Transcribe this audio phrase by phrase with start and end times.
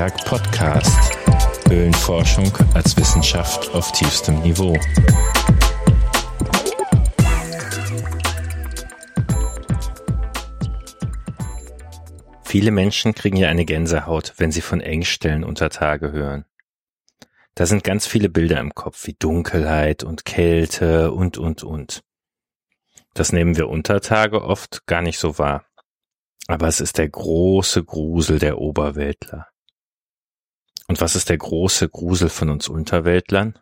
[0.00, 1.18] Antiberg Podcast.
[1.68, 4.74] Höhlenforschung als Wissenschaft auf tiefstem Niveau.
[12.44, 16.46] Viele Menschen kriegen ja eine Gänsehaut, wenn sie von Engstellen unter Tage hören.
[17.54, 22.02] Da sind ganz viele Bilder im Kopf, wie Dunkelheit und Kälte und, und, und.
[23.12, 25.66] Das nehmen wir unter Tage oft gar nicht so wahr.
[26.46, 29.49] Aber es ist der große Grusel der Oberweltler.
[30.90, 33.56] Und was ist der große Grusel von uns Unterweltlern?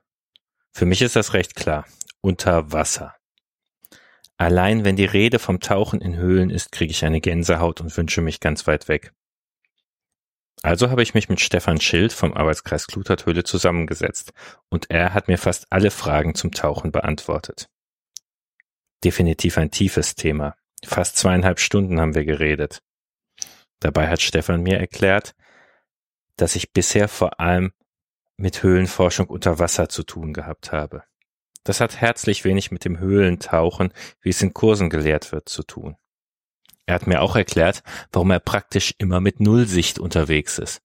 [0.72, 1.84] Für mich ist das recht klar.
[2.22, 3.16] Unter Wasser.
[4.38, 8.22] Allein wenn die Rede vom Tauchen in Höhlen ist, kriege ich eine Gänsehaut und wünsche
[8.22, 9.12] mich ganz weit weg.
[10.62, 14.32] Also habe ich mich mit Stefan Schild vom Arbeitskreis Kluterthöhle zusammengesetzt
[14.70, 17.68] und er hat mir fast alle Fragen zum Tauchen beantwortet.
[19.04, 20.56] Definitiv ein tiefes Thema.
[20.82, 22.80] Fast zweieinhalb Stunden haben wir geredet.
[23.80, 25.34] Dabei hat Stefan mir erklärt,
[26.38, 27.72] dass ich bisher vor allem
[28.36, 31.02] mit Höhlenforschung unter Wasser zu tun gehabt habe.
[31.64, 35.96] Das hat herzlich wenig mit dem Höhlentauchen, wie es in Kursen gelehrt wird, zu tun.
[36.86, 40.80] Er hat mir auch erklärt, warum er praktisch immer mit Nullsicht unterwegs ist,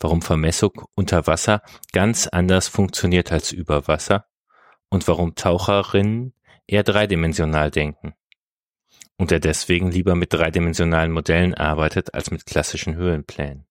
[0.00, 4.26] warum Vermessung unter Wasser ganz anders funktioniert als über Wasser
[4.88, 6.34] und warum Taucherinnen
[6.66, 8.14] eher dreidimensional denken
[9.18, 13.65] und er deswegen lieber mit dreidimensionalen Modellen arbeitet als mit klassischen Höhlenplänen.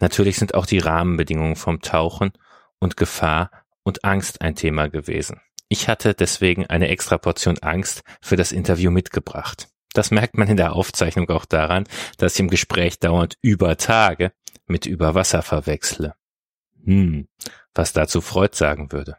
[0.00, 2.32] Natürlich sind auch die Rahmenbedingungen vom Tauchen
[2.78, 3.50] und Gefahr
[3.82, 5.40] und Angst ein Thema gewesen.
[5.68, 9.68] Ich hatte deswegen eine extra Portion Angst für das Interview mitgebracht.
[9.92, 11.84] Das merkt man in der Aufzeichnung auch daran,
[12.18, 14.32] dass ich im Gespräch dauernd über Tage
[14.66, 16.14] mit über Wasser verwechsle.
[16.84, 17.28] Hm,
[17.74, 19.16] was dazu Freud sagen würde.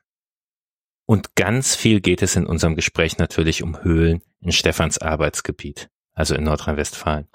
[1.05, 6.35] Und ganz viel geht es in unserem Gespräch natürlich um Höhlen in Stephans Arbeitsgebiet, also
[6.35, 7.27] in Nordrhein-Westfalen.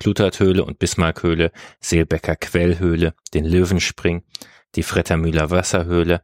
[0.00, 4.24] Klutert-Höhle und Bismarckhöhle, Seelbecker Quellhöhle, den Löwenspring,
[4.74, 6.22] die Frettermühler Wasserhöhle,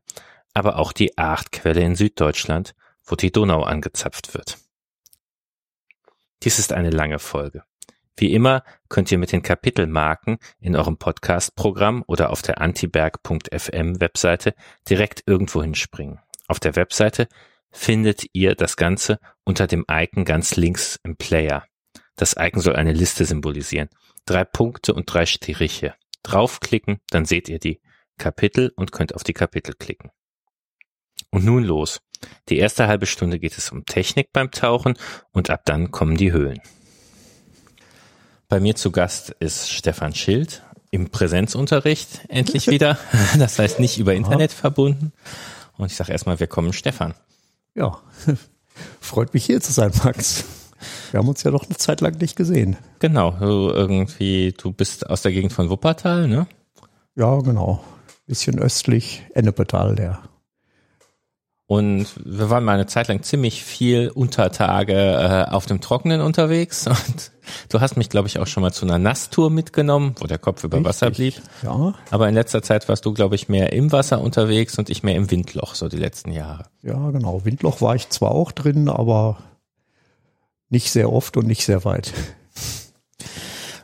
[0.52, 2.74] aber auch die Achtquelle in Süddeutschland,
[3.04, 4.58] wo die Donau angezapft wird.
[6.42, 7.64] Dies ist eine lange Folge.
[8.16, 14.54] Wie immer könnt ihr mit den Kapitelmarken in eurem Podcast-Programm oder auf der antiberg.fm Webseite
[14.88, 16.20] direkt irgendwo hinspringen.
[16.46, 17.28] Auf der Webseite
[17.72, 21.66] findet ihr das Ganze unter dem Icon ganz links im Player.
[22.16, 23.88] Das Icon soll eine Liste symbolisieren.
[24.26, 25.94] Drei Punkte und drei Striche.
[26.22, 27.80] Draufklicken, dann seht ihr die
[28.18, 30.10] Kapitel und könnt auf die Kapitel klicken.
[31.30, 32.00] Und nun los.
[32.48, 34.96] Die erste halbe Stunde geht es um Technik beim Tauchen
[35.32, 36.60] und ab dann kommen die Höhlen.
[38.48, 42.98] Bei mir zu Gast ist Stefan Schild im Präsenzunterricht endlich wieder.
[43.38, 45.12] Das heißt nicht über Internet verbunden.
[45.76, 47.14] Und ich sage erstmal willkommen, Stefan.
[47.74, 48.00] Ja,
[49.00, 50.44] freut mich hier zu sein, Max.
[51.10, 52.76] Wir haben uns ja doch eine Zeit lang nicht gesehen.
[52.98, 56.46] Genau, du irgendwie, du bist aus der Gegend von Wuppertal, ne?
[57.16, 57.82] Ja, genau.
[58.26, 60.22] Bisschen östlich, Ennepetal, der
[61.66, 66.20] und wir waren mal eine Zeit lang ziemlich viel unter Tage äh, auf dem Trockenen
[66.20, 66.86] unterwegs.
[66.86, 67.32] Und
[67.70, 70.62] du hast mich, glaube ich, auch schon mal zu einer Nasstour mitgenommen, wo der Kopf
[70.62, 71.34] über Richtig, Wasser blieb.
[71.62, 71.94] Ja.
[72.10, 75.16] Aber in letzter Zeit warst du, glaube ich, mehr im Wasser unterwegs und ich mehr
[75.16, 76.66] im Windloch, so die letzten Jahre.
[76.82, 77.46] Ja, genau.
[77.46, 79.38] Windloch war ich zwar auch drin, aber
[80.74, 82.12] nicht sehr oft und nicht sehr weit.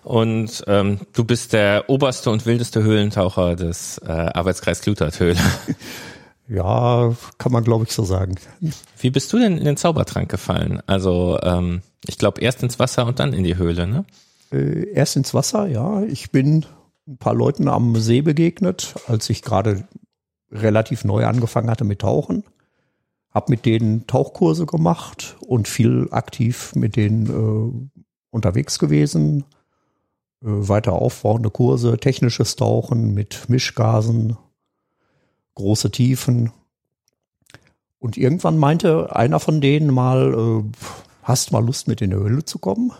[0.02, 5.38] Und ähm, du bist der oberste und wildeste Höhlentaucher des äh, Arbeitskreis Kluterthöhle.
[6.52, 8.34] Ja, kann man glaube ich so sagen.
[8.98, 10.82] Wie bist du denn in den Zaubertrank gefallen?
[10.84, 14.04] Also ähm, ich glaube erst ins Wasser und dann in die Höhle, ne?
[14.50, 16.02] Äh, erst ins Wasser, ja.
[16.02, 16.66] Ich bin
[17.06, 19.86] ein paar Leuten am See begegnet, als ich gerade
[20.50, 22.42] relativ neu angefangen hatte mit Tauchen.
[23.32, 29.44] Hab mit denen Tauchkurse gemacht und viel aktiv mit denen äh, unterwegs gewesen.
[30.42, 34.36] Äh, weiter aufbauende Kurse, technisches Tauchen mit Mischgasen,
[35.54, 36.53] große Tiefen.
[37.98, 40.62] Und irgendwann meinte einer von denen mal, äh,
[41.22, 42.92] hast mal Lust mit in die Höhle zu kommen?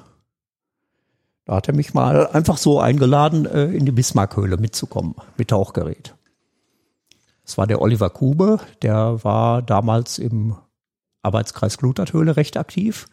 [1.47, 6.15] Da hat er mich mal einfach so eingeladen, äh, in die Bismarckhöhle mitzukommen, mit Tauchgerät.
[7.51, 10.55] Das war der Oliver Kube, der war damals im
[11.23, 13.09] Arbeitskreis Gluterthöhle recht aktiv.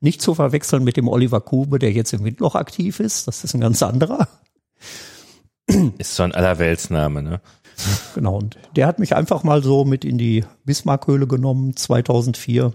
[0.00, 3.28] Nicht zu verwechseln mit dem Oliver Kube, der jetzt im Windloch aktiv ist.
[3.28, 4.28] Das ist ein ganz anderer.
[5.98, 7.42] Ist so ein Allerweltsname, ne?
[8.14, 12.72] Genau, und der hat mich einfach mal so mit in die Bismarckhöhle genommen, 2004.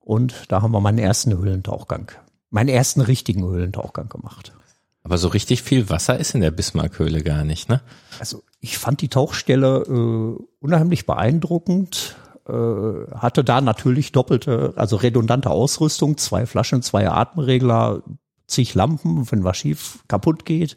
[0.00, 2.10] Und da haben wir meinen ersten Höhlentauchgang,
[2.48, 4.54] meinen ersten richtigen Höhlentauchgang gemacht.
[5.04, 7.80] Aber so richtig viel Wasser ist in der Bismarckhöhle gar nicht, ne?
[8.20, 12.16] Also ich fand die Tauchstelle äh, unheimlich beeindruckend.
[12.48, 18.02] Äh, hatte da natürlich doppelte, also redundante Ausrüstung, zwei Flaschen, zwei Atemregler,
[18.46, 20.76] zig Lampen, wenn was schief kaputt geht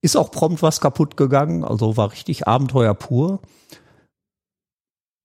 [0.00, 3.40] Ist auch prompt was kaputt gegangen, also war richtig Abenteuer pur.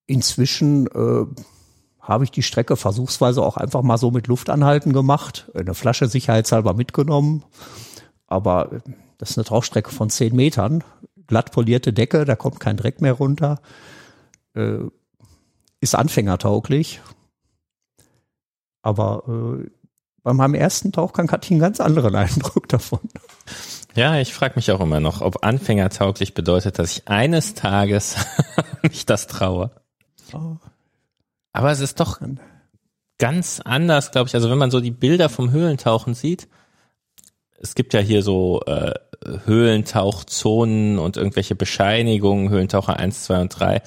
[0.08, 1.26] Inzwischen äh,
[2.00, 6.74] habe ich die Strecke versuchsweise auch einfach mal so mit Luftanhalten gemacht, eine Flasche sicherheitshalber
[6.74, 7.44] mitgenommen.
[8.34, 8.82] Aber
[9.20, 10.84] das ist eine Tauchstrecke von zehn Metern,
[11.28, 13.62] glatt polierte Decke, da kommt kein Dreck mehr runter,
[14.56, 14.80] äh,
[15.82, 17.00] ist anfängertauglich.
[18.82, 19.70] Aber äh,
[20.24, 23.02] bei meinem ersten Tauchgang hatte ich einen ganz anderen Eindruck davon.
[23.94, 28.16] Ja, ich frage mich auch immer noch, ob anfängertauglich bedeutet, dass ich eines Tages
[28.82, 29.70] mich das traue.
[30.34, 30.58] Oh.
[31.52, 32.20] Aber es ist doch
[33.20, 34.34] ganz anders, glaube ich.
[34.34, 36.48] Also wenn man so die Bilder vom Höhlentauchen sieht,
[37.64, 38.94] es gibt ja hier so äh,
[39.46, 43.82] Höhlentauchzonen und irgendwelche Bescheinigungen, Höhlentaucher 1, 2 und 3.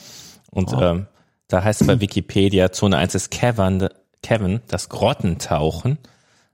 [0.50, 0.81] Und oh.
[0.81, 1.06] ähm,
[1.49, 3.88] da heißt es bei Wikipedia, Zone 1 ist Cavern,
[4.23, 5.99] Kevin, das Grottentauchen.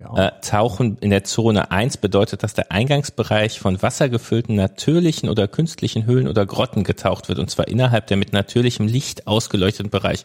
[0.00, 0.26] Ja.
[0.26, 6.06] Äh, Tauchen in der Zone 1 bedeutet, dass der Eingangsbereich von wassergefüllten natürlichen oder künstlichen
[6.06, 10.24] Höhlen oder Grotten getaucht wird, und zwar innerhalb der mit natürlichem Licht ausgeleuchteten Bereich.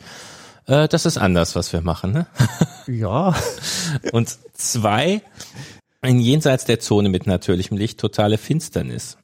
[0.65, 2.27] Äh, das ist anders, was wir machen, ne?
[2.87, 3.35] Ja.
[4.11, 5.21] und zwei,
[6.01, 9.17] in jenseits der Zone mit natürlichem Licht totale Finsternis.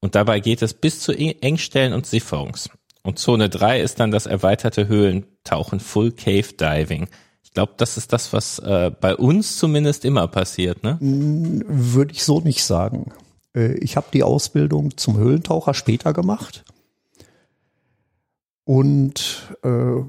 [0.00, 2.70] Und dabei geht es bis zu Engstellen und Sifferungs.
[3.02, 7.08] Und Zone 3 ist dann das erweiterte Höhlentauchen, Full Cave Diving.
[7.42, 10.96] Ich glaube, das ist das, was äh, bei uns zumindest immer passiert, ne?
[11.00, 13.12] Würde ich so nicht sagen.
[13.54, 16.64] Äh, ich habe die Ausbildung zum Höhlentaucher später gemacht.
[18.64, 20.00] Und äh,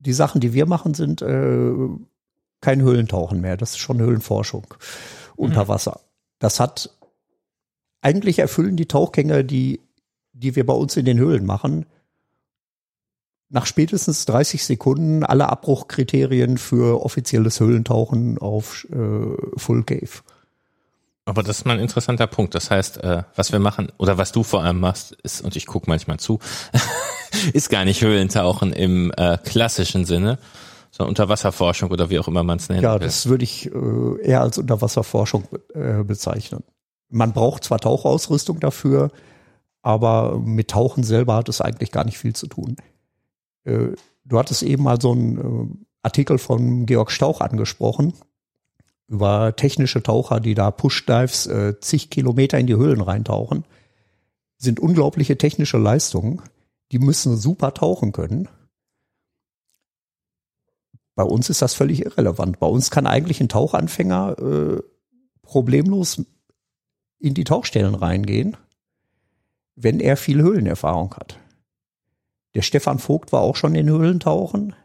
[0.00, 1.72] die Sachen, die wir machen, sind äh,
[2.66, 3.56] kein Höhlentauchen mehr.
[3.56, 4.66] Das ist schon Höhlenforschung
[5.36, 5.68] unter mhm.
[5.68, 6.00] Wasser.
[6.40, 6.90] Das hat
[8.00, 9.82] eigentlich erfüllen die Tauchgänge, die,
[10.32, 11.86] die wir bei uns in den Höhlen machen,
[13.50, 20.22] nach spätestens 30 Sekunden alle Abbruchkriterien für offizielles Höhlentauchen auf äh, Full Cave.
[21.24, 22.56] Aber das ist mal ein interessanter Punkt.
[22.56, 25.66] Das heißt, äh, was wir machen oder was du vor allem machst, ist, und ich
[25.66, 26.40] gucke manchmal zu,
[27.52, 30.40] ist gar nicht Höhlentauchen im äh, klassischen Sinne,
[30.90, 32.82] sondern Unterwasserforschung oder wie auch immer man es nennt.
[32.82, 35.44] Ja, das würde ich äh, eher als Unterwasserforschung
[35.74, 36.62] äh, bezeichnen.
[37.08, 39.10] Man braucht zwar Tauchausrüstung dafür,
[39.82, 42.76] aber mit Tauchen selber hat es eigentlich gar nicht viel zu tun.
[43.64, 43.90] Äh,
[44.24, 48.14] du hattest eben mal so einen äh, Artikel von Georg Stauch angesprochen
[49.08, 53.64] über technische Taucher, die da Push-Dives äh, zig Kilometer in die Höhlen reintauchen.
[54.58, 56.42] Sind unglaubliche technische Leistungen.
[56.92, 58.48] Die müssen super tauchen können.
[61.16, 62.60] Bei uns ist das völlig irrelevant.
[62.60, 64.82] Bei uns kann eigentlich ein Tauchanfänger äh,
[65.42, 66.22] problemlos
[67.18, 68.56] in die Tauchstellen reingehen,
[69.74, 71.38] wenn er viel Höhlenerfahrung hat.
[72.54, 74.76] Der Stefan Vogt war auch schon in Höhlentauchen.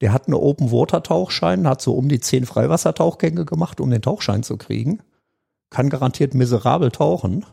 [0.00, 4.02] Der hat einen Open Water Tauchschein, hat so um die zehn Freiwassertauchgänge gemacht, um den
[4.02, 5.00] Tauchschein zu kriegen.
[5.68, 7.44] Kann garantiert miserabel tauchen.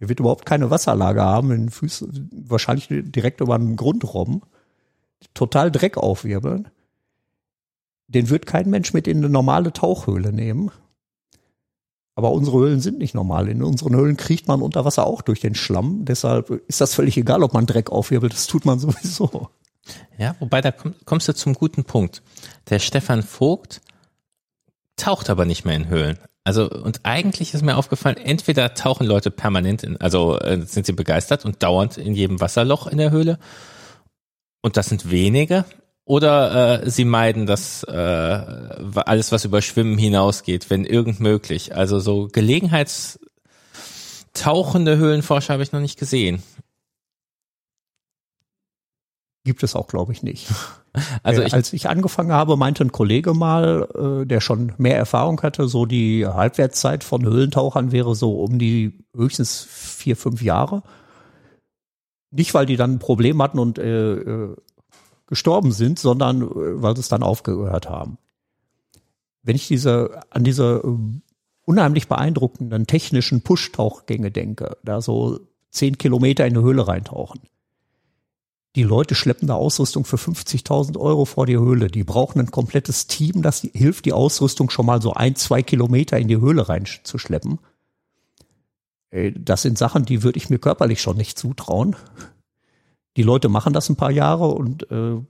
[0.00, 4.42] Der wird überhaupt keine Wasserlage haben, in Füßen, wahrscheinlich direkt über den Grund robben.
[5.32, 6.68] Total Dreck aufwirbeln.
[8.08, 10.70] Den wird kein Mensch mit in eine normale Tauchhöhle nehmen.
[12.14, 13.48] Aber unsere Höhlen sind nicht normal.
[13.48, 16.04] In unseren Höhlen kriecht man unter Wasser auch durch den Schlamm.
[16.04, 18.32] Deshalb ist das völlig egal, ob man Dreck aufwirbelt.
[18.34, 19.48] Das tut man sowieso.
[20.18, 20.72] Ja, wobei da
[21.04, 22.22] kommst du zum guten Punkt.
[22.68, 23.80] Der Stefan Vogt
[24.96, 26.18] taucht aber nicht mehr in Höhlen.
[26.44, 30.92] Also, und eigentlich ist mir aufgefallen, entweder tauchen Leute permanent in, also äh, sind sie
[30.92, 33.38] begeistert und dauernd in jedem Wasserloch in der Höhle.
[34.60, 35.64] Und das sind wenige.
[36.04, 41.76] Oder äh, sie meiden das äh, alles, was über Schwimmen hinausgeht, wenn irgend möglich.
[41.76, 46.42] Also so Gelegenheitstauchende Höhlenforscher habe ich noch nicht gesehen.
[49.44, 50.48] Gibt es auch, glaube ich, nicht.
[51.22, 54.98] Also äh, ich, als ich angefangen habe, meinte ein Kollege mal, äh, der schon mehr
[54.98, 60.82] Erfahrung hatte, so die Halbwertszeit von Höhlentauchern wäre so um die höchstens vier, fünf Jahre.
[62.30, 64.54] Nicht, weil die dann ein Problem hatten und äh, äh
[65.32, 68.18] gestorben sind, sondern äh, weil sie es dann aufgehört haben.
[69.42, 71.20] Wenn ich diese an diese äh,
[71.64, 77.40] unheimlich beeindruckenden technischen Push-Tauchgänge denke, da so zehn Kilometer in eine Höhle reintauchen,
[78.76, 81.88] die Leute schleppen da Ausrüstung für 50.000 Euro vor die Höhle.
[81.88, 86.18] Die brauchen ein komplettes Team, das hilft, die Ausrüstung schon mal so ein, zwei Kilometer
[86.18, 87.58] in die Höhle reinzuschleppen.
[89.08, 91.96] Äh, das sind Sachen, die würde ich mir körperlich schon nicht zutrauen.
[93.16, 95.20] Die Leute machen das ein paar Jahre und äh,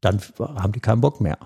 [0.00, 1.38] dann haben die keinen Bock mehr.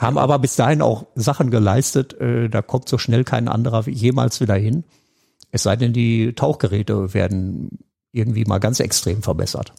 [0.00, 4.40] haben aber bis dahin auch Sachen geleistet, äh, da kommt so schnell kein anderer jemals
[4.40, 4.84] wieder hin.
[5.50, 7.78] Es sei denn, die Tauchgeräte werden
[8.12, 9.72] irgendwie mal ganz extrem verbessert.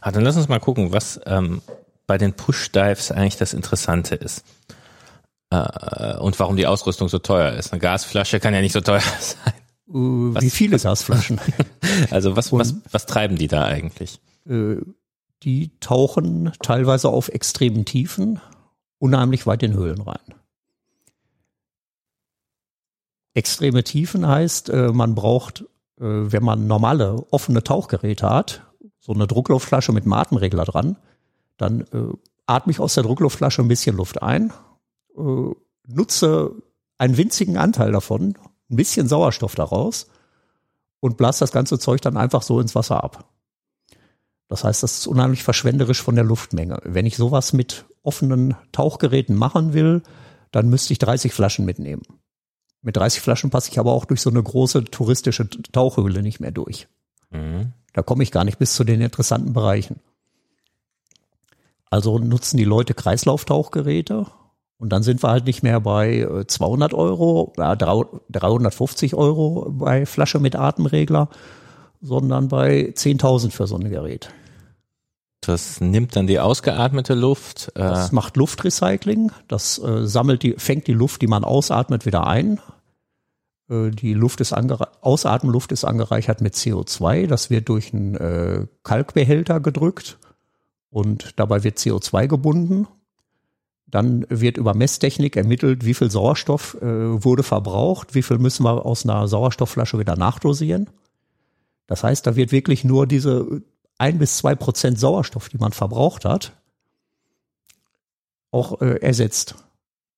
[0.00, 1.62] Ah, dann lass uns mal gucken, was ähm,
[2.06, 4.44] bei den Push-Dives eigentlich das Interessante ist.
[5.50, 7.72] Äh, und warum die Ausrüstung so teuer ist.
[7.72, 9.54] Eine Gasflasche kann ja nicht so teuer sein.
[9.92, 11.40] Uh, wie viele Gasflaschen?
[12.10, 14.20] also was, was, was treiben die da eigentlich?
[14.48, 14.76] Äh,
[15.42, 18.40] die tauchen teilweise auf extremen Tiefen
[18.98, 20.34] unheimlich weit in Höhlen rein.
[23.32, 25.62] Extreme Tiefen heißt, äh, man braucht,
[25.98, 28.66] äh, wenn man normale offene Tauchgeräte hat,
[28.98, 30.96] so eine Druckluftflasche mit einem Atemregler dran,
[31.56, 31.86] dann
[32.46, 34.52] atme ich aus der Druckluftflasche ein bisschen Luft ein,
[35.86, 36.54] nutze
[36.98, 38.36] einen winzigen Anteil davon,
[38.70, 40.06] ein bisschen Sauerstoff daraus
[41.00, 43.26] und blase das ganze Zeug dann einfach so ins Wasser ab.
[44.50, 46.80] Das heißt, das ist unheimlich verschwenderisch von der Luftmenge.
[46.82, 50.02] Wenn ich sowas mit offenen Tauchgeräten machen will,
[50.50, 52.02] dann müsste ich 30 Flaschen mitnehmen.
[52.82, 56.50] Mit 30 Flaschen passe ich aber auch durch so eine große touristische Tauchhöhle nicht mehr
[56.50, 56.88] durch.
[57.30, 57.74] Mhm.
[57.92, 60.00] Da komme ich gar nicht bis zu den interessanten Bereichen.
[61.88, 64.26] Also nutzen die Leute Kreislauftauchgeräte
[64.78, 70.40] und dann sind wir halt nicht mehr bei 200 äh, Euro, 350 Euro bei Flasche
[70.40, 71.28] mit Atemregler,
[72.00, 74.32] sondern bei 10.000 für so ein Gerät.
[75.40, 77.72] Das nimmt dann die ausgeatmete Luft.
[77.74, 79.32] Äh das macht Luftrecycling.
[79.48, 82.60] Das äh, sammelt die, fängt die Luft, die man ausatmet, wieder ein.
[83.70, 87.26] Äh, die Luft ist Ausatmenluft ist angereichert mit CO2.
[87.26, 90.18] Das wird durch einen äh, Kalkbehälter gedrückt
[90.90, 92.86] und dabei wird CO2 gebunden.
[93.86, 98.84] Dann wird über Messtechnik ermittelt, wie viel Sauerstoff äh, wurde verbraucht, wie viel müssen wir
[98.84, 100.90] aus einer Sauerstoffflasche wieder nachdosieren.
[101.86, 103.62] Das heißt, da wird wirklich nur diese
[104.00, 106.52] ein bis zwei Prozent Sauerstoff, die man verbraucht hat,
[108.50, 109.56] auch äh, ersetzt.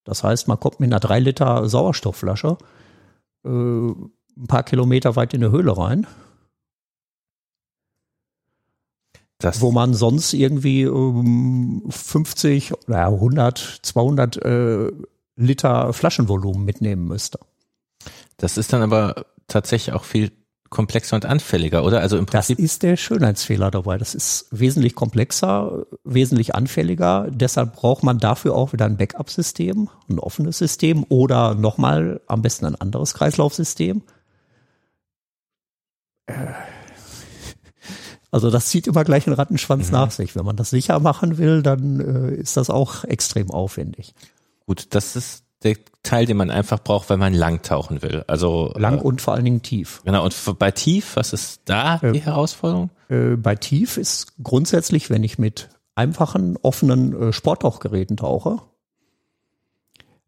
[0.05, 2.59] Das heißt, man kommt mit einer drei Liter Sauerstoffflasche
[3.45, 6.07] äh, ein paar Kilometer weit in eine Höhle rein.
[9.39, 14.93] Das wo man sonst irgendwie ähm, 50, naja, 100, 200 äh,
[15.35, 17.41] Liter Flaschenvolumen mitnehmen müsste.
[18.37, 20.31] Das ist dann aber tatsächlich auch viel
[20.73, 22.01] komplexer und anfälliger, oder?
[22.01, 22.57] Also im Prinzip.
[22.57, 23.99] Das ist der Schönheitsfehler dabei.
[23.99, 27.29] Das ist wesentlich komplexer, wesentlich anfälliger.
[27.31, 32.67] Deshalb braucht man dafür auch wieder ein Backup-System, ein offenes System oder nochmal am besten
[32.67, 34.03] ein anderes Kreislaufsystem.
[36.27, 36.33] Äh.
[38.31, 39.93] Also das zieht immer gleich einen Rattenschwanz mhm.
[39.93, 40.35] nach sich.
[40.35, 44.15] Wenn man das sicher machen will, dann äh, ist das auch extrem aufwendig.
[44.67, 48.25] Gut, das ist der Teil, den man einfach braucht, wenn man lang tauchen will.
[48.27, 50.03] Also lang äh, und vor allen Dingen tief.
[50.05, 50.25] Genau.
[50.25, 52.91] Und bei tief, was ist da äh, die Herausforderung?
[53.09, 58.59] Äh, bei tief ist grundsätzlich, wenn ich mit einfachen offenen äh, Sporttauchgeräten tauche,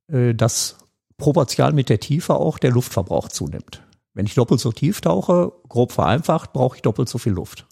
[0.09, 0.79] äh, dass
[1.17, 3.83] proportional mit der Tiefe auch der Luftverbrauch zunimmt.
[4.15, 7.67] Wenn ich doppelt so tief tauche, grob vereinfacht, brauche ich doppelt so viel Luft.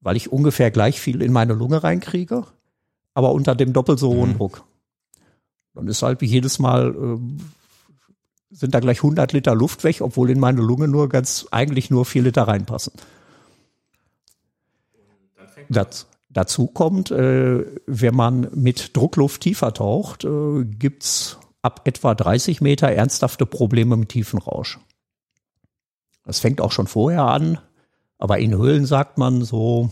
[0.00, 2.46] Weil ich ungefähr gleich viel in meine Lunge reinkriege,
[3.12, 4.38] aber unter dem doppelt so hohen mhm.
[4.38, 4.64] Druck.
[5.80, 10.28] Dann ist halt wie jedes Mal, äh, sind da gleich 100 Liter Luft weg, obwohl
[10.28, 12.92] in meine Lunge nur ganz, eigentlich nur 4 Liter reinpassen.
[15.70, 22.60] Das, dazu kommt, äh, wenn man mit Druckluft tiefer taucht, äh, gibt's ab etwa 30
[22.60, 24.80] Meter ernsthafte Probleme mit Tiefenrausch.
[26.26, 27.58] Das fängt auch schon vorher an,
[28.18, 29.90] aber in Höhlen sagt man so,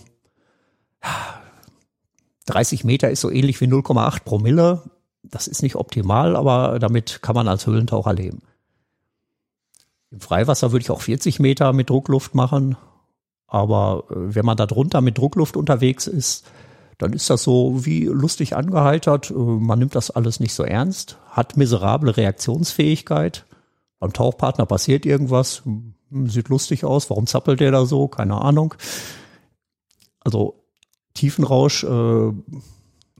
[2.45, 4.83] 30 Meter ist so ähnlich wie 0,8 Promille
[5.30, 8.42] das ist nicht optimal, aber damit kann man als Höhlentaucher leben.
[10.11, 12.76] Im Freiwasser würde ich auch 40 Meter mit Druckluft machen.
[13.47, 16.47] Aber äh, wenn man da drunter mit Druckluft unterwegs ist,
[16.99, 19.30] dann ist das so wie lustig angeheitert.
[19.30, 23.44] Äh, man nimmt das alles nicht so ernst, hat miserable Reaktionsfähigkeit.
[23.99, 25.94] Beim Tauchpartner passiert irgendwas, hm,
[26.26, 28.08] sieht lustig aus, warum zappelt der da so?
[28.08, 28.75] Keine Ahnung.
[30.20, 30.62] Also
[31.14, 32.32] Tiefenrausch äh,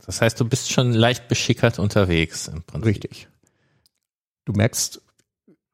[0.09, 2.87] das heißt, du bist schon leicht beschickert unterwegs im Prinzip.
[2.87, 3.29] Richtig.
[4.47, 5.03] Du merkst,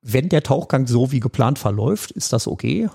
[0.02, 2.88] wenn der Tauchgang so wie geplant verläuft, ist das okay.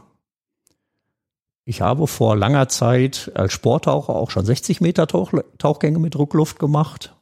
[1.64, 6.60] Ich habe vor langer Zeit als Sporttaucher auch schon 60 Meter Tauch, Tauchgänge mit Druckluft
[6.60, 7.16] gemacht.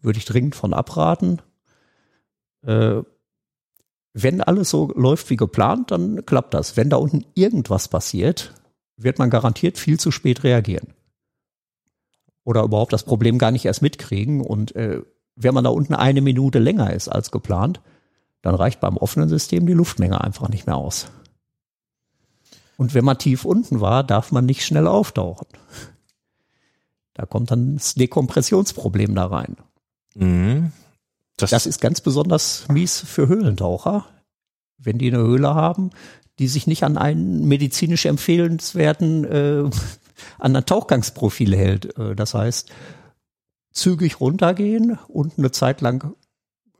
[0.00, 1.40] Würde ich dringend von abraten.
[2.66, 3.02] Äh,
[4.12, 6.76] wenn alles so läuft wie geplant, dann klappt das.
[6.76, 8.54] Wenn da unten irgendwas passiert,
[8.96, 10.94] wird man garantiert viel zu spät reagieren
[12.44, 14.40] oder überhaupt das Problem gar nicht erst mitkriegen.
[14.40, 15.02] Und äh,
[15.36, 17.80] wenn man da unten eine Minute länger ist als geplant,
[18.42, 21.06] dann reicht beim offenen System die Luftmenge einfach nicht mehr aus.
[22.76, 25.46] Und wenn man tief unten war, darf man nicht schnell auftauchen.
[27.14, 29.56] Da kommt dann das Dekompressionsproblem da rein.
[30.14, 30.72] Mhm.
[31.36, 34.06] Das, das, ist ganz besonders mies für Höhlentaucher,
[34.78, 35.90] wenn die eine Höhle haben,
[36.38, 39.70] die sich nicht an einen medizinisch empfehlenswerten äh,
[40.38, 41.98] an ein Tauchgangsprofil hält.
[41.98, 42.70] Äh, das heißt,
[43.72, 46.14] zügig runtergehen und eine Zeit lang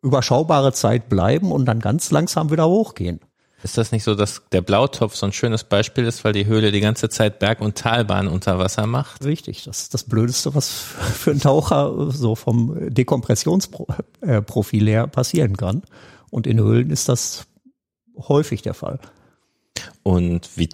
[0.03, 3.21] überschaubare Zeit bleiben und dann ganz langsam wieder hochgehen.
[3.63, 6.73] Ist das nicht so, dass der Blautopf so ein schönes Beispiel ist, weil die Höhle
[6.73, 9.25] die ganze Zeit Berg- und Talbahn unter Wasser macht?
[9.25, 15.83] Richtig, das ist das Blödeste, was für einen Taucher so vom Dekompressionsprofil her passieren kann.
[16.31, 17.47] Und in Höhlen ist das
[18.19, 18.99] häufig der Fall.
[20.03, 20.69] Und wie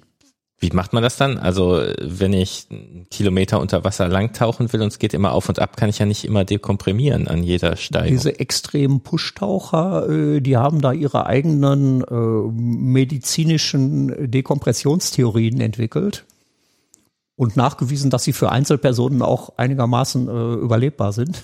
[0.60, 1.38] wie macht man das dann?
[1.38, 5.48] Also wenn ich einen Kilometer unter Wasser lang tauchen will und es geht immer auf
[5.48, 8.10] und ab, kann ich ja nicht immer dekomprimieren an jeder Steigung.
[8.10, 16.24] Diese extremen Pushtaucher, äh, die haben da ihre eigenen äh, medizinischen Dekompressionstheorien entwickelt
[17.36, 21.40] und nachgewiesen, dass sie für Einzelpersonen auch einigermaßen äh, überlebbar sind.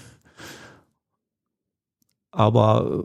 [2.33, 3.04] Aber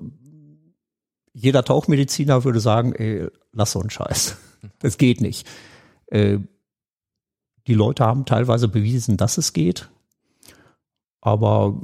[1.33, 4.37] jeder Tauchmediziner würde sagen, ey, lass so einen Scheiß.
[4.79, 5.47] Das geht nicht.
[6.09, 6.39] Äh,
[7.67, 9.89] die Leute haben teilweise bewiesen, dass es geht,
[11.21, 11.79] aber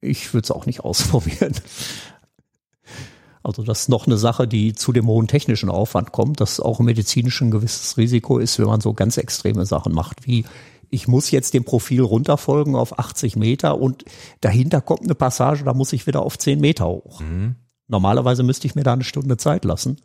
[0.00, 1.54] ich würde es auch nicht ausprobieren.
[3.42, 6.80] Also das ist noch eine Sache, die zu dem hohen technischen Aufwand kommt, dass auch
[6.80, 10.46] medizinisch ein gewisses Risiko ist, wenn man so ganz extreme Sachen macht, wie
[10.88, 14.04] ich muss jetzt dem Profil runterfolgen auf 80 Meter und
[14.40, 17.20] dahinter kommt eine Passage, da muss ich wieder auf 10 Meter hoch.
[17.20, 17.56] Mhm.
[17.88, 19.96] Normalerweise müsste ich mir da eine Stunde Zeit lassen.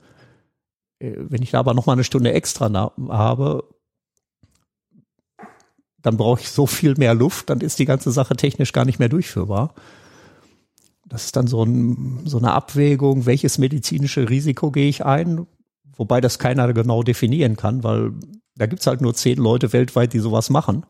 [1.00, 2.72] Äh, wenn ich da aber noch mal eine Stunde extra
[3.10, 3.64] habe,
[6.02, 9.00] dann brauche ich so viel mehr Luft, dann ist die ganze Sache technisch gar nicht
[9.00, 9.74] mehr durchführbar.
[11.06, 15.48] Das ist dann so, ein, so eine Abwägung, welches medizinische Risiko gehe ich ein,
[15.96, 18.14] wobei das keiner genau definieren kann, weil
[18.56, 20.86] da gibt's halt nur zehn Leute weltweit, die sowas machen.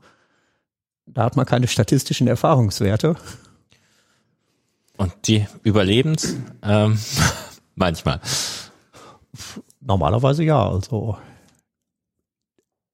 [1.06, 3.16] Da hat man keine statistischen Erfahrungswerte.
[4.98, 6.36] Und die Überlebens?
[6.62, 7.00] Ähm,
[7.76, 8.20] manchmal.
[9.80, 10.70] Normalerweise ja.
[10.70, 11.18] Also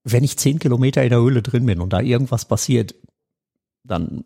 [0.04, 2.96] wenn ich zehn Kilometer in der Höhle drin bin und da irgendwas passiert,
[3.84, 4.24] dann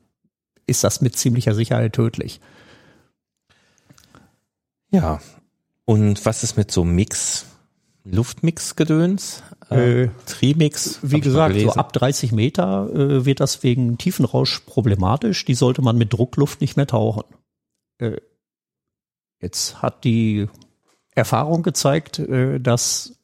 [0.67, 2.41] ist das mit ziemlicher Sicherheit tödlich.
[4.91, 5.21] Ja.
[5.85, 7.45] Und was ist mit so Mix,
[8.03, 9.41] Luftmix-Gedöns?
[9.71, 10.99] Äh, äh, Trimix?
[11.01, 15.45] Wie gesagt, so ab 30 Meter äh, wird das wegen Tiefenrausch problematisch.
[15.45, 17.23] Die sollte man mit Druckluft nicht mehr tauchen.
[17.99, 18.17] Äh,
[19.41, 20.47] jetzt hat die
[21.19, 23.19] Erfahrung gezeigt, äh, dass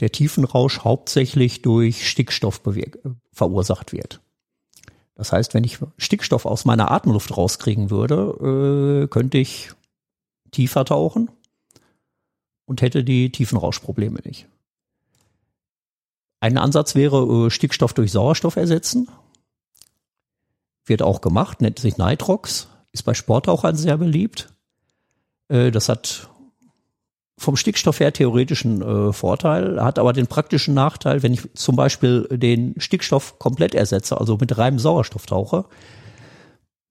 [0.00, 2.60] der Tiefenrausch hauptsächlich durch Stickstoff
[3.32, 4.20] verursacht wird.
[5.14, 9.70] Das heißt, wenn ich Stickstoff aus meiner Atemluft rauskriegen würde, äh, könnte ich
[10.50, 11.30] tiefer tauchen
[12.66, 14.46] und hätte die Tiefenrauschprobleme nicht.
[16.40, 19.08] Ein Ansatz wäre äh, Stickstoff durch Sauerstoff ersetzen.
[20.84, 24.52] Wird auch gemacht, nennt sich Nitrox, ist bei Sporttauchern sehr beliebt.
[25.48, 26.28] Das hat
[27.38, 32.26] vom Stickstoff her theoretischen äh, Vorteil, hat aber den praktischen Nachteil, wenn ich zum Beispiel
[32.30, 35.66] den Stickstoff komplett ersetze, also mit reinem Sauerstoff tauche,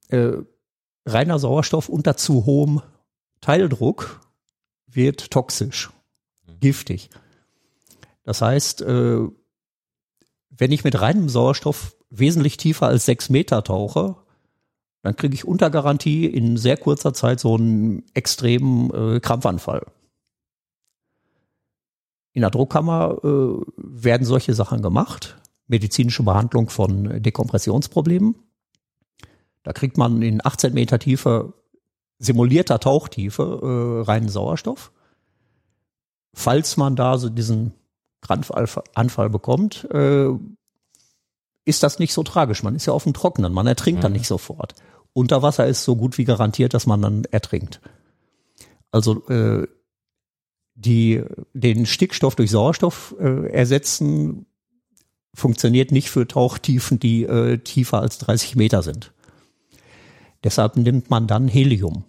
[0.10, 0.34] äh,
[1.06, 2.82] reiner Sauerstoff unter zu hohem
[3.42, 4.22] Teildruck
[4.88, 5.90] wird toxisch,
[6.48, 6.60] mhm.
[6.60, 7.10] giftig.
[8.24, 9.20] Das heißt, äh,
[10.50, 14.16] wenn ich mit reinem Sauerstoff wesentlich tiefer als sechs Meter tauche,
[15.02, 19.86] dann kriege ich unter Garantie in sehr kurzer Zeit so einen extremen äh, Krampfanfall.
[22.36, 25.38] In der Druckkammer äh, werden solche Sachen gemacht.
[25.68, 28.36] Medizinische Behandlung von Dekompressionsproblemen.
[29.64, 31.54] Da kriegt man in 18 Meter Tiefe,
[32.20, 34.92] simulierter Tauchtiefe, äh, reinen Sauerstoff.
[36.34, 37.74] Falls man da so diesen
[38.20, 40.28] Krampfanfall bekommt, äh,
[41.64, 42.64] ist das nicht so tragisch.
[42.64, 44.04] Man ist ja auf dem Trockenen, man ertrinkt mhm.
[44.04, 44.76] dann nicht sofort.
[45.14, 47.80] Unter Wasser ist so gut wie garantiert, dass man dann ertrinkt.
[48.92, 49.68] Also äh,
[50.76, 54.46] die den Stickstoff durch Sauerstoff äh, ersetzen,
[55.34, 59.12] funktioniert nicht für Tauchtiefen, die äh, tiefer als 30 Meter sind.
[60.44, 62.04] Deshalb nimmt man dann Helium.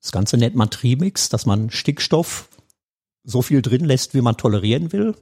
[0.00, 2.48] Das Ganze nennt man Trimix, dass man Stickstoff
[3.24, 5.14] so viel drin lässt, wie man tolerieren will,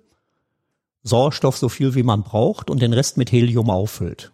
[1.03, 4.33] Sauerstoff so viel, wie man braucht und den Rest mit Helium auffüllt.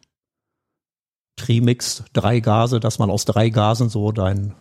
[1.34, 4.54] Trimix, drei Gase, dass man aus drei Gasen so dein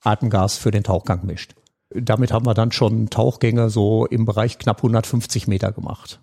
[0.00, 1.54] Atemgas für den Tauchgang mischt
[1.90, 6.20] damit haben wir dann schon Tauchgänge so im Bereich knapp 150 Meter gemacht.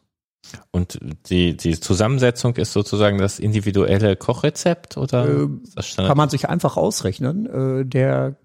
[0.71, 5.47] Und die, die Zusammensetzung ist sozusagen das individuelle Kochrezept oder äh,
[5.95, 7.45] kann man sich einfach ausrechnen.
[7.45, 8.37] Äh, der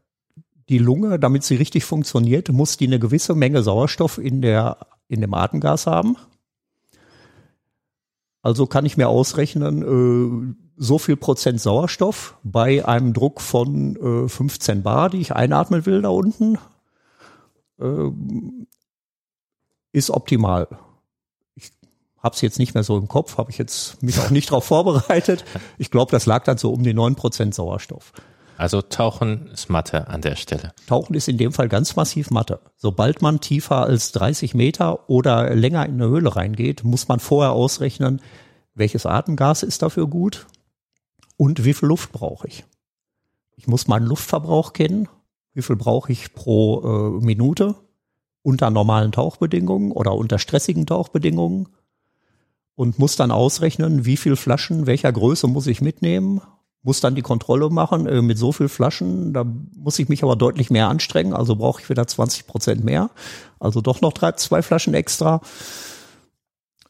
[0.69, 5.21] die Lunge, damit sie richtig funktioniert, muss die eine gewisse Menge Sauerstoff in der in
[5.21, 6.17] dem Atemgas haben.
[8.43, 14.83] Also kann ich mir ausrechnen, äh, so viel Prozent Sauerstoff bei einem Druck von 15
[14.83, 16.59] Bar, die ich einatmen will da unten,
[17.81, 18.11] äh,
[19.93, 20.69] ist optimal.
[21.55, 21.71] Ich
[22.23, 24.65] habe es jetzt nicht mehr so im Kopf, habe ich jetzt mich auch nicht darauf
[24.67, 25.45] vorbereitet.
[25.79, 28.13] Ich glaube, das lag dann so um die neun Prozent Sauerstoff.
[28.59, 30.73] Also Tauchen ist Mathe an der Stelle.
[30.87, 32.61] Tauchen ist in dem Fall ganz massiv Mathe.
[32.77, 37.53] Sobald man tiefer als 30 Meter oder länger in eine Höhle reingeht, muss man vorher
[37.53, 38.23] ausrechnen,
[38.75, 40.47] welches Atemgas ist dafür gut
[41.37, 42.65] und wie viel Luft brauche ich.
[43.57, 45.09] Ich muss meinen Luftverbrauch kennen.
[45.57, 46.83] Wie viel brauche ich pro
[47.19, 47.77] äh, Minute
[48.43, 51.69] unter normalen Tauchbedingungen oder unter stressigen Tauchbedingungen?
[52.75, 56.43] Und muss dann ausrechnen, wie viel Flaschen welcher Größe muss ich mitnehmen
[56.83, 59.33] muss dann die Kontrolle machen äh, mit so viel Flaschen.
[59.33, 59.45] Da
[59.77, 61.35] muss ich mich aber deutlich mehr anstrengen.
[61.35, 63.11] Also brauche ich wieder 20 Prozent mehr.
[63.59, 65.41] Also doch noch drei, zwei Flaschen extra.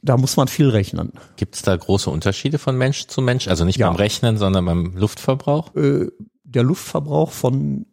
[0.03, 1.13] Da muss man viel rechnen.
[1.37, 3.49] Gibt es da große Unterschiede von Mensch zu Mensch?
[3.49, 3.89] Also nicht ja.
[3.89, 5.75] beim Rechnen, sondern beim Luftverbrauch?
[5.75, 6.09] Äh,
[6.45, 7.87] der Luftverbrauch von,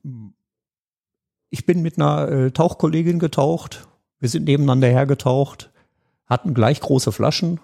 [1.54, 3.88] ich bin mit einer äh, Tauchkollegin getaucht.
[4.20, 5.70] Wir sind nebeneinander hergetaucht,
[6.26, 7.60] hatten gleich große Flaschen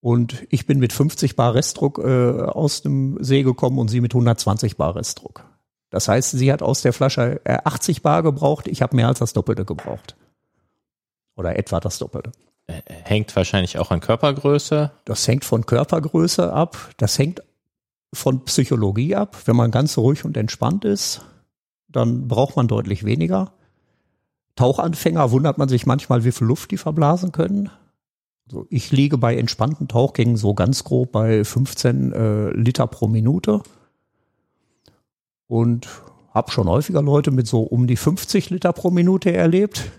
[0.00, 4.14] und ich bin mit 50 Bar Restdruck äh, aus dem See gekommen und sie mit
[4.14, 5.44] 120 Bar Restdruck.
[5.90, 9.18] Das heißt, sie hat aus der Flasche äh, 80 Bar gebraucht, ich habe mehr als
[9.18, 10.14] das Doppelte gebraucht.
[11.34, 12.30] Oder etwa das Doppelte.
[12.68, 14.92] Äh, hängt wahrscheinlich auch an Körpergröße.
[15.04, 16.90] Das hängt von Körpergröße ab.
[16.98, 17.42] Das hängt
[18.14, 19.36] von Psychologie ab.
[19.44, 21.22] Wenn man ganz ruhig und entspannt ist,
[21.96, 23.52] dann braucht man deutlich weniger.
[24.56, 27.70] Tauchanfänger wundert man sich manchmal, wie viel Luft die verblasen können.
[28.46, 33.62] Also ich liege bei entspannten Tauchgängen so ganz grob bei 15 äh, Liter pro Minute
[35.48, 35.88] und
[36.32, 39.90] habe schon häufiger Leute mit so um die 50 Liter pro Minute erlebt.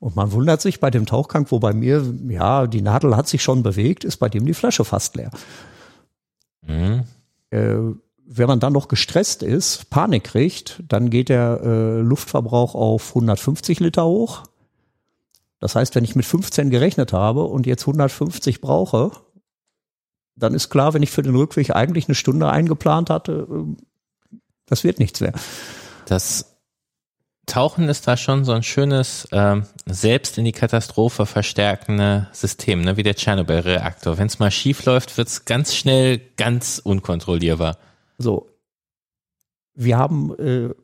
[0.00, 3.42] Und man wundert sich bei dem Tauchgang, wo bei mir, ja, die Nadel hat sich
[3.42, 5.30] schon bewegt, ist bei dem die Flasche fast leer.
[6.62, 7.04] Mhm.
[7.50, 7.78] Äh,
[8.30, 13.80] wenn man dann noch gestresst ist, Panik kriegt, dann geht der äh, Luftverbrauch auf 150
[13.80, 14.42] Liter hoch.
[15.60, 19.12] Das heißt, wenn ich mit 15 gerechnet habe und jetzt 150 brauche,
[20.36, 24.36] dann ist klar, wenn ich für den Rückweg eigentlich eine Stunde eingeplant hatte, äh,
[24.66, 25.32] das wird nichts mehr.
[26.04, 26.58] Das
[27.46, 32.98] Tauchen ist da schon so ein schönes, ähm, selbst in die Katastrophe verstärkende System, ne?
[32.98, 34.18] wie der Tschernobyl-Reaktor.
[34.18, 37.78] Wenn es mal schief läuft, wird es ganz schnell ganz unkontrollierbar.
[38.18, 38.50] So,
[39.74, 40.74] wir haben äh,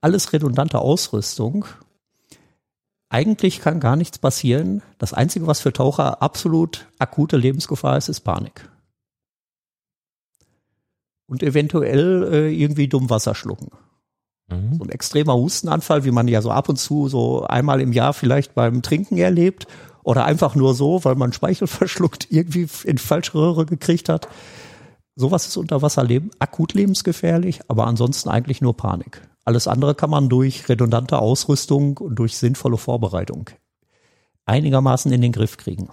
[0.00, 1.66] alles redundante Ausrüstung
[3.10, 4.82] eigentlich kann gar nichts passieren.
[4.98, 8.68] Das Einzige, was für Taucher absolut akute Lebensgefahr ist, ist Panik.
[11.26, 13.70] Und eventuell äh, irgendwie dumm Wasser schlucken.
[14.48, 14.78] Mhm.
[14.78, 18.12] So ein extremer Hustenanfall, wie man ja so ab und zu so einmal im Jahr
[18.12, 19.66] vielleicht beim Trinken erlebt
[20.02, 24.28] oder einfach nur so, weil man Speichel verschluckt, irgendwie in die falsche Röhre gekriegt hat.
[25.20, 29.20] Sowas ist unter Wasser leben, akut lebensgefährlich, aber ansonsten eigentlich nur Panik.
[29.44, 33.50] Alles andere kann man durch redundante Ausrüstung und durch sinnvolle Vorbereitung
[34.44, 35.88] einigermaßen in den Griff kriegen.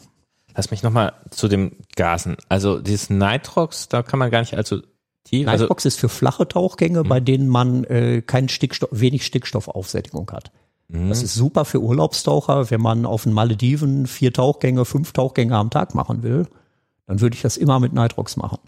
[0.55, 2.37] Lass mich nochmal zu dem Gasen.
[2.49, 4.83] Also dieses Nitrox, da kann man gar nicht allzu
[5.23, 5.47] tief.
[5.47, 7.07] Also Nitrox ist für flache Tauchgänge, mhm.
[7.07, 10.51] bei denen man äh, keinen Stickstoff, wenig Stickstoffaufsättigung hat.
[10.87, 11.09] Mhm.
[11.09, 15.71] Das ist super für Urlaubstaucher, wenn man auf den Malediven vier Tauchgänge, fünf Tauchgänge am
[15.71, 16.45] Tag machen will.
[17.07, 18.59] Dann würde ich das immer mit Nitrox machen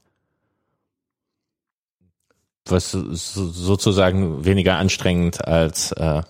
[2.71, 6.21] was sozusagen weniger anstrengend als äh,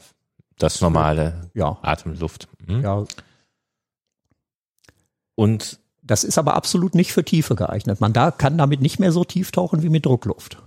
[0.58, 1.78] das normale ja.
[1.82, 2.47] Atemluft.
[2.65, 2.82] Hm?
[2.82, 3.06] Ja.
[5.36, 8.02] Und das ist aber absolut nicht für Tiefe geeignet.
[8.02, 10.58] Man da kann damit nicht mehr so tief tauchen wie mit Druckluft.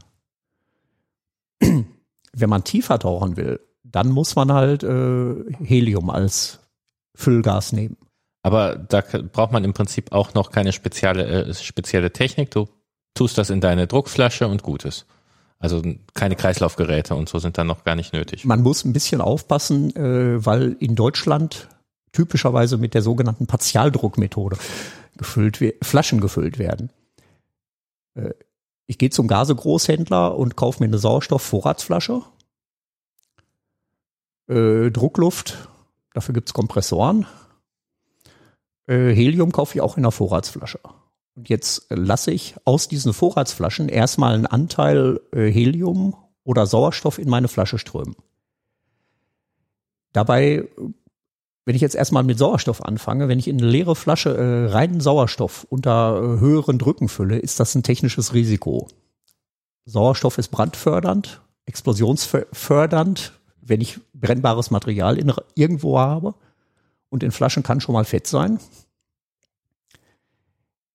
[1.61, 6.61] Wenn man tiefer tauchen will, dann muss man halt äh, Helium als
[7.15, 7.97] Füllgas nehmen.
[8.43, 12.51] Aber da braucht man im Prinzip auch noch keine spezielle, äh, spezielle Technik.
[12.51, 12.69] Du
[13.15, 15.07] tust das in deine Druckflasche und gut ist.
[15.61, 15.83] Also
[16.14, 18.46] keine Kreislaufgeräte und so sind dann noch gar nicht nötig.
[18.46, 21.68] Man muss ein bisschen aufpassen, äh, weil in Deutschland
[22.12, 24.57] typischerweise mit der sogenannten Partialdruckmethode
[25.18, 26.90] gefüllt, Flaschen gefüllt werden.
[28.14, 28.31] Äh,
[28.87, 32.23] ich gehe zum Gasegroßhändler und kaufe mir eine Sauerstoffvorratsflasche.
[34.49, 35.68] Äh, Druckluft,
[36.14, 37.27] dafür gibt's Kompressoren.
[38.88, 40.81] Helium kaufe ich auch in einer Vorratsflasche.
[41.35, 47.29] Und jetzt lasse ich aus diesen Vorratsflaschen erstmal einen Anteil äh, Helium oder Sauerstoff in
[47.29, 48.16] meine Flasche strömen.
[50.12, 50.69] Dabei,
[51.64, 55.01] wenn ich jetzt erstmal mit Sauerstoff anfange, wenn ich in eine leere Flasche äh, reinen
[55.01, 58.88] Sauerstoff unter äh, höheren Drücken fülle, ist das ein technisches Risiko.
[59.85, 66.35] Sauerstoff ist brandfördernd, explosionsfördernd, wenn ich brennbares Material in, irgendwo habe.
[67.09, 68.59] Und in Flaschen kann schon mal Fett sein.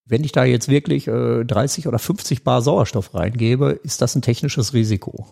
[0.06, 4.22] Wenn ich da jetzt wirklich äh, 30 oder 50 Bar Sauerstoff reingebe, ist das ein
[4.22, 5.28] technisches Risiko.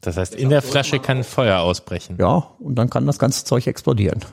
[0.00, 2.16] Das heißt, in der Flasche kann Feuer ausbrechen.
[2.18, 4.24] Ja, und dann kann das ganze Zeug explodieren.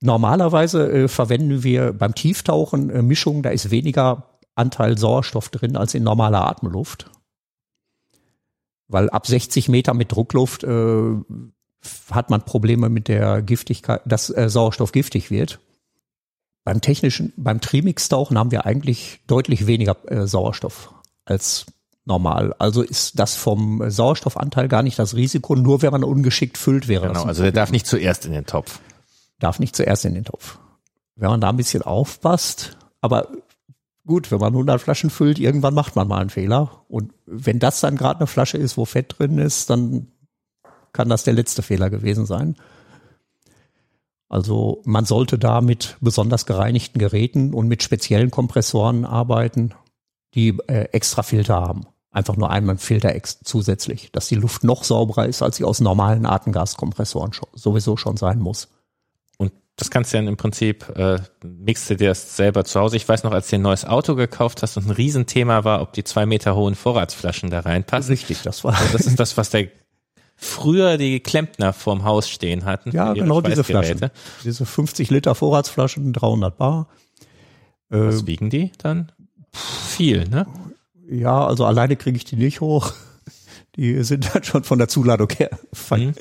[0.00, 5.94] Normalerweise äh, verwenden wir beim Tieftauchen äh, Mischungen, da ist weniger Anteil Sauerstoff drin als
[5.94, 7.10] in normaler Atemluft.
[8.88, 11.14] Weil ab 60 Meter mit Druckluft äh,
[12.10, 15.60] hat man Probleme mit der Giftigkeit, dass äh, Sauerstoff giftig wird.
[16.68, 20.92] Beim technischen, beim Trimix-Tauchen haben wir eigentlich deutlich weniger äh, Sauerstoff
[21.24, 21.64] als
[22.04, 22.54] normal.
[22.58, 27.08] Also ist das vom Sauerstoffanteil gar nicht das Risiko, nur wenn man ungeschickt füllt wäre.
[27.08, 28.80] Genau, also der darf nicht zuerst in den Topf.
[29.38, 30.58] Darf nicht zuerst in den Topf.
[31.16, 33.28] Wenn man da ein bisschen aufpasst, aber
[34.04, 36.84] gut, wenn man 100 Flaschen füllt, irgendwann macht man mal einen Fehler.
[36.88, 40.08] Und wenn das dann gerade eine Flasche ist, wo Fett drin ist, dann
[40.92, 42.56] kann das der letzte Fehler gewesen sein.
[44.28, 49.74] Also man sollte da mit besonders gereinigten Geräten und mit speziellen Kompressoren arbeiten,
[50.34, 51.86] die äh, extra Filter haben.
[52.10, 56.26] Einfach nur einmal Filter zusätzlich, dass die Luft noch sauberer ist, als sie aus normalen
[56.26, 58.68] Atemgaskompressoren schon, sowieso schon sein muss.
[59.38, 62.96] Und das kannst du dann im Prinzip, äh, mixte dir das selber zu Hause.
[62.96, 65.92] Ich weiß noch, als du ein neues Auto gekauft hast und ein Riesenthema war, ob
[65.92, 68.10] die zwei Meter hohen Vorratsflaschen da reinpassen.
[68.10, 68.74] Richtig, das war.
[68.74, 69.68] Also das ist das, was der
[70.38, 72.92] früher die Klempner vorm Haus stehen hatten.
[72.92, 74.00] Ja, genau diese Flaschen.
[74.44, 76.88] Diese 50 Liter Vorratsflaschen, 300 Bar.
[77.88, 79.10] Was äh, wiegen die dann?
[79.52, 80.46] Viel, ne?
[81.10, 82.92] Ja, also alleine kriege ich die nicht hoch.
[83.76, 85.50] Die sind dann schon von der Zuladung her.
[85.90, 86.14] Mhm.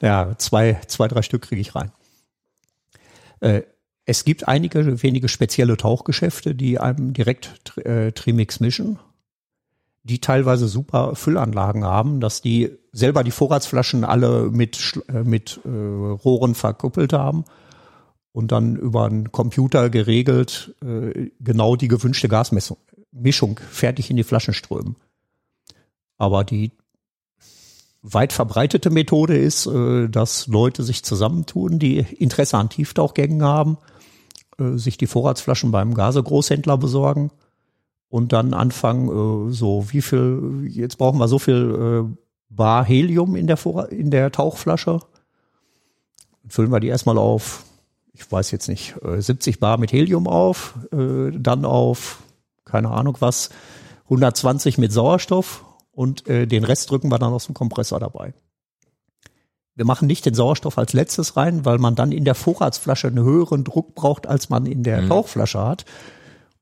[0.00, 1.90] Ja, zwei, zwei, drei Stück kriege ich rein.
[3.40, 3.62] Äh,
[4.04, 8.98] es gibt einige wenige spezielle Tauchgeschäfte, die einem direkt äh, Trimix mischen
[10.08, 15.68] die teilweise super Füllanlagen haben, dass die selber die Vorratsflaschen alle mit, äh, mit äh,
[15.68, 17.44] Rohren verkuppelt haben
[18.32, 24.54] und dann über einen Computer geregelt äh, genau die gewünschte Gasmischung fertig in die Flaschen
[24.54, 24.96] strömen.
[26.16, 26.72] Aber die
[28.02, 33.78] weit verbreitete Methode ist, äh, dass Leute sich zusammentun, die Interesse an Tieftauchgängen haben,
[34.58, 37.30] äh, sich die Vorratsflaschen beim Gasegroßhändler besorgen
[38.08, 42.16] und dann anfangen, äh, so wie viel, jetzt brauchen wir so viel äh,
[42.50, 45.00] Bar Helium in der, Vor in der Tauchflasche.
[46.48, 47.64] Füllen wir die erstmal auf,
[48.14, 52.22] ich weiß jetzt nicht, äh, 70 Bar mit Helium auf, äh, dann auf,
[52.64, 53.50] keine Ahnung was,
[54.04, 58.32] 120 mit Sauerstoff und äh, den Rest drücken wir dann aus dem Kompressor dabei.
[59.74, 63.22] Wir machen nicht den Sauerstoff als letztes rein, weil man dann in der Vorratsflasche einen
[63.22, 65.08] höheren Druck braucht, als man in der mhm.
[65.08, 65.84] Tauchflasche hat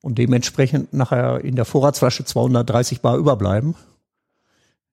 [0.06, 3.74] und dementsprechend nachher in der Vorratsflasche 230 Bar überbleiben,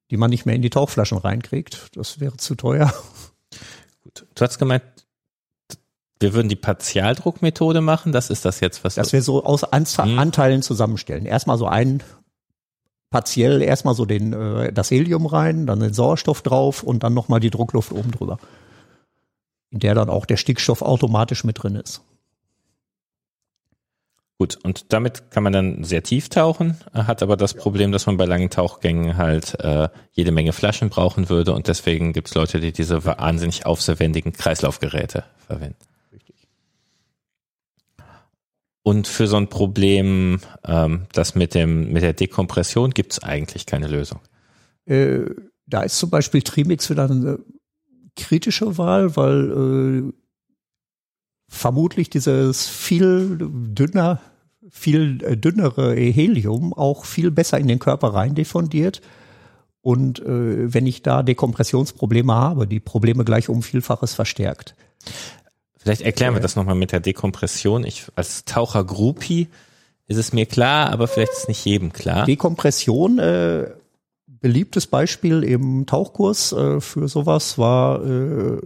[0.10, 1.96] die man nicht mehr in die Tauchflaschen reinkriegt.
[1.96, 2.92] Das wäre zu teuer.
[4.04, 4.26] Gut.
[4.34, 4.82] Du hast gemeint,
[6.20, 8.12] wir würden die Partialdruckmethode machen.
[8.12, 10.18] Das ist das jetzt, was Das wäre so aus hm.
[10.18, 11.28] Anteilen zusammenstellen.
[11.28, 12.02] Erstmal so ein
[13.12, 17.40] partiell erstmal so den äh, das Helium rein, dann den Sauerstoff drauf und dann nochmal
[17.40, 18.40] die Druckluft oben drüber.
[19.70, 22.02] In der dann auch der Stickstoff automatisch mit drin ist.
[24.40, 28.18] Gut, und damit kann man dann sehr tief tauchen, hat aber das Problem, dass man
[28.18, 32.60] bei langen Tauchgängen halt äh, jede Menge Flaschen brauchen würde und deswegen gibt es Leute,
[32.60, 35.78] die diese wahnsinnig aufwendigen Kreislaufgeräte verwenden.
[36.12, 36.48] Richtig.
[38.82, 43.68] Und für so ein Problem, ähm, das mit dem mit der Dekompression, gibt es eigentlich
[43.68, 44.20] keine Lösung.
[44.86, 45.26] Äh,
[45.68, 47.40] da ist zum Beispiel Trimix wieder eine
[48.16, 49.52] kritische Wahl, weil
[50.10, 50.23] äh,
[51.54, 54.20] vermutlich dieses viel dünner
[54.70, 59.02] viel äh, dünnere Helium auch viel besser in den Körper rein diffundiert.
[59.82, 64.76] Und äh, wenn ich da Dekompressionsprobleme habe, die Probleme gleich um Vielfaches verstärkt.
[65.78, 67.84] Vielleicht erklären wir das nochmal mit der Dekompression.
[67.84, 69.50] Ich als Taucher Groupie
[70.08, 72.26] ist es mir klar, aber vielleicht ist es nicht jedem klar.
[72.26, 73.70] Dekompression, äh,
[74.26, 78.62] beliebtes Beispiel im Tauchkurs äh, für sowas war äh,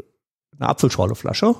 [0.60, 1.56] eine Apfelschorleflasche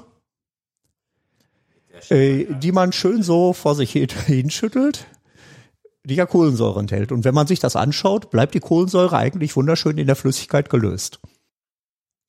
[2.10, 3.92] äh, die man schön so vor sich
[4.26, 5.06] hinschüttelt,
[6.04, 7.12] die ja Kohlensäure enthält.
[7.12, 11.20] Und wenn man sich das anschaut, bleibt die Kohlensäure eigentlich wunderschön in der Flüssigkeit gelöst.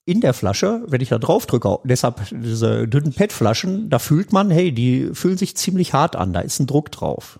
[0.05, 4.49] In der Flasche, wenn ich da drauf drücke, deshalb diese dünnen PET-Flaschen, da fühlt man,
[4.49, 7.39] hey, die fühlen sich ziemlich hart an, da ist ein Druck drauf.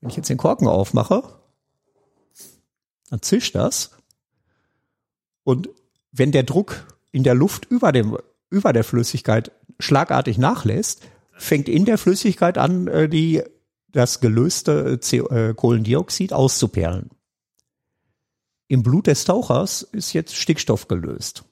[0.00, 1.24] Wenn ich jetzt den Korken aufmache,
[3.10, 3.90] dann zischt das.
[5.42, 5.68] Und
[6.12, 8.16] wenn der Druck in der Luft über dem
[8.50, 13.42] über der Flüssigkeit schlagartig nachlässt, fängt in der Flüssigkeit an, äh, die,
[13.92, 17.10] das gelöste äh, Kohlendioxid auszuperlen.
[18.68, 21.44] Im Blut des Tauchers ist jetzt Stickstoff gelöst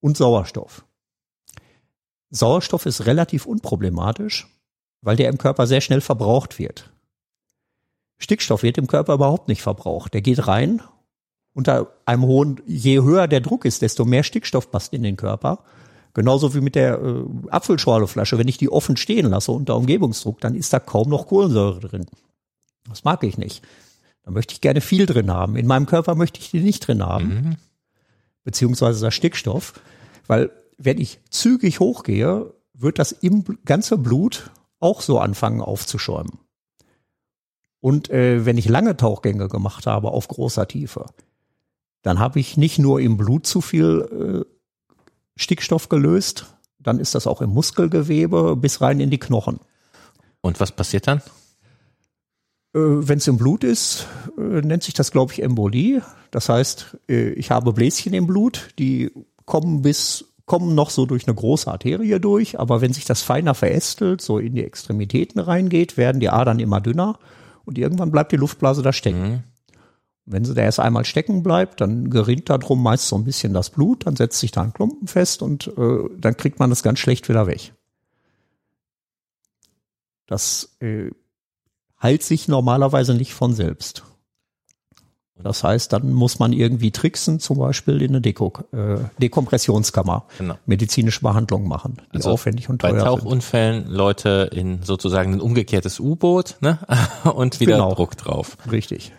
[0.00, 0.84] und Sauerstoff.
[2.30, 4.48] Sauerstoff ist relativ unproblematisch,
[5.00, 6.90] weil der im Körper sehr schnell verbraucht wird.
[8.18, 10.14] Stickstoff wird im Körper überhaupt nicht verbraucht.
[10.14, 10.82] Der geht rein
[11.54, 15.64] unter einem hohen, je höher der Druck ist, desto mehr Stickstoff passt in den Körper
[16.14, 18.38] Genauso wie mit der äh, Apfelschorleflasche.
[18.38, 22.06] Wenn ich die offen stehen lasse unter Umgebungsdruck, dann ist da kaum noch Kohlensäure drin.
[22.88, 23.62] Das mag ich nicht.
[24.24, 25.56] Da möchte ich gerne viel drin haben.
[25.56, 27.28] In meinem Körper möchte ich die nicht drin haben.
[27.28, 27.56] Mhm.
[28.44, 29.74] Beziehungsweise das Stickstoff.
[30.26, 36.38] Weil wenn ich zügig hochgehe, wird das im ganze Blut auch so anfangen aufzuschäumen.
[37.80, 41.06] Und äh, wenn ich lange Tauchgänge gemacht habe auf großer Tiefe,
[42.02, 44.52] dann habe ich nicht nur im Blut zu viel äh,
[45.42, 46.46] Stickstoff gelöst,
[46.78, 49.60] dann ist das auch im Muskelgewebe bis rein in die Knochen.
[50.40, 51.18] Und was passiert dann?
[52.74, 56.02] Äh, Wenn es im Blut ist, äh, nennt sich das, glaube ich, Embolie.
[56.30, 59.10] Das heißt, äh, ich habe Bläschen im Blut, die
[59.44, 63.54] kommen bis kommen noch so durch eine große Arterie durch, aber wenn sich das feiner
[63.54, 67.18] verästelt, so in die Extremitäten reingeht, werden die Adern immer dünner
[67.64, 69.22] und irgendwann bleibt die Luftblase da stecken.
[69.22, 69.42] Mhm.
[70.24, 73.52] Wenn sie da erst einmal stecken bleibt, dann gerinnt da drum meist so ein bisschen
[73.52, 76.82] das Blut, dann setzt sich da ein Klumpen fest und äh, dann kriegt man das
[76.82, 77.74] ganz schlecht wieder weg.
[80.26, 81.10] Das äh,
[82.00, 84.04] heilt sich normalerweise nicht von selbst.
[85.42, 90.54] Das heißt, dann muss man irgendwie tricksen, zum Beispiel in eine Deko, äh, Dekompressionskammer, genau.
[90.66, 93.92] medizinische Behandlung machen, die also aufwendig und teuer Bei Tauchunfällen sind.
[93.92, 96.78] Leute in sozusagen ein umgekehrtes U-Boot ne?
[97.34, 97.94] und wieder genau.
[97.94, 98.56] Druck drauf.
[98.70, 99.12] Richtig.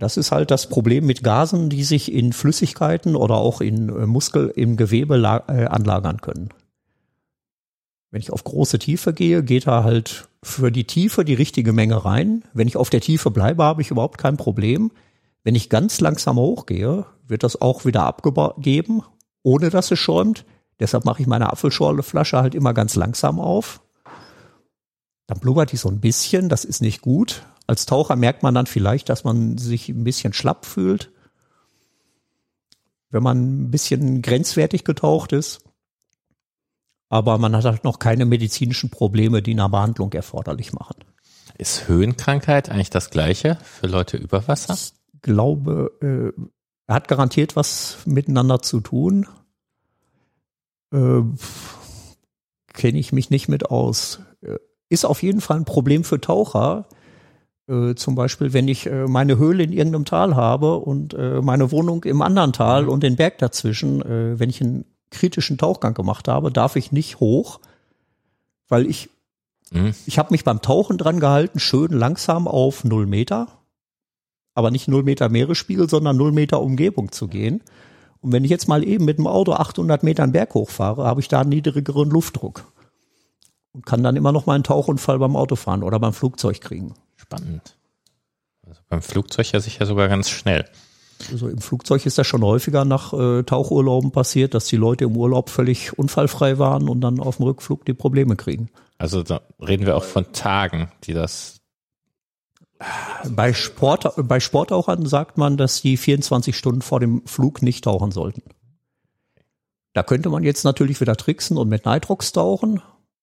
[0.00, 4.06] Das ist halt das Problem mit Gasen, die sich in Flüssigkeiten oder auch in äh,
[4.06, 6.48] Muskel, im Gewebe äh, anlagern können.
[8.10, 12.02] Wenn ich auf große Tiefe gehe, geht da halt für die Tiefe die richtige Menge
[12.02, 12.44] rein.
[12.54, 14.90] Wenn ich auf der Tiefe bleibe, habe ich überhaupt kein Problem.
[15.44, 19.02] Wenn ich ganz langsam hochgehe, wird das auch wieder abgegeben,
[19.42, 20.46] ohne dass es schäumt.
[20.80, 23.82] Deshalb mache ich meine Apfelschorleflasche halt immer ganz langsam auf.
[25.26, 28.66] Dann blubbert die so ein bisschen, das ist nicht gut, als Taucher merkt man dann
[28.66, 31.12] vielleicht, dass man sich ein bisschen schlapp fühlt,
[33.10, 35.60] wenn man ein bisschen grenzwertig getaucht ist.
[37.10, 40.96] Aber man hat halt noch keine medizinischen Probleme, die eine Behandlung erforderlich machen.
[41.58, 44.74] Ist Höhenkrankheit eigentlich das gleiche für Leute über Wasser?
[44.74, 46.42] Ich glaube, äh,
[46.88, 49.28] er hat garantiert was miteinander zu tun.
[50.92, 51.22] Äh,
[52.72, 54.18] Kenne ich mich nicht mit aus.
[54.40, 54.56] Äh,
[54.88, 56.88] ist auf jeden Fall ein Problem für Taucher,
[57.70, 61.70] äh, zum Beispiel, wenn ich äh, meine Höhle in irgendeinem Tal habe und äh, meine
[61.70, 62.88] Wohnung im anderen Tal mhm.
[62.88, 67.20] und den Berg dazwischen, äh, wenn ich einen kritischen Tauchgang gemacht habe, darf ich nicht
[67.20, 67.60] hoch,
[68.68, 69.10] weil ich,
[69.70, 69.94] mhm.
[70.06, 73.48] ich habe mich beim Tauchen dran gehalten, schön langsam auf null Meter,
[74.54, 77.62] aber nicht null Meter Meeresspiegel, sondern null Meter Umgebung zu gehen.
[78.20, 81.20] Und wenn ich jetzt mal eben mit dem Auto 800 Meter einen Berg hochfahre, habe
[81.20, 82.64] ich da einen niedrigeren Luftdruck
[83.72, 86.94] und kann dann immer noch mal einen Tauchunfall beim Autofahren oder beim Flugzeug kriegen.
[87.20, 87.76] Spannend.
[88.66, 90.64] Also beim Flugzeug ja sicher sogar ganz schnell.
[91.30, 95.16] Also im Flugzeug ist das schon häufiger nach äh, Tauchurlauben passiert, dass die Leute im
[95.16, 98.70] Urlaub völlig unfallfrei waren und dann auf dem Rückflug die Probleme kriegen.
[98.96, 101.60] Also da reden wir auch von Tagen, die das.
[103.28, 108.12] Bei, Sport, bei Sporttauchern sagt man, dass die 24 Stunden vor dem Flug nicht tauchen
[108.12, 108.42] sollten.
[109.92, 112.80] Da könnte man jetzt natürlich wieder tricksen und mit Nitrox tauchen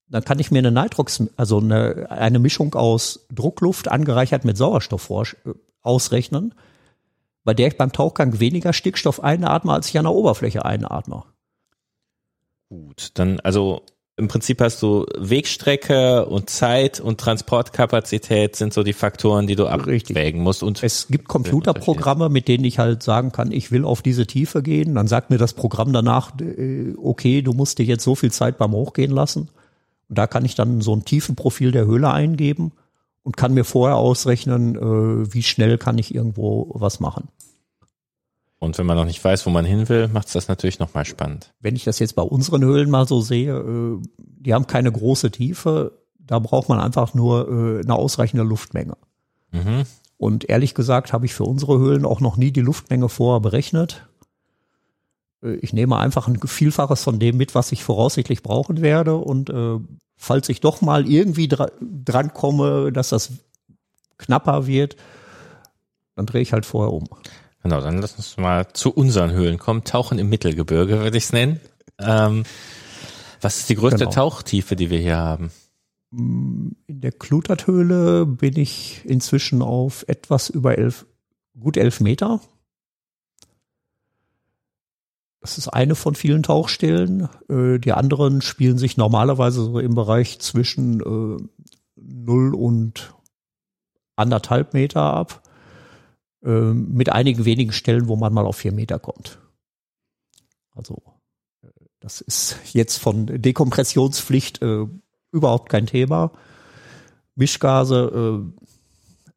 [0.10, 5.10] dann kann ich mir eine Nitrox, also eine, eine Mischung aus Druckluft angereichert mit Sauerstoff
[5.10, 6.54] äh, ausrechnen,
[7.44, 11.24] bei der ich beim Tauchgang weniger Stickstoff einatme, als ich an der Oberfläche einatme.
[12.70, 13.82] Gut, dann also
[14.20, 19.68] im Prinzip hast du Wegstrecke und Zeit und Transportkapazität sind so die Faktoren, die du
[19.68, 20.64] abwägen musst.
[20.64, 24.64] Und es gibt Computerprogramme, mit denen ich halt sagen kann, ich will auf diese Tiefe
[24.64, 24.96] gehen.
[24.96, 28.58] Dann sagt mir das Programm danach, äh, okay, du musst dir jetzt so viel Zeit
[28.58, 29.50] beim Hochgehen lassen.
[30.10, 32.72] Und da kann ich dann so ein Tiefenprofil der Höhle eingeben
[33.24, 37.28] und kann mir vorher ausrechnen, äh, wie schnell kann ich irgendwo was machen.
[38.60, 41.06] Und wenn man noch nicht weiß, wo man hin will, macht es das natürlich nochmal
[41.06, 41.54] spannend.
[41.60, 45.32] Wenn ich das jetzt bei unseren Höhlen mal so sehe, äh, die haben keine große
[45.32, 48.98] Tiefe, da braucht man einfach nur äh, eine ausreichende Luftmenge.
[49.52, 49.84] Mhm.
[50.18, 54.07] Und ehrlich gesagt habe ich für unsere Höhlen auch noch nie die Luftmenge vorher berechnet.
[55.44, 59.16] Äh, ich nehme einfach ein Vielfaches von dem mit, was ich voraussichtlich brauchen werde.
[59.16, 59.80] Und äh,
[60.16, 63.32] falls ich doch mal irgendwie dra dran komme, dass das
[64.18, 64.96] knapper wird,
[66.16, 67.08] dann drehe ich halt vorher um.
[67.64, 69.84] Genau, dann lass uns mal zu unseren Höhlen kommen.
[69.84, 71.60] Tauchen im Mittelgebirge, würde ich es nennen.
[72.00, 72.44] Ähm,
[73.42, 74.12] was ist die größte genau.
[74.12, 75.52] Tauchtiefe, die wir hier haben?
[76.12, 81.06] Mm, in der Kluterthöhle bin ich inzwischen auf etwas über elf,
[81.60, 82.40] gut elf Meter.
[85.48, 87.30] Das ist eine von vielen Tauchstellen.
[87.48, 93.14] Äh, die anderen spielen sich normalerweise so im Bereich zwischen äh, 0 und
[94.18, 95.42] anderthalb Meter ab.
[96.44, 99.40] Äh, mit einigen wenigen Stellen, wo man mal auf vier Meter kommt.
[100.76, 101.02] Also
[101.62, 101.70] äh,
[102.02, 104.86] das ist jetzt von Dekompressionspflicht äh,
[105.32, 106.34] überhaupt kein Thema.
[107.36, 108.66] Mischgase, äh,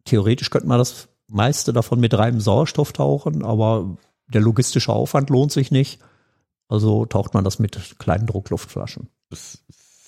[0.06, 3.96] theoretisch könnte man das meiste davon mit reinem Sauerstoff tauchen, aber
[4.32, 6.00] der logistische Aufwand lohnt sich nicht.
[6.68, 9.08] Also taucht man das mit kleinen Druckluftflaschen.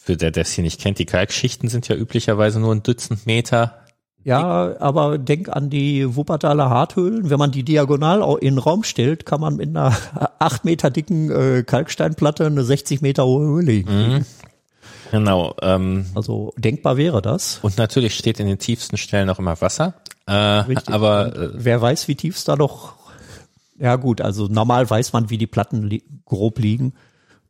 [0.04, 3.26] Für der, der es hier nicht kennt, die Kalkschichten sind ja üblicherweise nur ein Dutzend
[3.26, 3.78] Meter.
[4.24, 7.30] Ja, aber denk an die Wuppertaler Harthöhlen.
[7.30, 9.96] Wenn man die diagonal in den Raum stellt, kann man mit einer
[10.38, 13.84] acht Meter dicken äh, Kalksteinplatte eine 60 Meter hohe Höhle.
[13.84, 14.24] Mhm.
[15.10, 15.54] Genau.
[15.60, 17.58] Ähm, also denkbar wäre das.
[17.62, 19.94] Und natürlich steht in den tiefsten Stellen auch immer Wasser.
[20.26, 20.94] Äh, Richtig.
[20.94, 22.94] Aber äh, wer weiß, wie tief es da noch.
[23.78, 26.94] Ja gut, also normal weiß man, wie die Platten li grob liegen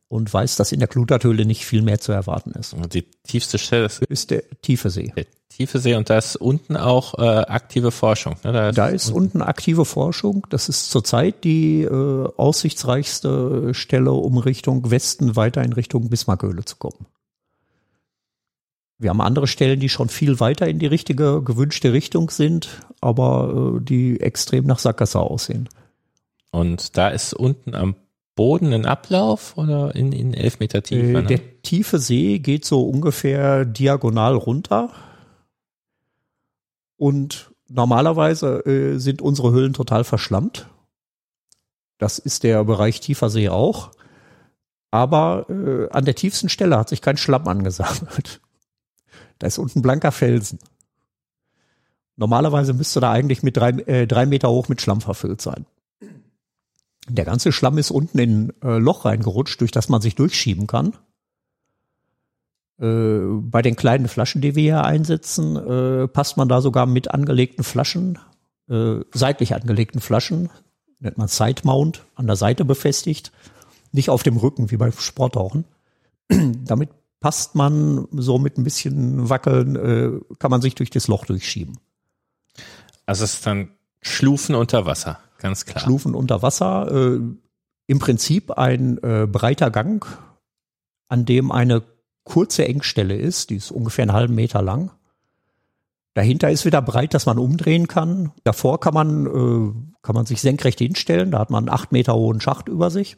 [0.07, 2.73] und weiß, dass in der Kluterthöhle nicht viel mehr zu erwarten ist.
[2.73, 5.11] Und die tiefste Stelle ist, ist der tiefe See.
[5.15, 8.35] Der tiefe See und da ist unten auch äh, aktive Forschung.
[8.43, 8.53] Ne?
[8.53, 10.45] Da ist, da ist unten, unten aktive Forschung.
[10.49, 16.75] Das ist zurzeit die äh, aussichtsreichste Stelle, um Richtung Westen weiter in Richtung Bismarckhöhle zu
[16.75, 17.07] kommen.
[18.99, 22.69] Wir haben andere Stellen, die schon viel weiter in die richtige, gewünschte Richtung sind,
[23.01, 25.69] aber äh, die extrem nach Sackgasse aussehen.
[26.53, 27.95] Und da ist unten am
[28.35, 31.07] Boden ein Ablauf oder in, in elf Meter Tiefe?
[31.07, 31.23] Äh, ne?
[31.23, 34.91] Der tiefe See geht so ungefähr diagonal runter.
[36.95, 40.69] Und normalerweise äh, sind unsere Höhlen total verschlammt.
[41.97, 43.89] Das ist der Bereich tiefer See auch.
[44.91, 48.41] Aber äh, an der tiefsten Stelle hat sich kein Schlamm angesammelt.
[49.39, 50.59] Da ist unten blanker Felsen.
[52.15, 55.65] Normalerweise müsste da eigentlich mit drei, äh, drei Meter hoch mit Schlamm verfüllt sein.
[57.09, 60.67] Der ganze Schlamm ist unten in ein äh, Loch reingerutscht, durch das man sich durchschieben
[60.67, 60.93] kann.
[62.79, 67.11] Äh, bei den kleinen Flaschen, die wir hier einsetzen, äh, passt man da sogar mit
[67.11, 68.19] angelegten Flaschen,
[68.69, 70.49] äh, seitlich angelegten Flaschen,
[70.99, 73.31] nennt man Side Mount, an der Seite befestigt,
[73.91, 75.65] nicht auf dem Rücken wie beim Sporttauchen.
[76.29, 76.89] Damit
[77.19, 81.77] passt man so mit ein bisschen Wackeln, äh, kann man sich durch das Loch durchschieben.
[83.05, 83.69] Also es ist dann
[84.01, 85.19] Schlufen unter Wasser.
[85.43, 85.83] Ganz klar.
[85.83, 86.89] Schlufen unter Wasser.
[86.89, 87.19] Äh,
[87.87, 90.07] Im Prinzip ein äh, breiter Gang,
[91.09, 91.83] an dem eine
[92.23, 94.91] kurze Engstelle ist, die ist ungefähr einen halben Meter lang.
[96.13, 98.31] Dahinter ist wieder breit, dass man umdrehen kann.
[98.45, 101.31] Davor kann man, äh, kann man sich senkrecht hinstellen.
[101.31, 103.17] Da hat man einen acht Meter hohen Schacht über sich.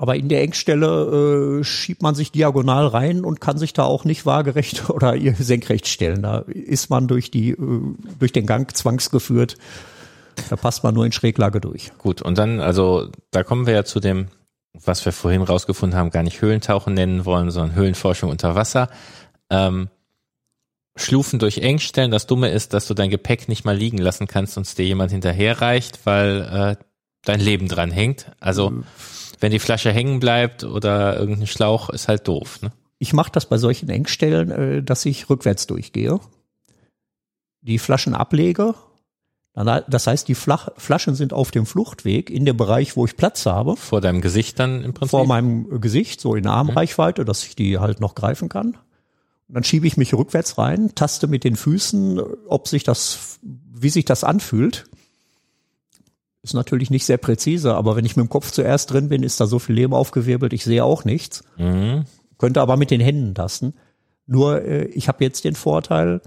[0.00, 4.06] Aber in der Engstelle äh, schiebt man sich diagonal rein und kann sich da auch
[4.06, 6.22] nicht waagerecht oder senkrecht stellen.
[6.22, 7.80] Da ist man durch die äh,
[8.18, 9.58] durch den Gang zwangsgeführt.
[10.48, 11.92] Da passt man nur in Schräglage durch.
[11.98, 14.28] Gut, und dann, also da kommen wir ja zu dem,
[14.72, 18.88] was wir vorhin rausgefunden haben, gar nicht Höhlentauchen nennen wollen, sondern Höhlenforschung unter Wasser.
[19.50, 19.90] Ähm,
[20.96, 22.10] Schlufen durch Engstellen.
[22.10, 24.86] Das Dumme ist, dass du dein Gepäck nicht mal liegen lassen kannst und es dir
[24.86, 26.84] jemand hinterherreicht, weil äh,
[27.26, 28.32] dein Leben dran hängt.
[28.40, 28.84] Also mhm
[29.40, 32.62] wenn die Flasche hängen bleibt oder irgendein Schlauch, ist halt doof.
[32.62, 32.72] Ne?
[32.98, 36.20] Ich mache das bei solchen Engstellen, äh, dass ich rückwärts durchgehe,
[37.62, 38.74] die Flaschen ablege.
[39.52, 43.76] Das heißt, die Flaschen sind auf dem Fluchtweg in dem Bereich, wo ich Platz habe.
[43.76, 45.10] Vor deinem Gesicht dann im Prinzip?
[45.10, 48.78] Vor meinem Gesicht, so in Armreichweite, dass ich die halt noch greifen kann.
[49.48, 53.90] Und dann schiebe ich mich rückwärts rein, taste mit den Füßen, ob sich das, wie
[53.90, 54.84] sich das anfühlt.
[56.42, 59.40] Ist natürlich nicht sehr präzise, aber wenn ich mit dem Kopf zuerst drin bin, ist
[59.40, 61.44] da so viel Leben aufgewirbelt, ich sehe auch nichts.
[61.58, 62.04] Mhm.
[62.38, 63.74] Könnte aber mit den Händen tasten.
[64.26, 66.22] Nur äh, ich habe jetzt den Vorteil,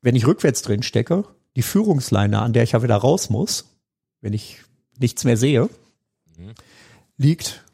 [0.00, 1.24] wenn ich rückwärts drin stecke,
[1.56, 3.64] die Führungsleine, an der ich ja wieder raus muss,
[4.20, 4.58] wenn ich
[4.98, 5.68] nichts mehr sehe,
[6.36, 6.54] mhm.
[7.16, 7.64] liegt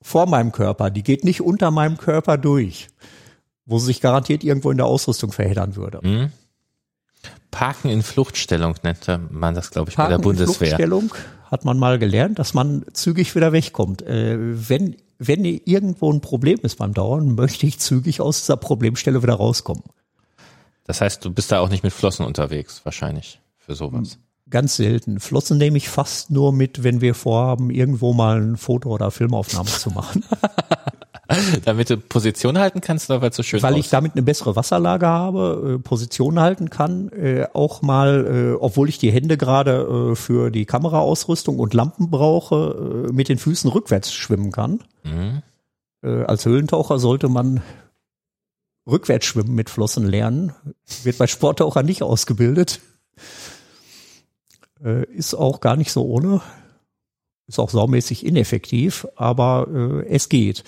[0.00, 0.90] vor meinem Körper.
[0.90, 2.88] Die geht nicht unter meinem Körper durch,
[3.66, 6.00] wo sie sich garantiert irgendwo in der Ausrüstung verheddern würde.
[6.02, 6.32] Mhm.
[7.50, 10.72] Parken in Fluchtstellung nennt man das, glaube ich, Parken bei der Bundeswehr.
[10.72, 11.14] In Fluchtstellung
[11.50, 14.02] hat man mal gelernt, dass man zügig wieder wegkommt.
[14.02, 19.22] Äh, wenn, wenn irgendwo ein Problem ist beim Dauern, möchte ich zügig aus dieser Problemstelle
[19.22, 19.82] wieder rauskommen.
[20.84, 24.18] Das heißt, du bist da auch nicht mit Flossen unterwegs, wahrscheinlich, für sowas.
[24.48, 25.20] Ganz selten.
[25.20, 29.68] Flossen nehme ich fast nur mit, wenn wir vorhaben, irgendwo mal ein Foto- oder Filmaufnahme
[29.68, 30.24] zu machen.
[31.64, 33.86] damit du Position halten kannst oder weil es so schön Weil aussieht?
[33.86, 38.88] ich damit eine bessere Wasserlage habe, äh, Position halten kann, äh, auch mal, äh, obwohl
[38.88, 44.52] ich die Hände gerade für die Kameraausrüstung und Lampen brauche, mit den Füßen rückwärts schwimmen
[44.52, 44.80] kann.
[45.04, 45.42] Mhm.
[46.02, 47.62] Als Höhlentaucher sollte man
[48.86, 50.52] rückwärts schwimmen mit Flossen lernen.
[51.02, 52.80] Wird bei Sporttauchern nicht ausgebildet.
[55.14, 56.40] Ist auch gar nicht so ohne.
[57.46, 60.62] Ist auch saumäßig ineffektiv, aber äh, es geht.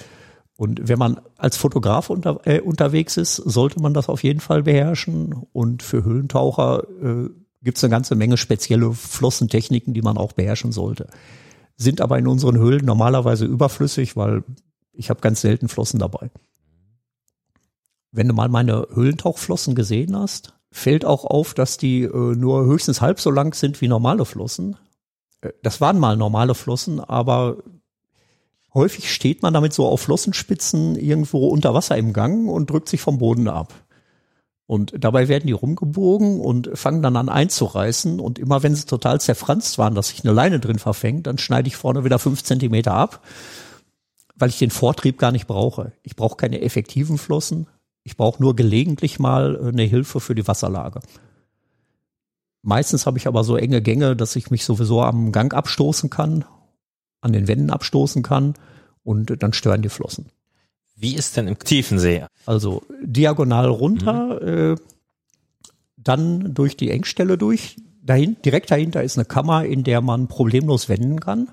[0.56, 4.62] Und wenn man als Fotograf unter, äh, unterwegs ist, sollte man das auf jeden Fall
[4.62, 5.34] beherrschen.
[5.52, 7.30] Und für Höhlentaucher äh,
[7.62, 11.08] gibt es eine ganze Menge spezielle Flossentechniken, die man auch beherrschen sollte.
[11.76, 14.44] Sind aber in unseren Höhlen normalerweise überflüssig, weil
[14.92, 16.30] ich habe ganz selten Flossen dabei.
[18.12, 23.00] wenn du mal meine Höhlentauchflossen gesehen hast, fällt auch auf, dass die äh, nur höchstens
[23.00, 24.76] halb so lang sind wie normale Flossen.
[25.40, 27.58] Äh, das waren mal normale Flossen, aber
[28.74, 33.00] häufig steht man damit so auf Flossenspitzen irgendwo unter Wasser im Gang und drückt sich
[33.00, 33.72] vom Boden ab.
[34.66, 38.20] Und dabei werden die rumgebogen und fangen dann an einzureißen.
[38.20, 41.68] Und immer wenn sie total zerfranst waren, dass sich eine Leine drin verfängt, dann schneide
[41.68, 43.22] ich vorne wieder fünf Zentimeter ab,
[44.34, 45.92] weil ich den Vortrieb gar nicht brauche.
[46.02, 47.66] Ich brauche keine effektiven Flossen.
[48.02, 51.00] Ich brauche nur gelegentlich mal äh, eine Hilfe für die Wasserlage.
[52.62, 56.44] Meistens habe ich aber so enge Gänge, dass ich mich sowieso am Gang abstoßen kann,
[57.22, 58.54] an den Wänden abstoßen kann
[59.02, 60.26] und dann stören die Flossen.
[60.94, 62.24] Wie ist denn im tiefen See?
[62.44, 64.74] Also diagonal runter, mhm.
[64.74, 64.76] äh,
[65.96, 67.76] dann durch die Engstelle durch.
[68.02, 71.48] Dahin, direkt dahinter ist eine Kammer, in der man problemlos wenden kann.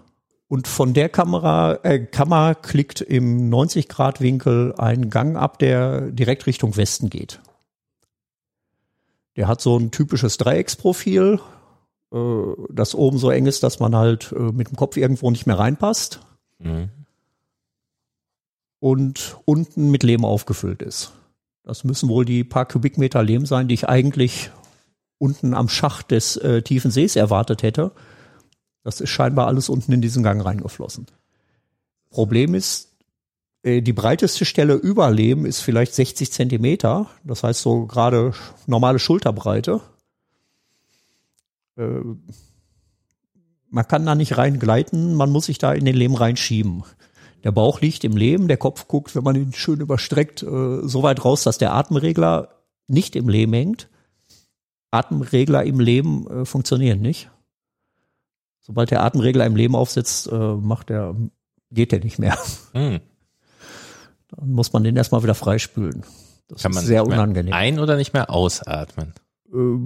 [0.48, 6.76] Und von der Kamera, äh, Kammer klickt im 90-Grad-Winkel ein Gang ab, der direkt Richtung
[6.76, 7.40] Westen geht.
[9.36, 11.40] Der hat so ein typisches Dreiecksprofil,
[12.14, 15.47] äh, das oben so eng ist, dass man halt äh, mit dem Kopf irgendwo nicht
[15.47, 16.22] mehr reinpasst.
[16.60, 16.89] Mhm.
[18.80, 21.12] Und unten mit Lehm aufgefüllt ist.
[21.64, 24.51] Das müssen wohl die paar Kubikmeter Lehm sein, die ich eigentlich
[25.18, 27.91] unten am Schacht des äh, tiefen Sees erwartet hätte.
[28.84, 31.07] Das ist scheinbar alles unten in diesen Gang reingeflossen.
[32.10, 32.95] Problem ist,
[33.64, 37.07] äh, die breiteste Stelle über Lehm ist vielleicht 60 Zentimeter.
[37.24, 38.34] Das heißt so gerade
[38.66, 39.82] normale Schulterbreite.
[41.80, 42.02] Äh,
[43.70, 46.84] man kann da nicht reingleiten, man muss sich da in den Lehm reinschieben.
[47.44, 51.04] Der Bauch liegt im Lehm, der Kopf guckt, wenn man ihn schön überstreckt, äh, so
[51.04, 52.50] weit raus, dass der Atemregler
[52.88, 53.90] nicht im Lehm hängt.
[54.92, 57.30] Atemregler im Lehm äh, funktionieren nicht.
[58.60, 61.16] Sobald der Atemregler im Lehm aufsetzt, äh, macht der,
[61.72, 62.38] geht der nicht mehr.
[62.74, 63.00] Hm.
[64.30, 66.04] Dann muss man den erstmal wieder freispülen.
[66.48, 67.54] Das Kann ist sehr unangenehm.
[67.54, 69.14] Ein- oder nicht mehr ausatmen?
[69.52, 69.78] Äh,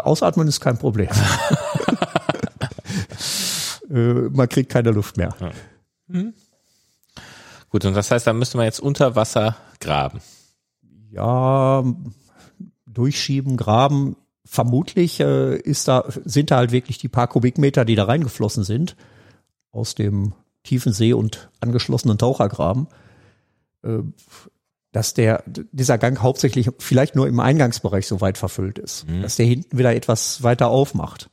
[0.00, 1.08] ausatmen ist kein Problem.
[3.90, 5.34] äh, man kriegt keine Luft mehr.
[5.40, 5.50] Ja.
[6.10, 6.34] Hm.
[7.70, 10.20] Gut, und das heißt, da müsste man jetzt unter Wasser graben.
[11.10, 11.84] Ja,
[12.86, 14.16] durchschieben, graben.
[14.44, 18.96] Vermutlich äh, ist da, sind da halt wirklich die paar Kubikmeter, die da reingeflossen sind,
[19.70, 22.88] aus dem tiefen See und angeschlossenen Tauchergraben,
[23.82, 23.98] äh,
[24.92, 29.22] dass der, dieser Gang hauptsächlich vielleicht nur im Eingangsbereich so weit verfüllt ist, mhm.
[29.22, 31.30] dass der hinten wieder etwas weiter aufmacht.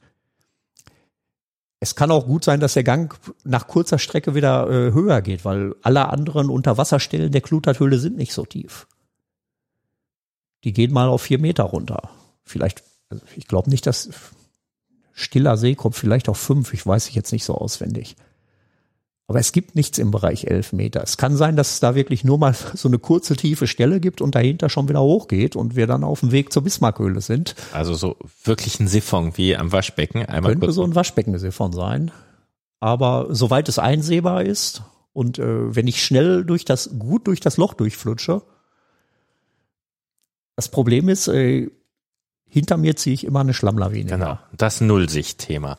[1.81, 5.45] Es kann auch gut sein, dass der Gang nach kurzer Strecke wieder äh, höher geht,
[5.45, 8.87] weil alle anderen Unterwasserstellen der Kluterthöhle sind nicht so tief.
[10.65, 12.09] Die gehen mal auf vier Meter runter.
[12.43, 14.09] Vielleicht, also ich glaube nicht, dass
[15.13, 16.73] stiller See kommt vielleicht auf fünf.
[16.73, 18.17] Ich weiß ich jetzt nicht so auswendig.
[19.29, 21.03] Aber es gibt nichts im Bereich elf Meter.
[21.03, 24.21] Es kann sein, dass es da wirklich nur mal so eine kurze tiefe Stelle gibt
[24.21, 27.53] und dahinter schon wieder hochgeht und wir dann auf dem Weg zur Bismarckhöhle sind.
[27.71, 30.25] Also so wirklich ein Siphon wie am Waschbecken.
[30.25, 32.11] Einmal Könnte so ein Waschbecken-Siphon sein.
[32.79, 34.81] Aber soweit es einsehbar ist
[35.13, 38.41] und äh, wenn ich schnell durch das, gut durch das Loch durchflutsche,
[40.55, 41.69] das Problem ist, äh,
[42.47, 44.09] hinter mir ziehe ich immer eine Schlammlawine.
[44.09, 45.77] Genau, das Nullsicht-Thema.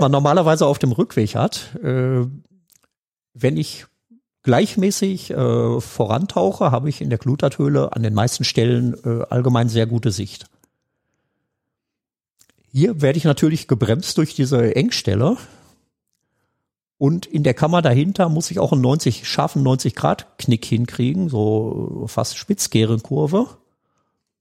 [0.00, 2.24] Man normalerweise auf dem Rückweg hat, äh,
[3.38, 3.86] wenn ich
[4.42, 9.86] gleichmäßig äh, vorantauche, habe ich in der Gluterthöhle an den meisten Stellen äh, allgemein sehr
[9.86, 10.46] gute Sicht.
[12.72, 15.36] Hier werde ich natürlich gebremst durch diese Engstelle.
[16.98, 21.28] Und in der Kammer dahinter muss ich auch einen 90, scharfen 90 Grad Knick hinkriegen,
[21.28, 23.48] so fast Spitzkehrenkurve.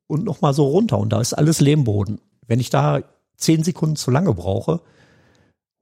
[0.08, 1.00] Und nochmal so runter.
[1.00, 2.22] Und da ist alles Lehmboden.
[2.48, 3.02] Wenn ich da
[3.36, 4.82] zehn Sekunden zu lange brauche,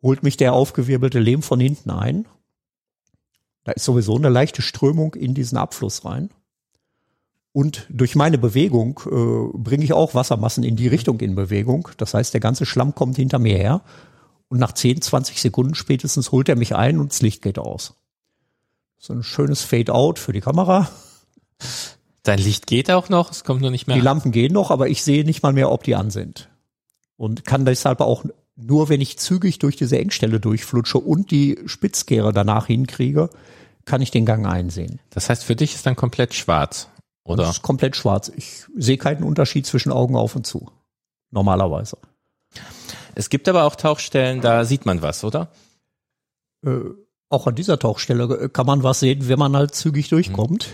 [0.01, 2.25] holt mich der aufgewirbelte Lehm von hinten ein
[3.63, 6.29] da ist sowieso eine leichte Strömung in diesen Abfluss rein.
[7.53, 11.87] Und durch meine Bewegung äh, bringe ich auch Wassermassen in die Richtung in Bewegung.
[11.97, 13.81] Das heißt, der ganze Schlamm kommt hinter mir her.
[14.47, 17.95] Und nach 10, 20 Sekunden spätestens holt er mich ein und das Licht geht aus.
[18.97, 20.89] So ein schönes Fade-out für die Kamera.
[22.23, 23.97] Dein Licht geht auch noch, es kommt nur nicht mehr.
[23.97, 26.49] Die Lampen gehen noch, aber ich sehe nicht mal mehr, ob die an sind.
[27.17, 28.23] Und kann deshalb auch
[28.55, 33.29] nur, wenn ich zügig durch diese Engstelle durchflutsche und die Spitzkehre danach hinkriege,
[33.85, 34.99] kann ich den Gang einsehen.
[35.09, 36.89] Das heißt, für dich ist dann komplett schwarz,
[37.23, 37.43] oder?
[37.43, 38.31] Das ist komplett schwarz.
[38.35, 40.71] Ich sehe keinen Unterschied zwischen Augen auf und zu.
[41.31, 41.97] Normalerweise.
[43.15, 45.51] Es gibt aber auch Tauchstellen, da sieht man was, oder?
[46.65, 46.79] Äh,
[47.29, 50.69] auch an dieser Tauchstelle kann man was sehen, wenn man halt zügig durchkommt.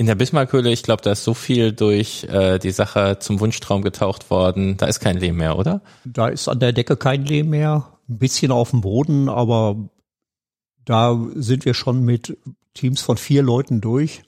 [0.00, 3.82] In der Bismarckhöhle, ich glaube, da ist so viel durch äh, die Sache zum Wunschtraum
[3.82, 4.76] getaucht worden.
[4.76, 5.82] Da ist kein Lehm mehr, oder?
[6.04, 7.98] Da ist an der Decke kein Lehm mehr.
[8.08, 9.90] Ein bisschen auf dem Boden, aber
[10.84, 12.38] da sind wir schon mit
[12.74, 14.22] Teams von vier Leuten durch.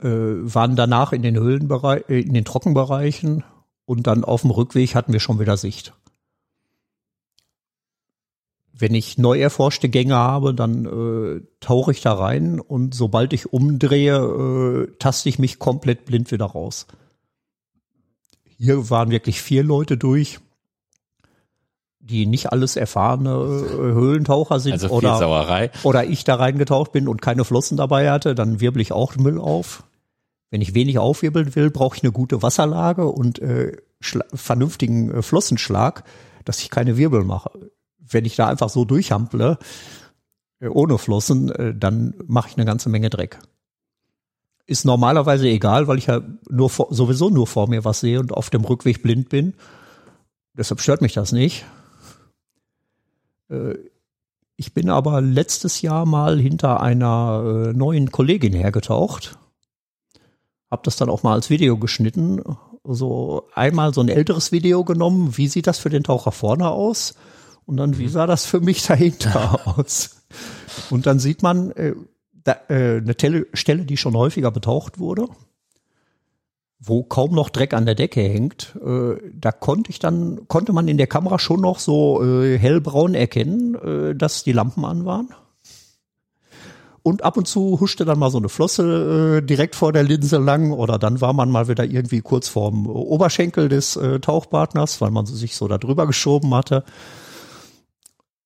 [0.00, 3.42] äh, waren danach in den Höhlenbereich, äh, in den Trockenbereichen
[3.84, 5.92] und dann auf dem Rückweg hatten wir schon wieder Sicht.
[8.80, 13.52] Wenn ich neu erforschte Gänge habe, dann äh, tauche ich da rein und sobald ich
[13.52, 16.86] umdrehe, äh, taste ich mich komplett blind wieder raus.
[18.44, 20.38] Hier waren wirklich vier Leute durch,
[21.98, 27.20] die nicht alles erfahrene äh, Höhlentaucher sind Also oder, oder ich da reingetaucht bin und
[27.20, 29.82] keine Flossen dabei hatte, dann wirbel ich auch Müll auf.
[30.50, 36.04] Wenn ich wenig aufwirbeln will, brauche ich eine gute Wasserlage und äh, vernünftigen äh, Flossenschlag,
[36.44, 37.50] dass ich keine Wirbel mache.
[38.10, 39.58] Wenn ich da einfach so durchhample,
[40.60, 43.38] äh, ohne Flossen, äh, dann mache ich eine ganze Menge Dreck.
[44.66, 48.32] Ist normalerweise egal, weil ich ja nur vor, sowieso nur vor mir was sehe und
[48.32, 49.54] auf dem Rückweg blind bin.
[50.54, 51.64] Deshalb stört mich das nicht.
[53.48, 53.74] Äh,
[54.60, 59.38] Ich bin aber letztes Jahr mal hinter einer neuen Kollegin hergetaucht.
[60.68, 62.42] Hab das dann auch mal als Video geschnitten.
[62.82, 65.36] So einmal so ein älteres Video genommen.
[65.36, 67.14] Wie sieht das für den Taucher vorne aus?
[67.68, 70.22] Und dann, wie sah das für mich dahinter aus?
[70.88, 71.94] Und dann sieht man äh,
[72.32, 75.28] da, äh, eine Tele Stelle, die schon häufiger betaucht wurde,
[76.80, 78.74] wo kaum noch Dreck an der Decke hängt.
[78.82, 83.14] Äh, da konnte ich dann, konnte man in der Kamera schon noch so äh, hellbraun
[83.14, 85.28] erkennen, äh, dass die Lampen an waren.
[87.02, 90.38] Und ab und zu huschte dann mal so eine Flosse äh, direkt vor der Linse
[90.38, 95.10] lang oder dann war man mal wieder irgendwie kurz vorm Oberschenkel des äh, Tauchpartners, weil
[95.10, 96.84] man sich so da drüber geschoben hatte.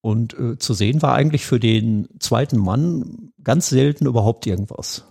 [0.03, 5.05] Und äh, zu sehen war eigentlich für den zweiten Mann ganz selten überhaupt irgendwas.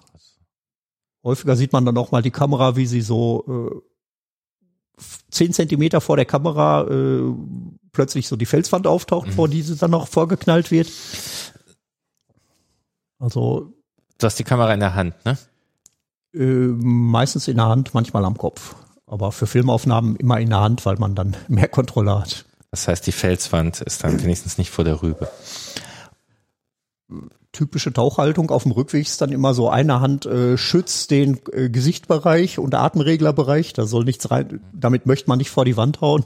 [1.24, 3.82] Häufiger sieht man dann auch mal die Kamera, wie sie so
[5.00, 7.34] äh, zehn Zentimeter vor der Kamera äh,
[7.92, 10.92] plötzlich so die Felswand auftaucht, vor die sie dann noch vorgeknallt wird.
[13.18, 13.74] Also
[14.22, 15.36] Du hast die Kamera in der Hand, ne?
[16.36, 18.76] äh, meistens in der Hand, manchmal am Kopf.
[19.08, 22.46] Aber für Filmaufnahmen immer in der Hand, weil man dann mehr Kontrolle hat.
[22.72, 25.30] Das heißt, die Felswand ist dann wenigstens nicht vor der Rübe.
[27.52, 31.70] typische Tauchhaltung auf dem Rückweg ist dann immer so eine Hand äh, schützt den äh,
[31.70, 36.24] Gesichtbereich und Atemreglerbereich, da soll nichts rein, damit möchte man nicht vor die Wand hauen.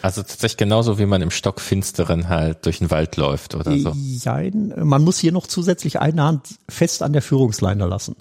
[0.00, 3.92] Also tatsächlich genauso, wie man im Stockfinsteren halt durch den Wald läuft oder so.
[3.94, 8.16] Jein, man muss hier noch zusätzlich eine Hand fest an der Führungsleine lassen.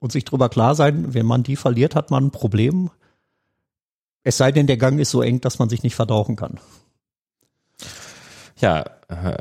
[0.00, 2.90] Und sich drüber klar sein, wenn man die verliert, hat man ein Problem.
[4.24, 6.58] Es sei denn, der Gang ist so eng, dass man sich nicht verdauchen kann.
[8.58, 9.36] Ja, äh,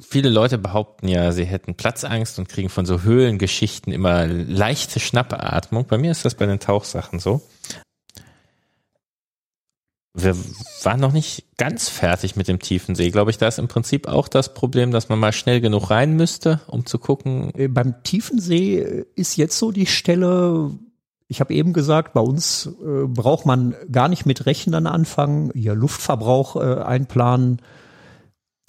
[0.00, 5.86] viele Leute behaupten ja, sie hätten Platzangst und kriegen von so Höhlengeschichten immer leichte Schnappatmung.
[5.86, 7.42] Bei mir ist das bei den Tauchsachen so.
[10.12, 10.34] Wir
[10.82, 13.38] waren noch nicht ganz fertig mit dem Tiefensee, glaube ich.
[13.38, 16.84] Da ist im Prinzip auch das Problem, dass man mal schnell genug rein müsste, um
[16.84, 17.52] zu gucken.
[17.54, 20.72] Äh, Beim Tiefensee äh, ist jetzt so die Stelle,
[21.30, 25.76] ich habe eben gesagt, bei uns äh, braucht man gar nicht mit Rechnern anfangen, hier
[25.76, 27.62] Luftverbrauch äh, einplanen.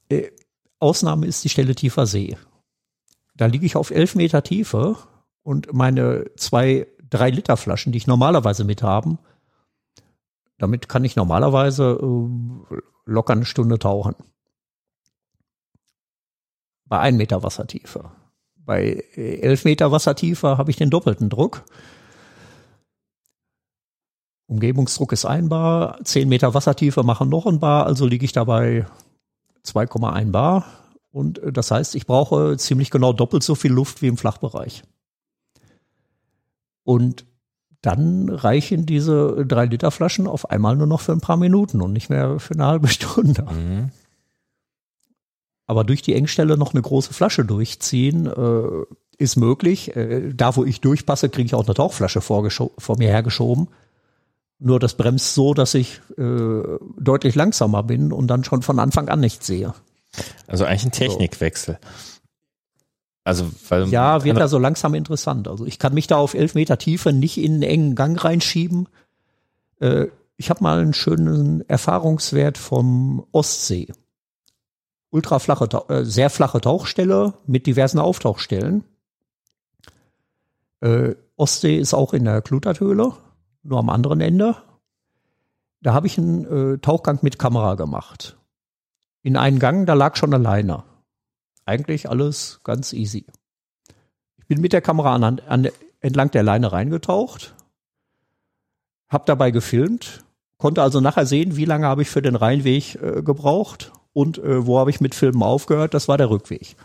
[0.10, 0.30] Äh,
[0.78, 2.38] Ausnahme ist die Stelle tiefer See.
[3.36, 4.96] Da liege ich auf elf Meter Tiefe
[5.42, 9.18] und meine zwei, drei Liter Flaschen, die ich normalerweise mit haben,
[10.60, 14.14] damit kann ich normalerweise äh, locker eine Stunde tauchen.
[16.86, 18.12] Bei ein Meter Wassertiefe.
[18.56, 21.64] Bei äh, elf Meter Wassertiefe habe ich den doppelten Druck.
[24.52, 28.86] Umgebungsdruck ist ein Bar, zehn Meter Wassertiefe machen noch ein Bar, also liege ich dabei
[29.66, 30.66] 2,1 Bar.
[31.10, 34.84] Und äh, das heißt, ich brauche ziemlich genau doppelt so viel Luft wie im Flachbereich.
[36.84, 37.26] Und
[37.82, 41.94] dann reichen diese drei Liter Flaschen auf einmal nur noch für ein paar Minuten und
[41.94, 43.44] nicht mehr für eine halbe Stunde.
[43.44, 43.92] Mhm.
[45.66, 48.86] Aber durch die Engstelle noch eine große Flasche durchziehen, äh,
[49.18, 49.96] ist möglich.
[49.96, 52.44] Äh, da, wo ich durchpasse, kriege ich auch eine Tauchflasche vor
[52.98, 53.70] mir hergeschoben.
[54.64, 56.62] Nur das bremst so, dass ich äh,
[56.98, 59.74] deutlich langsamer bin und dann schon von Anfang an nichts sehe.
[60.46, 61.80] Also eigentlich ein Technikwechsel.
[63.24, 65.48] Also, weil Ja, wird da so langsam interessant.
[65.48, 68.88] Also ich kann mich da auf elf Meter Tiefe nicht in einen engen Gang reinschieben.
[69.80, 70.08] Äh,
[70.38, 73.88] ich habe mal einen schönen Erfahrungswert vom Ostsee.
[75.10, 78.84] Ultraflache, äh, sehr flache Tauchstelle mit diversen Auftauchstellen.
[80.82, 83.14] Äh, Ostsee ist auch in der Kluterthöhle,
[83.64, 84.56] nur am anderen Ende.
[85.82, 88.38] Da habe ich einen äh, Tauchgang mit Kamera gemacht.
[89.24, 90.84] In einen Gang, da lag schon eine Leine
[91.66, 93.26] eigentlich alles ganz easy.
[94.38, 97.56] Ich bin mit der Kamera an, an, entlang der Leine reingetaucht,
[99.08, 100.24] habe dabei gefilmt,
[100.58, 104.66] konnte also nachher sehen, wie lange habe ich für den Rheinweg äh, gebraucht und äh,
[104.66, 105.94] wo habe ich mit Filmen aufgehört.
[105.94, 106.76] Das war der Rückweg.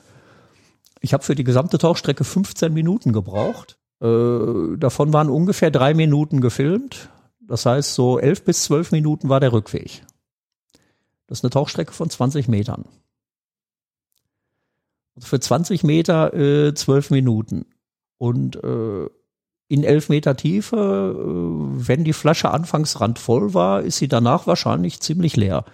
[1.01, 3.79] Ich habe für die gesamte Tauchstrecke 15 Minuten gebraucht.
[4.01, 7.11] Äh, davon waren ungefähr drei Minuten gefilmt.
[7.41, 10.03] Das heißt, so elf bis zwölf Minuten war der Rückweg.
[11.27, 12.85] Das ist eine Tauchstrecke von 20 Metern.
[15.15, 17.67] Also für 20 Meter äh, 12 Minuten.
[18.19, 19.09] Und äh,
[19.69, 25.01] in 11 Meter Tiefe, äh, wenn die Flasche anfangs randvoll war, ist sie danach wahrscheinlich
[25.01, 25.65] ziemlich leer.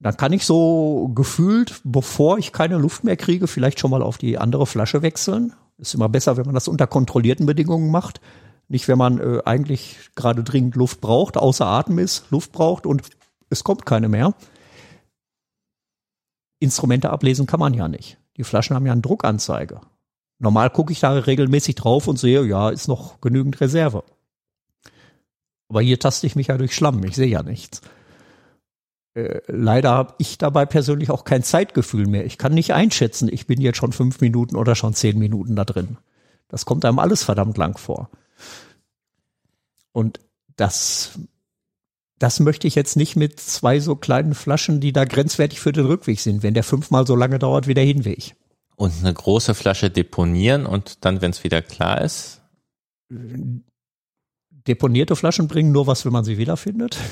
[0.00, 4.16] Dann kann ich so gefühlt, bevor ich keine Luft mehr kriege, vielleicht schon mal auf
[4.16, 5.52] die andere Flasche wechseln.
[5.80, 8.20] Ist immer besser, wenn man das unter kontrollierten Bedingungen macht.
[8.68, 13.02] Nicht, wenn man äh, eigentlich gerade dringend Luft braucht, außer Atem ist, Luft braucht und
[13.48, 14.34] es kommt keine mehr.
[16.60, 18.18] Instrumente ablesen kann man ja nicht.
[18.36, 19.80] Die Flaschen haben ja eine Druckanzeige.
[20.38, 24.04] Normal gucke ich da regelmäßig drauf und sehe, ja, ist noch genügend Reserve.
[25.68, 27.80] Aber hier taste ich mich ja durch Schlamm, ich sehe ja nichts.
[29.28, 32.24] Äh, leider habe ich dabei persönlich auch kein Zeitgefühl mehr.
[32.24, 35.64] Ich kann nicht einschätzen, ich bin jetzt schon fünf Minuten oder schon zehn Minuten da
[35.64, 35.98] drin.
[36.48, 38.10] Das kommt einem alles verdammt lang vor.
[39.92, 40.20] Und
[40.56, 41.18] das,
[42.18, 45.86] das möchte ich jetzt nicht mit zwei so kleinen Flaschen, die da grenzwertig für den
[45.86, 48.34] Rückweg sind, wenn der fünfmal so lange dauert wie der Hinweg
[48.80, 52.40] und eine große Flasche deponieren und dann, wenn es wieder klar ist?
[54.48, 56.96] Deponierte Flaschen bringen nur was, wenn man sie wiederfindet.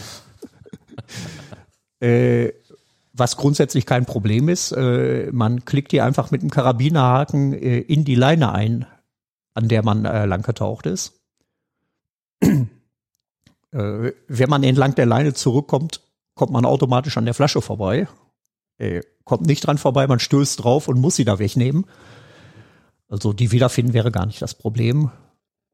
[2.00, 2.52] äh,
[3.12, 4.72] was grundsätzlich kein Problem ist.
[4.72, 8.86] Äh, man klickt die einfach mit einem Karabinerhaken äh, in die Leine ein,
[9.54, 11.20] an der man äh, lang getaucht ist.
[12.40, 12.66] äh,
[13.72, 16.02] wenn man entlang der Leine zurückkommt,
[16.34, 18.06] kommt man automatisch an der Flasche vorbei
[18.78, 21.84] äh, kommt nicht dran vorbei, man stößt drauf und muss sie da wegnehmen.
[23.08, 25.10] Also die wiederfinden wäre gar nicht das Problem.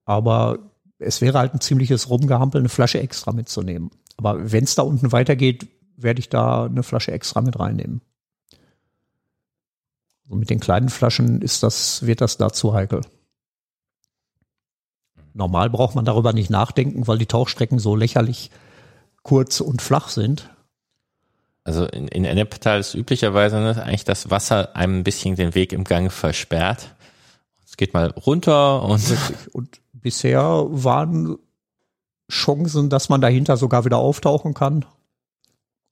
[0.04, 0.58] Aber
[0.98, 3.90] es wäre halt ein ziemliches Rumgehampel, eine Flasche extra mitzunehmen.
[4.16, 5.66] Aber wenn es da unten weitergeht,
[5.96, 8.00] werde ich da eine Flasche extra mit reinnehmen.
[10.24, 13.02] Also mit den kleinen Flaschen ist das, wird das dazu heikel.
[15.34, 18.50] Normal braucht man darüber nicht nachdenken, weil die Tauchstrecken so lächerlich
[19.22, 20.48] kurz und flach sind.
[21.64, 25.72] Also in, in Ennepetal ist üblicherweise ne, eigentlich das Wasser einem ein bisschen den Weg
[25.72, 26.94] im Gang versperrt.
[27.66, 29.02] Es geht mal runter und.
[29.52, 31.38] Und bisher waren
[32.30, 34.84] Chancen, dass man dahinter sogar wieder auftauchen kann.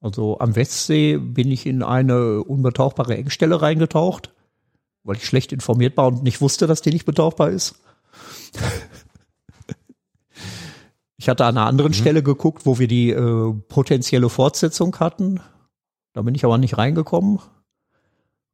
[0.03, 4.35] Also am Westsee bin ich in eine unbetauchbare Engstelle reingetaucht,
[5.05, 7.77] weil ich schlecht informiert war und nicht wusste, dass die nicht betauchbar ist.
[11.17, 11.97] ich hatte an einer anderen mhm.
[11.97, 15.41] Stelle geguckt, wo wir die äh, potenzielle Fortsetzung hatten.
[16.15, 17.39] Da bin ich aber nicht reingekommen.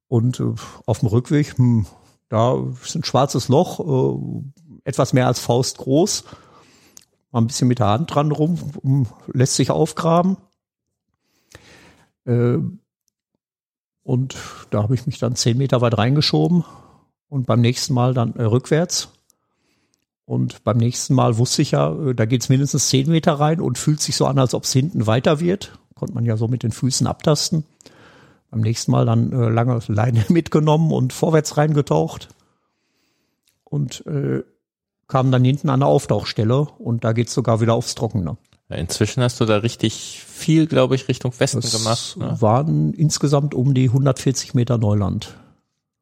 [0.07, 1.86] Und äh, auf dem Rückweg, hm,
[2.28, 4.18] da ist ein schwarzes Loch, äh,
[4.84, 6.24] etwas mehr als Faust groß.
[7.30, 10.36] Mal ein bisschen mit der Hand dran rum, um, lässt sich aufgraben.
[12.29, 12.59] Äh,
[14.05, 14.37] und
[14.70, 16.64] da habe ich mich dann zehn Meter weit reingeschoben
[17.29, 19.09] und beim nächsten Mal dann äh, rückwärts.
[20.24, 23.79] Und beim nächsten Mal wusste ich ja, äh, da geht's mindestens zehn Meter rein und
[23.79, 26.62] fühlt sich so an, als ob es hinten weiter wird konnte man ja so mit
[26.62, 27.64] den Füßen abtasten.
[28.51, 32.29] Beim nächsten Mal dann äh, lange Leine mitgenommen und vorwärts reingetaucht
[33.64, 34.43] und äh,
[35.07, 38.39] kam dann hinten an der Auftauchstelle und da geht's sogar wieder aufs Trockene.
[38.71, 42.16] Inzwischen hast du da richtig viel, glaube ich, Richtung Westen das gemacht.
[42.19, 42.41] Ne?
[42.41, 45.35] waren insgesamt um die 140 Meter Neuland.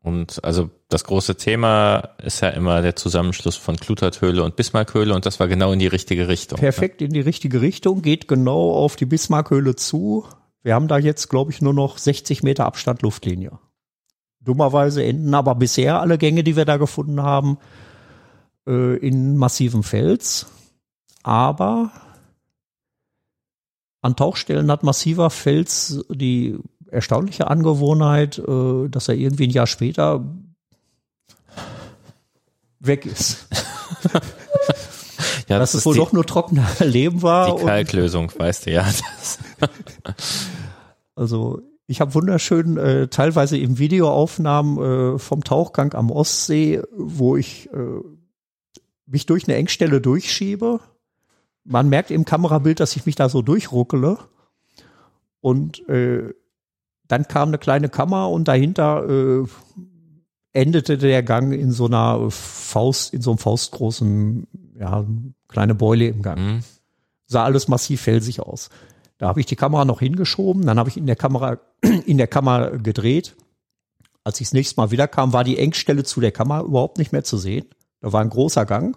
[0.06, 5.26] Und also das große Thema ist ja immer der Zusammenschluss von Kluterthöhle und Bismarckhöhle und
[5.26, 6.58] das war genau in die richtige Richtung.
[6.58, 7.08] Perfekt ne?
[7.08, 10.24] in die richtige Richtung, geht genau auf die Bismarckhöhle zu.
[10.62, 13.58] Wir haben da jetzt, glaube ich, nur noch 60 Meter Abstand Luftlinie.
[14.40, 17.58] Dummerweise enden aber bisher alle Gänge, die wir da gefunden haben,
[18.66, 20.46] äh, in massivem Fels.
[21.24, 21.90] Aber
[24.06, 26.58] an Tauchstellen hat massiver Fels die
[26.90, 30.24] erstaunliche Angewohnheit, äh, dass er irgendwie ein Jahr später
[32.78, 33.48] weg ist.
[35.48, 37.56] ja, dass das es wohl die, doch nur trockener Leben war.
[37.56, 38.86] Die Kalklösung, weißt du ja.
[41.16, 47.68] also ich habe wunderschön äh, teilweise im Videoaufnahmen äh, vom Tauchgang am Ostsee, wo ich
[47.72, 48.00] äh,
[49.06, 50.80] mich durch eine Engstelle durchschiebe.
[51.66, 54.18] Man merkt im Kamerabild, dass ich mich da so durchruckele.
[55.40, 56.32] Und äh,
[57.08, 59.46] dann kam eine kleine Kammer und dahinter äh,
[60.52, 64.46] endete der Gang in so einer Faust, in so einem faustgroßen,
[64.78, 65.04] ja,
[65.48, 66.40] kleine Beule im Gang.
[66.40, 66.60] Mhm.
[67.26, 68.70] Sah alles massiv felsig aus.
[69.18, 71.58] Da habe ich die Kamera noch hingeschoben, dann habe ich in der Kamera,
[72.06, 73.36] in der Kammer gedreht.
[74.24, 77.24] Als ich das nächste Mal wiederkam, war die Engstelle zu der Kammer überhaupt nicht mehr
[77.24, 77.66] zu sehen.
[78.00, 78.96] Da war ein großer Gang.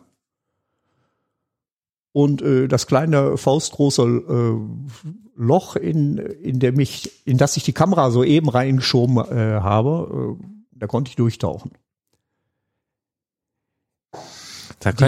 [2.12, 5.00] Und äh, das kleine faustgroße äh,
[5.36, 10.38] Loch, in, in der mich, in das ich die Kamera so eben reingeschoben äh, habe,
[10.40, 11.72] äh, da konnte ich durchtauchen.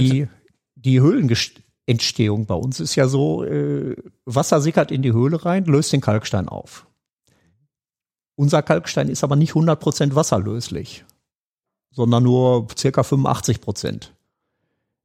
[0.02, 0.28] Die,
[0.76, 3.96] die Höhlenentstehung bei uns ist ja so, äh,
[4.26, 6.88] Wasser sickert in die Höhle rein, löst den Kalkstein auf.
[8.36, 11.06] Unser Kalkstein ist aber nicht 100% wasserlöslich,
[11.92, 14.10] sondern nur circa 85%.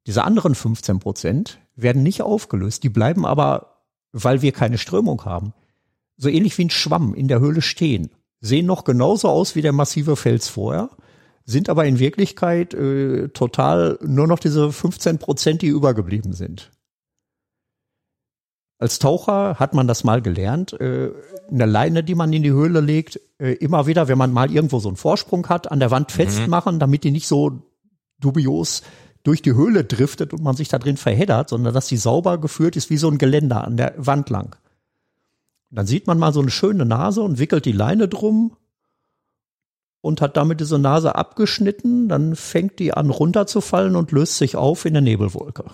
[0.07, 5.53] Diese anderen 15% werden nicht aufgelöst, die bleiben aber, weil wir keine Strömung haben,
[6.16, 8.11] so ähnlich wie ein Schwamm in der Höhle stehen.
[8.41, 10.91] Sehen noch genauso aus wie der massive Fels vorher,
[11.45, 16.72] sind aber in Wirklichkeit äh, total nur noch diese 15 Prozent, die übergeblieben sind.
[18.79, 21.11] Als Taucher hat man das mal gelernt, äh,
[21.51, 24.81] eine Leine, die man in die Höhle legt, äh, immer wieder, wenn man mal irgendwo
[24.81, 27.62] so einen Vorsprung hat, an der Wand festmachen, damit die nicht so
[28.18, 28.83] dubios
[29.27, 32.77] durch die Höhle driftet und man sich da drin verheddert, sondern dass die sauber geführt
[32.77, 34.57] ist wie so ein Geländer an der Wand lang.
[35.70, 38.57] Und dann sieht man mal so eine schöne Nase und wickelt die Leine drum
[40.01, 44.85] und hat damit diese Nase abgeschnitten, dann fängt die an runterzufallen und löst sich auf
[44.85, 45.64] in der Nebelwolke.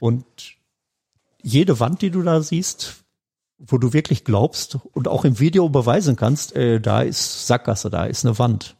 [0.00, 0.24] Und
[1.40, 3.04] jede Wand, die du da siehst,
[3.58, 8.06] wo du wirklich glaubst und auch im Video beweisen kannst, äh, da ist Sackgasse, da
[8.06, 8.76] ist eine Wand.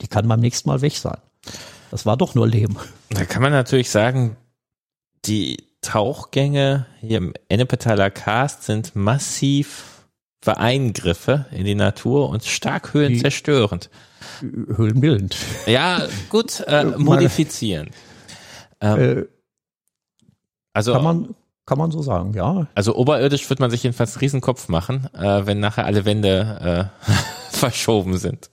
[0.00, 1.18] Die kann beim nächsten Mal weg sein.
[1.90, 2.76] Das war doch nur Lehm.
[3.10, 4.36] Da kann man natürlich sagen,
[5.24, 9.96] die Tauchgänge hier im Ennepetaler Karst sind massiv
[10.54, 13.90] Eingriffe in die Natur und stark höhenzerstörend.
[14.40, 15.36] Höhlenbildend.
[15.66, 17.90] Ja, gut, äh, modifizierend.
[18.80, 19.24] Ähm, Äh,
[20.72, 21.34] also, kann man,
[21.64, 22.66] kann man so sagen, ja.
[22.74, 27.10] also oberirdisch wird man sich jedenfalls einen Riesenkopf machen, äh, wenn nachher alle Wände äh,
[27.50, 28.50] verschoben sind.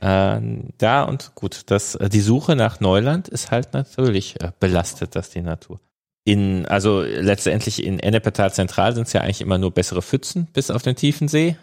[0.00, 0.40] Äh,
[0.78, 5.28] da und gut, das, äh, die Suche nach Neuland ist halt natürlich äh, belastet, das
[5.28, 5.78] die Natur.
[6.24, 10.70] In, also letztendlich in Ennepetal Zentral sind es ja eigentlich immer nur bessere Pfützen bis
[10.70, 11.56] auf den tiefen See.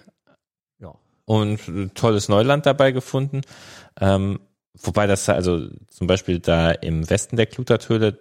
[0.80, 0.94] Ja.
[1.26, 3.42] Und äh, tolles Neuland dabei gefunden.
[4.00, 4.40] Ähm,
[4.76, 8.20] wobei das also zum Beispiel da im Westen der Kluterthöhle,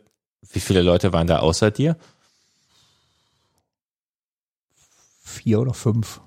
[0.51, 1.97] wie viele Leute waren da außer dir?
[5.23, 6.21] Vier oder fünf.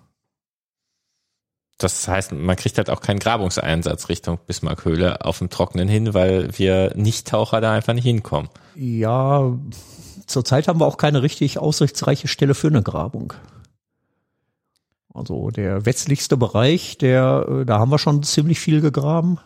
[1.79, 6.57] Das heißt, man kriegt halt auch keinen Grabungseinsatz Richtung Bismarckhöhle auf dem Trockenen hin, weil
[6.57, 8.49] wir Nicht-Taucher da einfach nicht hinkommen.
[8.75, 9.57] Ja,
[10.27, 13.33] zurzeit haben wir auch keine richtig aussichtsreiche Stelle für eine Grabung.
[15.13, 19.39] Also der westlichste Bereich, der, äh, da haben wir schon ziemlich viel gegraben.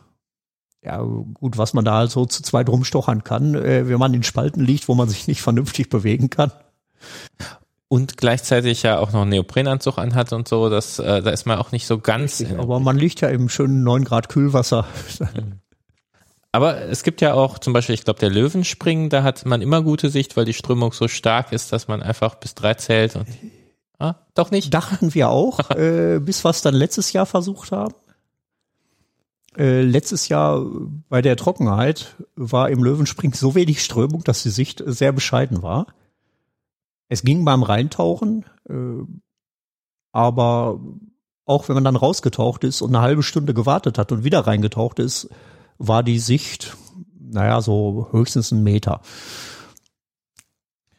[0.81, 4.61] Ja, gut, was man da also zu zweit rumstochern kann, äh, wenn man in Spalten
[4.61, 6.51] liegt, wo man sich nicht vernünftig bewegen kann.
[7.93, 11.59] Und gleichzeitig ja auch noch einen Neoprenanzug anhat und so, das, äh, da ist man
[11.59, 12.39] auch nicht so ganz.
[12.39, 14.87] in- Aber man liegt ja im schönen 9 Grad Kühlwasser.
[16.51, 19.83] Aber es gibt ja auch zum Beispiel, ich glaube, der Löwenspringen, da hat man immer
[19.83, 23.27] gute Sicht, weil die Strömung so stark ist, dass man einfach bis drei zählt und
[23.99, 24.73] ah, doch nicht.
[24.73, 27.93] Dachten wir auch, äh, bis wir es dann letztes Jahr versucht haben.
[29.55, 30.65] Äh, letztes Jahr
[31.09, 35.85] bei der Trockenheit war im Löwenspring so wenig Strömung, dass die Sicht sehr bescheiden war.
[37.09, 39.03] Es ging beim Reintauchen, äh,
[40.11, 40.79] aber
[41.45, 44.99] auch wenn man dann rausgetaucht ist und eine halbe Stunde gewartet hat und wieder reingetaucht
[44.99, 45.29] ist,
[45.77, 46.77] war die Sicht,
[47.19, 49.01] naja, so höchstens ein Meter.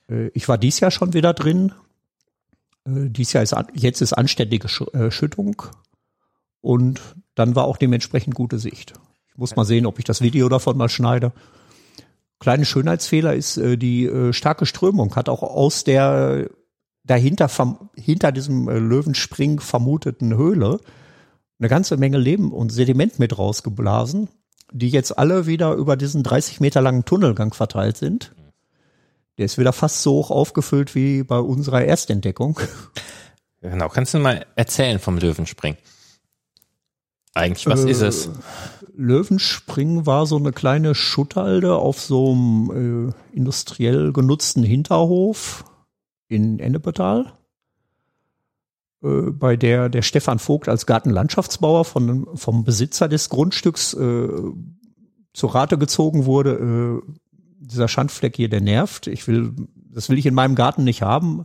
[0.09, 1.72] Äh, ich war dies Jahr schon wieder drin.
[2.84, 5.62] Äh, dies Jahr ist jetzt ist anständige äh, Schüttung
[6.61, 7.00] und
[7.34, 8.94] dann war auch dementsprechend gute Sicht.
[9.28, 11.32] Ich muss mal sehen, ob ich das Video davon mal schneide.
[12.41, 16.51] Kleine Schönheitsfehler ist äh, die äh, starke Strömung hat auch aus der
[17.05, 17.49] dahinter
[17.95, 20.80] hinter diesem äh, Löwenspring vermuteten Höhle
[21.59, 24.28] eine ganze Menge Leben und Sediment mit rausgeblasen,
[24.72, 28.35] die jetzt alle wieder über diesen 30 Meter langen Tunnelgang verteilt sind.
[29.39, 32.59] Der ist wieder fast so hoch aufgefüllt wie bei unserer Erstentdeckung.
[33.61, 35.78] Genau, kannst du mal erzählen vom Löwenspringen?
[37.35, 38.30] Eigentlich, was Äh, ist es?
[38.97, 45.64] Löwenspring war so eine kleine Schuttalde auf so einem äh, industriell genutzten Hinterhof
[46.28, 47.32] in Ennepetal,
[49.03, 54.28] äh, bei der der Stefan Vogt als Gartenlandschaftsbauer von, vom Besitzer des Grundstücks äh,
[55.32, 57.03] zur Rate gezogen wurde.
[57.03, 57.12] Äh,
[57.59, 59.07] dieser Schandfleck hier, der nervt.
[59.07, 59.55] Ich will,
[59.90, 61.45] das will ich in meinem Garten nicht haben.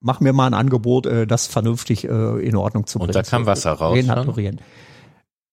[0.00, 3.10] Mach mir mal ein Angebot, äh, das vernünftig äh, in Ordnung zu bringen.
[3.10, 3.96] Und da kam Wasser raus?
[3.96, 4.60] Renaturieren.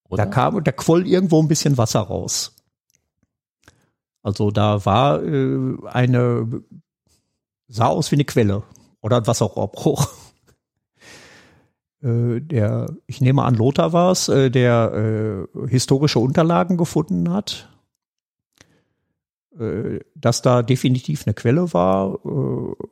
[0.09, 0.25] Oder?
[0.25, 2.55] Da kam, da quoll irgendwo ein bisschen Wasser raus.
[4.21, 6.63] Also da war äh, eine,
[7.67, 8.63] sah aus wie eine Quelle
[9.01, 10.07] oder ein Wasserrohrbruch.
[12.01, 17.67] Äh, der, ich nehme an, Lothar war es, äh, der äh, historische Unterlagen gefunden hat,
[19.59, 22.19] äh, dass da definitiv eine Quelle war,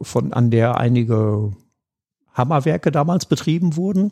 [0.02, 1.54] von an der einige
[2.34, 4.12] Hammerwerke damals betrieben wurden.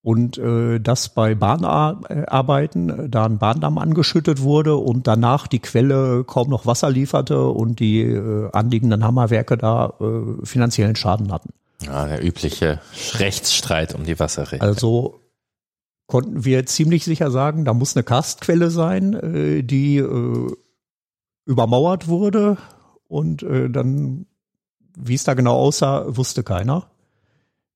[0.00, 6.24] Und äh, dass bei Bahnarbeiten äh, da ein Bahndamm angeschüttet wurde und danach die Quelle
[6.24, 11.50] kaum noch Wasser lieferte und die äh, anliegenden Hammerwerke da äh, finanziellen Schaden hatten.
[11.82, 12.80] Ja, der übliche
[13.14, 14.64] Rechtsstreit um die Wasserrechte.
[14.64, 15.20] Also
[16.06, 20.52] konnten wir ziemlich sicher sagen, da muss eine Karstquelle sein, äh, die äh,
[21.44, 22.56] übermauert wurde
[23.08, 24.26] und äh, dann,
[24.96, 26.90] wie es da genau aussah, wusste keiner.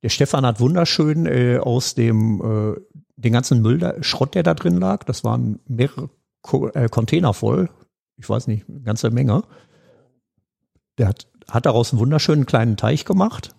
[0.03, 2.81] Der Stefan hat wunderschön äh, aus dem äh,
[3.17, 7.35] den ganzen Müll, da, Schrott, der da drin lag, das waren mehrere Co äh, Container
[7.35, 7.71] voll,
[8.17, 9.45] ich weiß nicht, eine ganze Menge.
[10.99, 13.55] Der hat, hat daraus einen wunderschönen kleinen Teich gemacht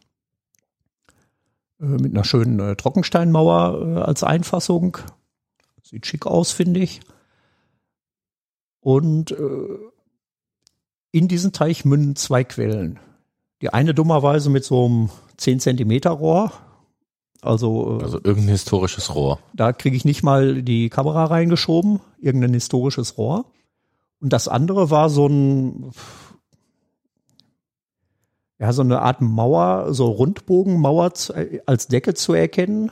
[1.80, 4.98] äh, mit einer schönen äh, Trockensteinmauer äh, als Einfassung.
[5.82, 7.02] Sieht schick aus, finde ich.
[8.82, 9.78] Und äh,
[11.12, 13.00] in diesen Teich münden zwei Quellen.
[13.62, 16.52] Die eine dummerweise mit so einem 10 Zentimeter Rohr.
[17.42, 19.40] Also, also irgendein historisches Rohr.
[19.54, 23.46] Da kriege ich nicht mal die Kamera reingeschoben, irgendein historisches Rohr.
[24.22, 25.92] Und das andere war so ein,
[28.60, 31.12] ja, so eine Art Mauer, so Rundbogenmauer
[31.66, 32.92] als Decke zu erkennen.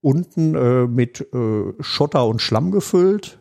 [0.00, 3.40] Unten äh, mit äh, Schotter und Schlamm gefüllt,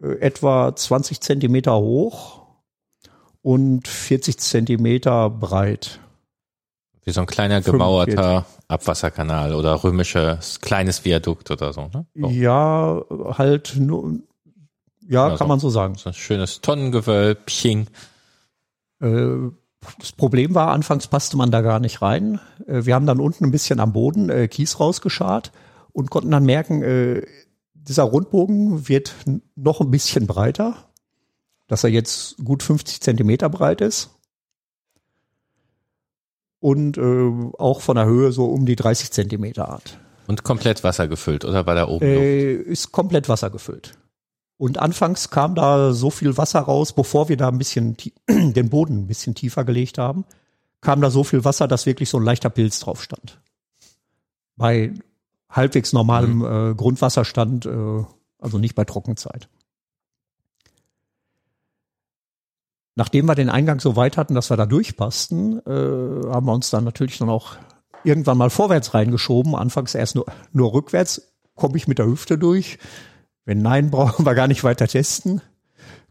[0.00, 2.46] äh, etwa 20 Zentimeter hoch
[3.42, 6.00] und 40 Zentimeter breit.
[7.06, 12.04] Wie so ein kleiner gemauerter Abwasserkanal oder römisches kleines Viadukt oder so, ne?
[12.16, 12.28] So.
[12.30, 13.00] Ja,
[13.38, 14.18] halt nur,
[15.08, 15.94] ja, ja kann so, man so sagen.
[15.94, 17.86] So ein schönes Tonnengewölbchen.
[19.00, 19.50] Äh,
[20.00, 22.40] das Problem war, anfangs passte man da gar nicht rein.
[22.66, 25.52] Äh, wir haben dann unten ein bisschen am Boden äh, Kies rausgeschart
[25.92, 27.22] und konnten dann merken,
[27.72, 29.14] dieser Rundbogen wird
[29.54, 30.76] noch ein bisschen breiter,
[31.68, 34.15] dass er jetzt gut 50 Zentimeter breit ist
[36.60, 39.98] und äh, auch von der Höhe so um die 30 Zentimeter hat.
[40.26, 43.94] Und komplett Wasser gefüllt oder war da oben äh, Ist komplett Wasser gefüllt.
[44.58, 47.96] Und anfangs kam da so viel Wasser raus, bevor wir da ein bisschen
[48.28, 50.24] den Boden ein bisschen tiefer gelegt haben,
[50.80, 53.40] kam da so viel Wasser, dass wirklich so ein leichter Pilz drauf stand.
[54.56, 54.94] Bei
[55.50, 56.70] halbwegs normalem mhm.
[56.70, 58.04] äh, Grundwasserstand, äh,
[58.38, 59.48] also nicht bei Trockenzeit.
[62.96, 66.70] Nachdem wir den Eingang so weit hatten, dass wir da durchpassten, äh, haben wir uns
[66.70, 67.56] dann natürlich dann auch
[68.04, 69.54] irgendwann mal vorwärts reingeschoben.
[69.54, 71.34] Anfangs erst nur, nur rückwärts.
[71.54, 72.78] Komme ich mit der Hüfte durch?
[73.44, 75.42] Wenn nein, brauchen wir gar nicht weiter testen.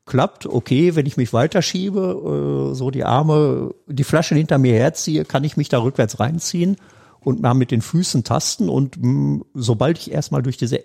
[0.06, 5.26] Klappt, okay, wenn ich mich weiterschiebe, äh, so die Arme, die Flasche hinter mir herziehe,
[5.26, 6.78] kann ich mich da rückwärts reinziehen
[7.20, 10.84] und mal mit den Füßen tasten und mh, mm, sobald ich erstmal durch diese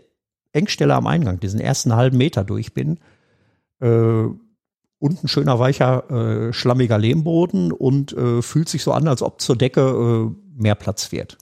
[0.53, 2.99] Engstelle am Eingang, diesen ersten halben Meter durch bin,
[3.81, 4.25] äh,
[5.01, 9.57] unten schöner weicher äh, schlammiger Lehmboden und äh, fühlt sich so an, als ob zur
[9.57, 11.39] Decke äh, mehr Platz wird.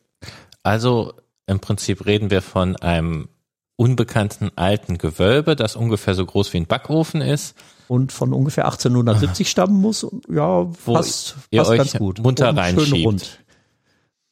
[0.63, 1.13] Also
[1.47, 3.29] im Prinzip reden wir von einem
[3.77, 7.57] unbekannten alten Gewölbe, das ungefähr so groß wie ein Backofen ist.
[7.89, 10.07] Und von ungefähr 1870 stammen muss.
[10.29, 12.19] Ja, Wo passt, ihr passt euch ganz gut.
[12.21, 13.45] munter reinschiebt.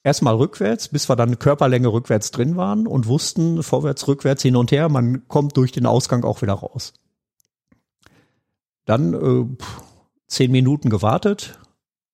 [0.03, 4.71] Erstmal rückwärts, bis wir dann Körperlänge rückwärts drin waren und wussten, vorwärts, rückwärts, hin und
[4.71, 6.93] her, man kommt durch den Ausgang auch wieder raus.
[8.87, 9.65] Dann äh,
[10.27, 11.59] zehn Minuten gewartet,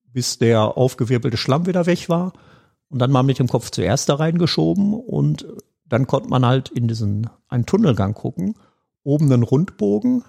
[0.05, 2.33] bis der aufgewirbelte Schlamm wieder weg war.
[2.89, 5.47] Und dann mal mit dem Kopf zuerst da reingeschoben und
[5.87, 8.55] dann konnte man halt in diesen einen Tunnelgang gucken.
[9.03, 10.25] Oben einen Rundbogen,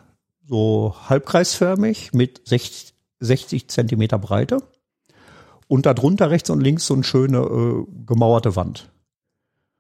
[0.46, 4.60] so halbkreisförmig mit 60, 60 Zentimeter Breite.
[5.68, 8.92] Und darunter rechts und links so eine schöne äh, gemauerte Wand.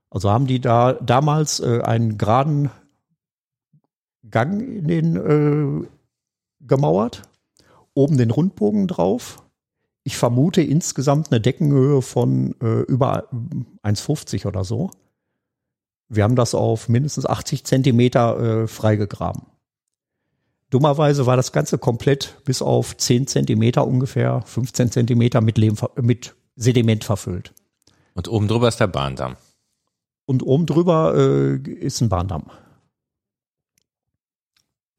[0.09, 2.69] Also haben die da damals äh, einen geraden
[4.29, 5.87] Gang in den äh,
[6.67, 7.23] gemauert,
[7.93, 9.43] oben den Rundbogen drauf.
[10.03, 13.29] Ich vermute insgesamt eine Deckenhöhe von äh, über
[13.83, 14.91] 1,50 oder so.
[16.09, 19.43] Wir haben das auf mindestens 80 Zentimeter äh, freigegraben.
[20.69, 26.35] Dummerweise war das Ganze komplett bis auf 10 Zentimeter ungefähr, 15 Zentimeter mit, Lehm, mit
[26.55, 27.53] Sediment verfüllt.
[28.15, 29.35] Und oben drüber ist der Bahndamm.
[30.25, 32.49] Und oben drüber äh, ist ein Bahndamm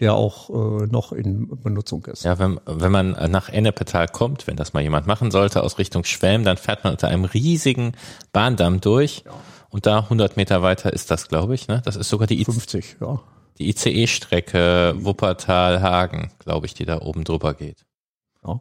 [0.00, 2.24] der auch äh, noch in Benutzung ist.
[2.24, 6.04] Ja, wenn, wenn man nach Ennepetal kommt, wenn das mal jemand machen sollte, aus Richtung
[6.04, 7.92] Schwelm, dann fährt man unter einem riesigen
[8.32, 9.22] Bahndamm durch.
[9.24, 9.32] Ja.
[9.70, 11.68] Und da 100 Meter weiter ist das, glaube ich.
[11.68, 11.82] Ne?
[11.84, 13.20] Das ist sogar die I 50, ja.
[13.58, 17.84] Die ICE-Strecke Wuppertal-Hagen, glaube ich, die da oben drüber geht.
[18.44, 18.60] Ja.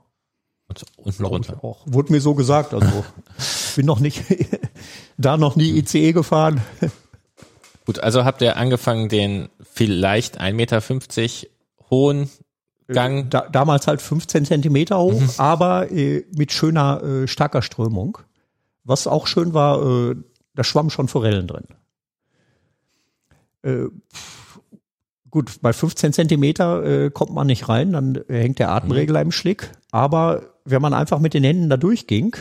[0.67, 1.63] Und unten runter.
[1.63, 1.81] Auch.
[1.85, 2.73] Wurde mir so gesagt.
[2.73, 3.03] Also
[3.75, 4.23] bin noch nicht
[5.17, 6.61] da noch nie ICE gefahren.
[7.85, 10.81] Gut, also habt ihr angefangen, den vielleicht 1,50 Meter
[11.89, 12.29] hohen
[12.87, 13.29] Gang.
[13.29, 15.29] Da, damals halt 15 Zentimeter hoch, mhm.
[15.37, 18.17] aber äh, mit schöner, äh, starker Strömung.
[18.83, 20.15] Was auch schön war, äh,
[20.55, 21.65] da schwammen schon Forellen drin.
[23.63, 23.85] Äh,
[25.29, 29.71] gut, bei 15 Zentimeter äh, kommt man nicht rein, dann hängt der Atemregler im Schlick.
[29.91, 32.35] Aber wenn man einfach mit den Händen da durchging,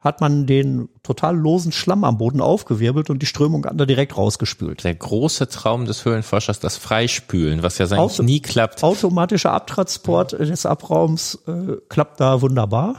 [0.00, 4.82] hat man den total losen Schlamm am Boden aufgewirbelt und die Strömung da direkt rausgespült.
[4.82, 8.82] Der große Traum des Höhlenforschers, das Freispülen, was ja eigentlich Auto nie klappt.
[8.82, 12.96] Automatischer Abtransport des Abraums äh, klappt da wunderbar.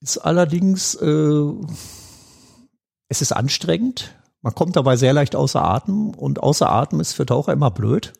[0.00, 1.52] Ist allerdings, äh,
[3.08, 4.14] es ist anstrengend.
[4.42, 8.12] Man kommt dabei sehr leicht außer Atem und außer Atem ist für Taucher immer blöd.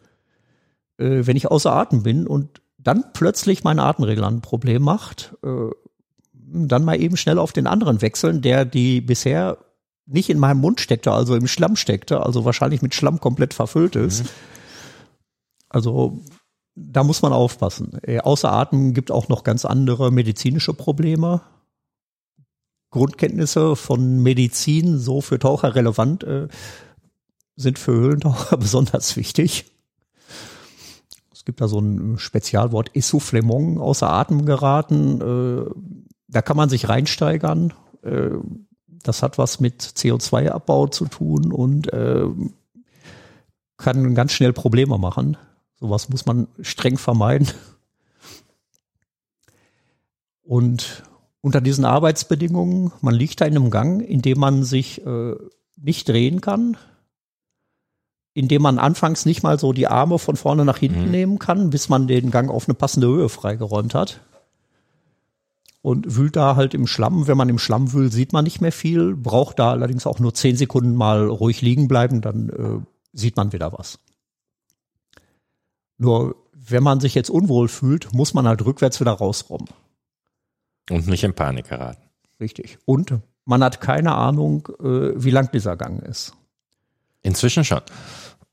[0.97, 5.71] Äh, wenn ich außer Atem bin und dann plötzlich mein Atemregler ein Problem macht, äh,
[6.33, 9.59] dann mal eben schnell auf den anderen wechseln, der die bisher
[10.07, 13.97] nicht in meinem Mund steckte, also im Schlamm steckte, also wahrscheinlich mit Schlamm komplett verfüllt
[13.97, 14.25] ist.
[14.25, 14.29] Mhm.
[15.71, 16.21] Also
[16.77, 17.99] da muss man aufpassen.
[18.03, 21.41] Äh, außer Atem gibt auch noch ganz andere medizinische Probleme.
[22.91, 26.49] Grundkenntnisse von Medizin, so für Taucher relevant, äh,
[27.57, 29.74] sind für Höhlentaucher besonders wichtig.
[31.45, 35.21] Es gibt da so ein Spezialwort Essoufflement, außer Atem geraten.
[35.21, 35.71] Äh,
[36.27, 37.75] da kann man sich reinsteigern.
[38.01, 38.31] Äh,
[38.89, 42.25] das hat was mit CO2-Abbau zu tun und äh,
[43.77, 45.37] kann ganz schnell Probleme machen.
[45.79, 47.49] Sowas muss man streng vermeiden.
[50.45, 51.03] Und
[51.43, 55.03] unter diesen Arbeitsbedingungen, man liegt da in einem Gang, in dem man sich
[55.77, 56.79] nicht drehen kann,
[58.35, 61.11] indem man anfangs nicht mal so die Arme von vorne nach hinten mhm.
[61.11, 64.21] nehmen kann, bis man den Gang auf eine passende Höhe freigeräumt hat.
[65.83, 67.29] Und wühlt da halt im Schlamm.
[67.29, 70.35] Wenn man im Schlamm wühlt, sieht man nicht mehr viel, braucht da allerdings auch nur
[70.35, 73.99] zehn Sekunden mal ruhig liegen bleiben, dann äh, sieht man wieder was.
[75.99, 79.69] Nur wenn man sich jetzt unwohl fühlt, muss man halt rückwärts wieder rausrommen.
[80.91, 82.03] Und nicht in Panik geraten.
[82.41, 82.79] Richtig.
[82.87, 86.35] Und man hat keine Ahnung, äh, wie lang dieser Gang ist.
[87.23, 87.81] Inzwischen schon.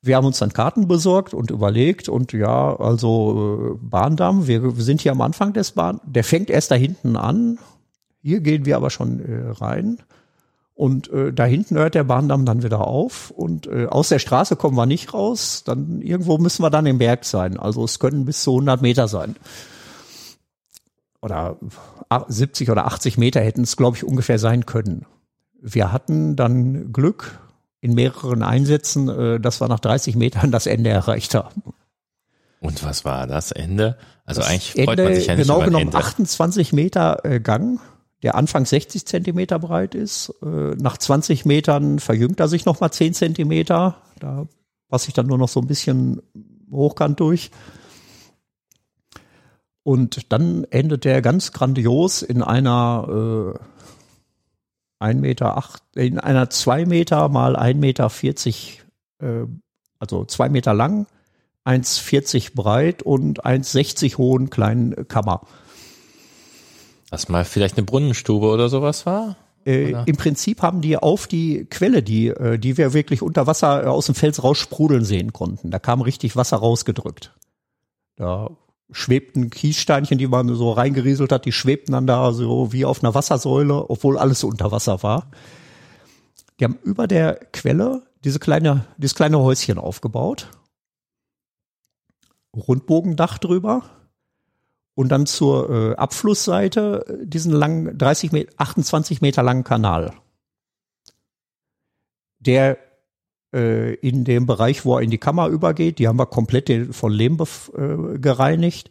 [0.02, 4.84] Wir haben uns dann Karten besorgt und überlegt und ja, also äh, Bahndamm, wir, wir
[4.84, 7.60] sind hier am Anfang des Bahn, der fängt erst da hinten an.
[8.24, 10.00] Hier gehen wir aber schon äh, rein.
[10.74, 14.56] Und äh, da hinten hört der Bahndamm dann wieder auf und äh, aus der Straße
[14.56, 15.64] kommen wir nicht raus.
[15.64, 17.58] Dann irgendwo müssen wir dann im Berg sein.
[17.58, 19.36] Also es können bis zu 100 Meter sein.
[21.22, 21.58] Oder
[22.28, 25.06] 70 oder 80 Meter hätten es, glaube ich, ungefähr sein können.
[25.62, 27.40] Wir hatten dann Glück,
[27.82, 31.64] in mehreren Einsätzen, äh, dass wir nach 30 Metern das Ende erreicht haben.
[32.60, 33.98] Und was war das Ende?
[34.24, 35.98] Also das eigentlich freut Ende, man sich ja nicht Genau genommen Ende.
[35.98, 37.80] 28 Meter äh, Gang,
[38.22, 40.32] der Anfang 60 Zentimeter breit ist.
[40.44, 43.98] Äh, nach 20 Metern verjüngt er sich nochmal 10 Zentimeter.
[44.20, 44.46] Da
[44.90, 46.22] passe ich dann nur noch so ein bisschen
[46.70, 47.50] hochkant durch.
[49.84, 53.60] Und dann endet der ganz grandios in einer äh,
[55.02, 58.84] ein Meter acht, in einer zwei Meter mal ein Meter vierzig,
[59.20, 59.46] äh,
[60.00, 61.08] also zwei Meter lang,
[61.66, 65.42] 1,40 breit und 1,60 hohen kleinen Kammer.
[67.10, 69.36] Was mal vielleicht eine Brunnenstube oder sowas war?
[69.66, 73.84] Äh, Im Prinzip haben die auf die Quelle, die, äh, die wir wirklich unter Wasser
[73.84, 75.70] äh, aus dem Fels raussprudeln sehen konnten.
[75.70, 77.34] Da kam richtig Wasser rausgedrückt.
[78.16, 78.50] Da
[78.92, 83.14] schwebten Kiessteinchen, die man so reingerieselt hat, die schwebten dann da so wie auf einer
[83.14, 85.32] Wassersäule, obwohl alles unter Wasser war.
[86.60, 90.48] Die haben über der Quelle diese kleine, dieses kleine Häuschen aufgebaut.
[92.56, 93.84] Rundbogendach drüber.
[94.94, 100.14] Und dann zur äh, Abflussseite diesen langen, 30 Meter, 28 Meter langen Kanal.
[102.40, 102.78] Der
[103.54, 106.00] äh, in dem Bereich, wo er in die Kammer übergeht.
[106.00, 108.90] Die haben wir komplett von Lehm äh, gereinigt.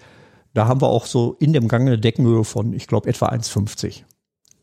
[0.55, 4.03] Da haben wir auch so in dem Gang eine Deckenhöhe von, ich glaube, etwa 1,50.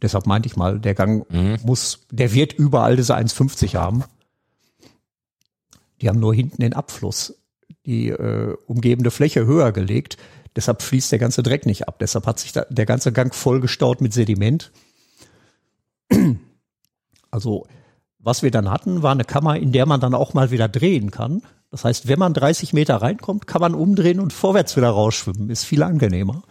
[0.01, 1.57] Deshalb meinte ich mal, der Gang mhm.
[1.63, 4.03] muss, der wird überall diese 1,50 haben.
[6.01, 7.35] Die haben nur hinten den Abfluss,
[7.85, 10.17] die äh, umgebende Fläche höher gelegt.
[10.55, 11.97] Deshalb fließt der ganze Dreck nicht ab.
[11.99, 14.71] Deshalb hat sich da, der ganze Gang vollgestaut mit Sediment.
[17.29, 17.67] Also
[18.27, 21.11] was wir dann hatten, war eine Kammer, in der man dann auch mal wieder drehen
[21.11, 21.43] kann.
[21.71, 25.49] Das heißt, wenn man 30 Meter reinkommt, kann man umdrehen und vorwärts wieder rausschwimmen.
[25.49, 26.43] Ist viel angenehmer.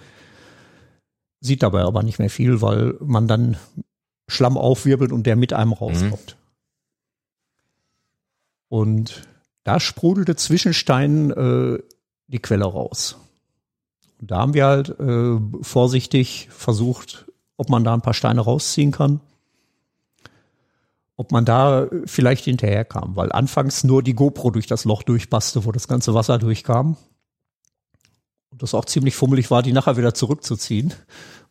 [1.40, 3.58] Sieht dabei aber nicht mehr viel, weil man dann
[4.26, 6.38] Schlamm aufwirbelt und der mit einem rauskommt.
[6.38, 6.46] Mhm.
[8.68, 9.22] Und
[9.62, 11.78] da sprudelte Zwischenstein äh,
[12.26, 13.18] die Quelle raus.
[14.18, 17.26] Und da haben wir halt äh, vorsichtig versucht,
[17.58, 19.20] ob man da ein paar Steine rausziehen kann
[21.16, 25.72] ob man da vielleicht hinterherkam, weil anfangs nur die GoPro durch das Loch durchpasste, wo
[25.72, 26.96] das ganze Wasser durchkam.
[28.50, 30.92] Und das auch ziemlich fummelig war, die nachher wieder zurückzuziehen.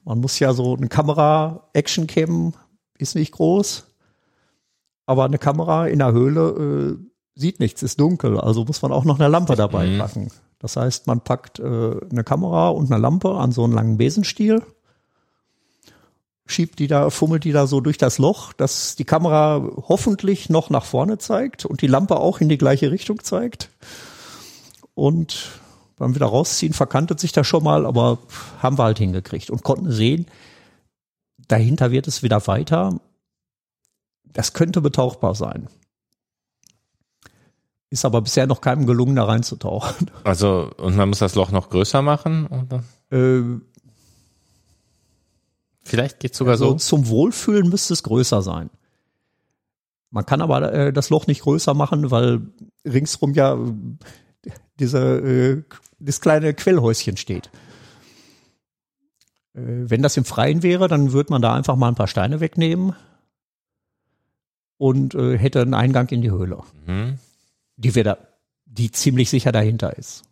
[0.03, 2.53] Man muss ja so eine Kamera, Action Cam
[2.97, 3.85] ist nicht groß.
[5.07, 7.05] aber eine Kamera in der Höhle äh,
[7.39, 9.97] sieht nichts, ist dunkel, also muss man auch noch eine Lampe dabei Mhm.
[9.99, 10.31] packen.
[10.57, 11.63] Das heißt, man packt äh,
[12.09, 14.63] eine Kamera und eine Lampe an so einen langen Besenstiel,
[16.45, 20.69] schiebt die da, fummelt die da so durch das Loch, dass die Kamera hoffentlich noch
[20.69, 23.69] nach vorne zeigt und die Lampe auch in die gleiche Richtung zeigt.
[24.93, 25.59] Und
[25.97, 28.19] beim wieder rausziehen verkantet sich das schon mal, aber
[28.61, 30.27] haben wir halt hingekriegt und konnten sehen,
[31.47, 32.99] dahinter wird es wieder weiter.
[34.23, 35.67] Das könnte betauchbar sein.
[37.89, 40.11] Ist aber bisher noch keinem gelungen, da reinzutauchen.
[40.23, 42.47] Also, und man muss das Loch noch größer machen?
[42.47, 42.83] Oder?
[43.11, 43.61] Äh,
[45.85, 46.75] Vielleicht geht sogar also so.
[46.77, 48.69] zum Wohlfühlen müsste es größer sein.
[50.09, 52.41] Man kann aber äh, das Loch nicht größer machen, weil
[52.85, 54.49] ringsrum ja äh,
[54.79, 55.63] diese, äh,
[55.99, 57.51] das kleine Quellhäuschen steht.
[59.53, 62.39] Äh, wenn das im Freien wäre, dann würde man da einfach mal ein paar Steine
[62.39, 62.95] wegnehmen
[64.77, 66.59] und äh, hätte einen Eingang in die Höhle.
[66.85, 67.19] Mhm.
[67.77, 68.17] die wir da,
[68.65, 70.23] die ziemlich sicher dahinter ist.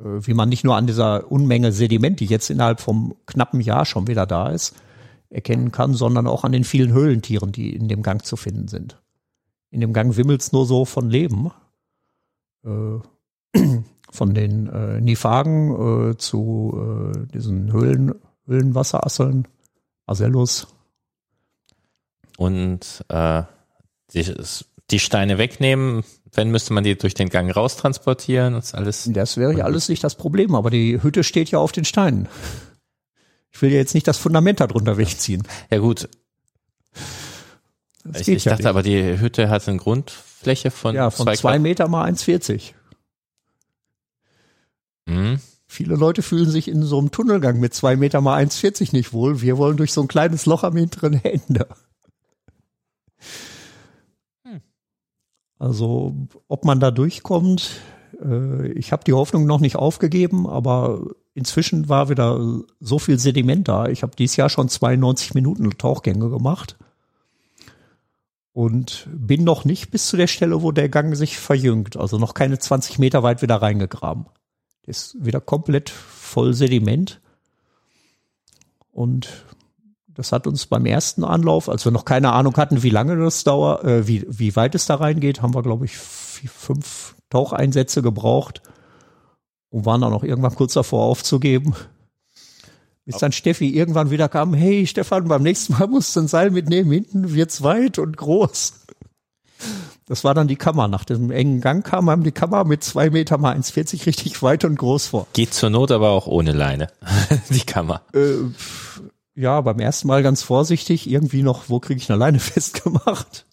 [0.00, 3.84] Äh, Wie man nicht nur an dieser Unmenge Sediment, die jetzt innerhalb vom knappen Jahr
[3.84, 4.74] schon wieder da ist,
[5.28, 9.00] erkennen kann, sondern auch an den vielen Höhlentieren, die in dem Gang zu finden sind.
[9.70, 11.50] In dem Gang wimmelt's nur so von Leben.
[12.64, 12.98] Äh,
[14.10, 18.14] von den äh, Nifagen äh, zu äh, diesen Höhlen,
[18.46, 19.46] Höhlenwasserasseln,
[20.06, 20.66] Asellus.
[22.36, 23.44] Und äh,
[24.12, 24.34] die,
[24.90, 26.02] die Steine wegnehmen,
[26.32, 29.08] wenn müsste man die durch den Gang raustransportieren und ist alles.
[29.12, 32.28] Das wäre ja alles nicht das Problem, aber die Hütte steht ja auf den Steinen.
[33.52, 35.42] Ich will ja jetzt nicht das Fundament darunter wegziehen.
[35.70, 36.08] Ja gut,
[38.04, 38.68] Das ich, ich ja dachte nicht.
[38.70, 42.72] aber, die Hütte hat eine Grundfläche von, ja, von zwei, zwei Meter mal 1,40.
[45.06, 45.40] Mhm.
[45.66, 49.40] Viele Leute fühlen sich in so einem Tunnelgang mit zwei Meter mal 1,40 nicht wohl.
[49.40, 51.66] Wir wollen durch so ein kleines Loch am hinteren Ende.
[55.60, 56.16] Also,
[56.48, 57.82] ob man da durchkommt,
[58.18, 61.02] äh, ich habe die Hoffnung noch nicht aufgegeben, aber
[61.34, 63.86] inzwischen war wieder so viel Sediment da.
[63.86, 66.78] Ich habe dieses Jahr schon 92 Minuten Tauchgänge gemacht
[68.54, 71.98] und bin noch nicht bis zu der Stelle, wo der Gang sich verjüngt.
[71.98, 74.24] Also noch keine 20 Meter weit wieder reingegraben.
[74.86, 77.20] Ist wieder komplett voll Sediment.
[78.92, 79.44] Und
[80.20, 83.42] das hat uns beim ersten Anlauf, als wir noch keine Ahnung hatten, wie lange das
[83.42, 88.02] dauert, äh, wie, wie weit es da reingeht, haben wir, glaube ich, vier, fünf Taucheinsätze
[88.02, 88.60] gebraucht
[89.70, 91.74] und waren dann auch irgendwann kurz davor aufzugeben.
[93.06, 96.50] Bis dann Steffi irgendwann wieder kam, hey Stefan, beim nächsten Mal musst du ein Seil
[96.50, 98.74] mitnehmen, hinten wird's weit und groß.
[100.04, 100.86] Das war dann die Kammer.
[100.86, 104.66] Nach dem engen Gang kam einem die Kammer mit zwei Meter mal 1,40 richtig weit
[104.66, 105.28] und groß vor.
[105.32, 106.88] Geht zur Not aber auch ohne Leine.
[107.48, 108.02] die Kammer.
[108.12, 108.34] Äh,
[109.40, 113.46] ja, beim ersten Mal ganz vorsichtig, irgendwie noch, wo kriege ich eine Leine festgemacht?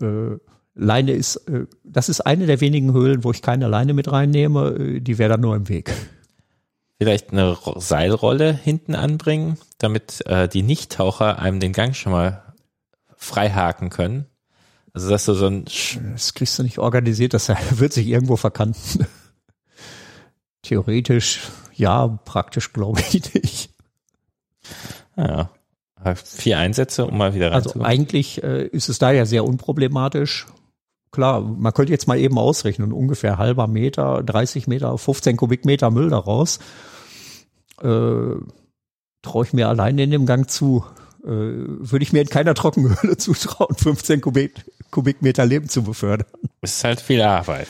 [0.00, 0.36] Äh,
[0.74, 4.70] Leine ist, äh, das ist eine der wenigen Höhlen, wo ich keine Leine mit reinnehme,
[4.70, 5.92] äh, die wäre dann nur im Weg.
[6.98, 12.54] Vielleicht eine Ro- Seilrolle hinten anbringen, damit äh, die Nichttaucher einem den Gang schon mal
[13.16, 14.26] freihaken können.
[14.94, 17.48] Also dass du so ein Sch Das kriegst du nicht organisiert, das
[17.78, 19.06] wird sich irgendwo verkanten.
[20.62, 21.40] Theoretisch,
[21.74, 23.71] ja, praktisch glaube ich nicht.
[25.16, 25.50] Ja,
[26.14, 27.86] vier Einsätze, um mal wieder Also reinzukommen.
[27.86, 30.46] eigentlich äh, ist es da ja sehr unproblematisch.
[31.10, 36.10] Klar, man könnte jetzt mal eben ausrechnen, ungefähr halber Meter, 30 Meter, 15 Kubikmeter Müll
[36.10, 36.58] daraus.
[37.82, 38.36] Äh,
[39.24, 40.84] Traue ich mir alleine in dem Gang zu.
[41.22, 46.26] Äh, Würde ich mir in keiner Trockenhöhle zutrauen, 15 Kubik, Kubikmeter Leben zu befördern.
[46.60, 47.68] Es ist halt viel Arbeit.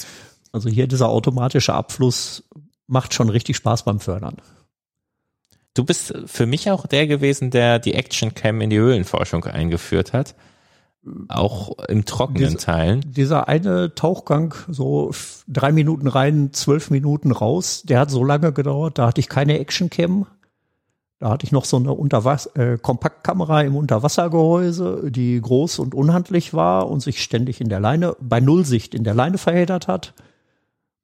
[0.53, 2.45] Also hier dieser automatische Abfluss
[2.87, 4.37] macht schon richtig Spaß beim Fördern.
[5.75, 10.13] Du bist für mich auch der gewesen, der die Action Cam in die Höhlenforschung eingeführt
[10.13, 10.35] hat.
[11.29, 13.01] Auch im trockenen Diese- Teilen.
[13.07, 15.11] Dieser eine Tauchgang, so
[15.49, 19.59] drei Minuten rein, zwölf Minuten raus, der hat so lange gedauert, da hatte ich keine
[19.59, 20.27] Actioncam.
[21.19, 26.53] Da hatte ich noch so eine Unterwas äh, Kompaktkamera im Unterwassergehäuse, die groß und unhandlich
[26.53, 30.15] war und sich ständig in der Leine, bei Nullsicht in der Leine verheddert hat.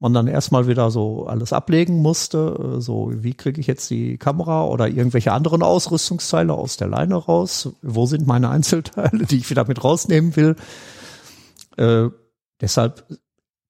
[0.01, 4.17] Man dann erstmal wieder so alles ablegen musste, äh, so wie kriege ich jetzt die
[4.17, 7.71] Kamera oder irgendwelche anderen Ausrüstungsteile aus der Leine raus?
[7.83, 10.57] Wo sind meine Einzelteile, die ich wieder mit rausnehmen will?
[11.77, 12.11] Äh,
[12.61, 13.07] deshalb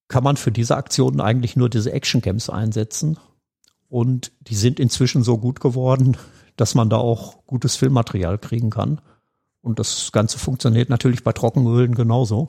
[0.08, 3.18] kann man für diese Aktionen eigentlich nur diese Actioncams einsetzen.
[3.88, 6.16] Und die sind inzwischen so gut geworden,
[6.56, 9.00] dass man da auch gutes Filmmaterial kriegen kann.
[9.60, 12.48] Und das Ganze funktioniert natürlich bei Trockenölen genauso.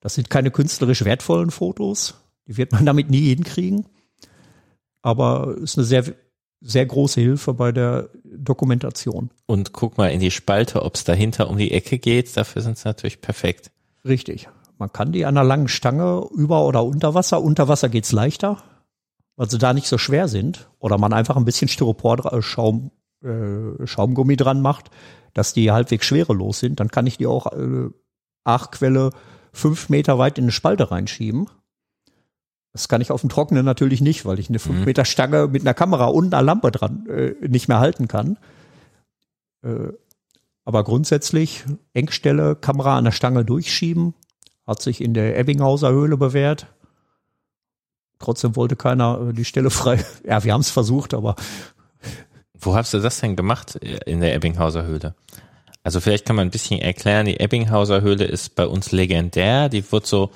[0.00, 2.14] Das sind keine künstlerisch wertvollen Fotos.
[2.46, 3.86] Die wird man damit nie hinkriegen.
[5.02, 6.04] Aber ist eine sehr
[6.60, 9.30] sehr große Hilfe bei der Dokumentation.
[9.46, 12.36] Und guck mal in die Spalte, ob es dahinter um die Ecke geht.
[12.36, 13.70] Dafür sind sie natürlich perfekt.
[14.04, 14.48] Richtig.
[14.78, 17.40] Man kann die an einer langen Stange über oder unter Wasser.
[17.42, 18.62] Unter Wasser geht's leichter,
[19.36, 20.68] weil sie da nicht so schwer sind.
[20.78, 22.90] Oder man einfach ein bisschen Styropor, äh, Schaum,
[23.22, 24.90] äh, Schaumgummi dran macht,
[25.34, 26.80] dass die halbwegs schwerelos sind.
[26.80, 27.90] Dann kann ich die auch äh,
[28.44, 29.10] Achquelle
[29.52, 31.48] fünf Meter weit in eine Spalte reinschieben.
[32.76, 34.84] Das kann ich auf dem Trockenen natürlich nicht, weil ich eine fünf mhm.
[34.84, 38.36] Meter Stange mit einer Kamera und einer Lampe dran äh, nicht mehr halten kann.
[39.62, 39.94] Äh,
[40.66, 44.12] aber grundsätzlich Engstelle, Kamera an der Stange durchschieben,
[44.66, 46.66] hat sich in der Ebbinghauser Höhle bewährt.
[48.18, 50.04] Trotzdem wollte keiner äh, die Stelle frei.
[50.26, 51.34] Ja, wir haben es versucht, aber.
[52.52, 55.14] Wo hast du das denn gemacht in der Ebbinghauser Höhle?
[55.82, 59.70] Also vielleicht kann man ein bisschen erklären, die Ebbinghauser Höhle ist bei uns legendär.
[59.70, 60.30] Die wird so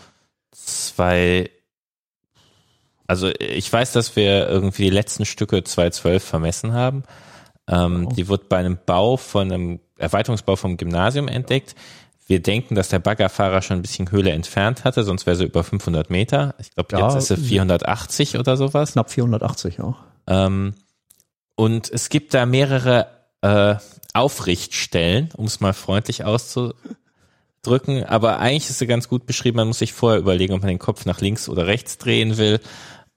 [0.53, 1.51] zwei
[3.11, 7.03] also ich weiß, dass wir irgendwie die letzten Stücke 2012 vermessen haben.
[7.66, 8.15] Ähm, oh.
[8.15, 11.74] Die wird bei einem Bau von einem Erweiterungsbau vom Gymnasium entdeckt.
[12.28, 15.65] Wir denken, dass der Baggerfahrer schon ein bisschen Höhle entfernt hatte, sonst wäre sie über
[15.65, 16.55] 500 Meter.
[16.61, 18.93] Ich glaube, ja, jetzt ist sie 480 oder sowas.
[18.93, 19.97] Knapp 480, ja.
[20.28, 20.74] Ähm,
[21.57, 23.09] und es gibt da mehrere
[23.41, 23.74] äh,
[24.15, 28.05] Aufrichtstellen, um es mal freundlich auszudrücken.
[28.05, 29.57] Aber eigentlich ist sie ganz gut beschrieben.
[29.57, 32.61] Man muss sich vorher überlegen, ob man den Kopf nach links oder rechts drehen will.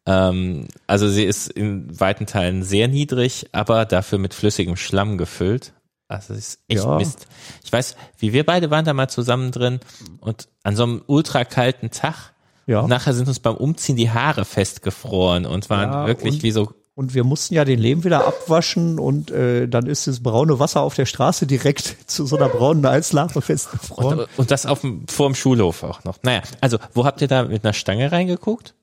[0.05, 5.73] Ähm, also sie ist in weiten Teilen sehr niedrig, aber dafür mit flüssigem Schlamm gefüllt.
[6.07, 6.97] Also es ist echt ja.
[6.97, 7.27] Mist.
[7.63, 9.79] Ich weiß, wie wir beide waren da mal zusammen drin
[10.19, 12.33] und an so einem ultra kalten Tag,
[12.67, 12.85] ja.
[12.87, 16.71] nachher sind uns beim Umziehen die Haare festgefroren und waren ja, wirklich und, wie so.
[16.95, 20.81] Und wir mussten ja den Lehm wieder abwaschen und äh, dann ist das braune Wasser
[20.81, 24.19] auf der Straße direkt zu so einer braunen Eislache festgefroren.
[24.19, 26.17] Und, und das auf dem, vor dem Schulhof auch noch.
[26.21, 28.75] Naja, also wo habt ihr da mit einer Stange reingeguckt?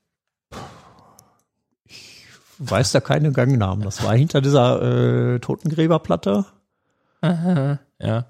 [2.69, 3.83] Weiß da keine Gangnamen.
[3.83, 4.81] Das war hinter dieser
[5.35, 6.45] äh, Totengräberplatte.
[7.21, 8.25] Aha, ja.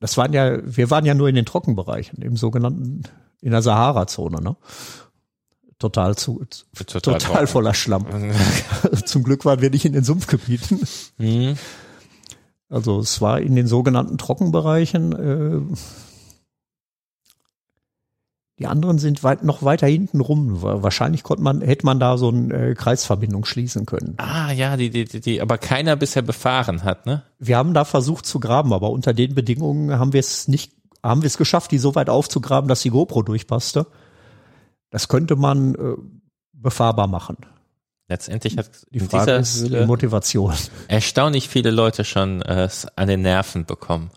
[0.00, 3.04] Das waren ja, wir waren ja nur in den Trockenbereichen, im sogenannten,
[3.40, 4.56] in der Sahara-Zone, ne?
[5.78, 6.44] Total zu,
[6.74, 8.06] total, total voller Schlamm.
[9.06, 10.80] Zum Glück waren wir nicht in den Sumpfgebieten.
[11.18, 11.56] Mhm.
[12.68, 15.76] Also es war in den sogenannten Trockenbereichen, äh,
[18.60, 20.62] die anderen sind weit, noch weiter hinten rum.
[20.62, 24.14] Wahrscheinlich konnte man, hätte man da so eine äh, Kreisverbindung schließen können.
[24.18, 27.24] Ah, ja, die, die, die, die aber keiner bisher befahren hat, ne?
[27.38, 30.72] Wir haben da versucht zu graben, aber unter den Bedingungen haben wir es nicht,
[31.02, 33.86] haben wir es geschafft, die so weit aufzugraben, dass die GoPro durchpasste.
[34.90, 35.96] Das könnte man äh,
[36.52, 37.36] befahrbar machen.
[38.06, 40.54] Letztendlich hat die Frage ist die Motivation.
[40.88, 44.10] Erstaunlich viele Leute schon äh, an den Nerven bekommen.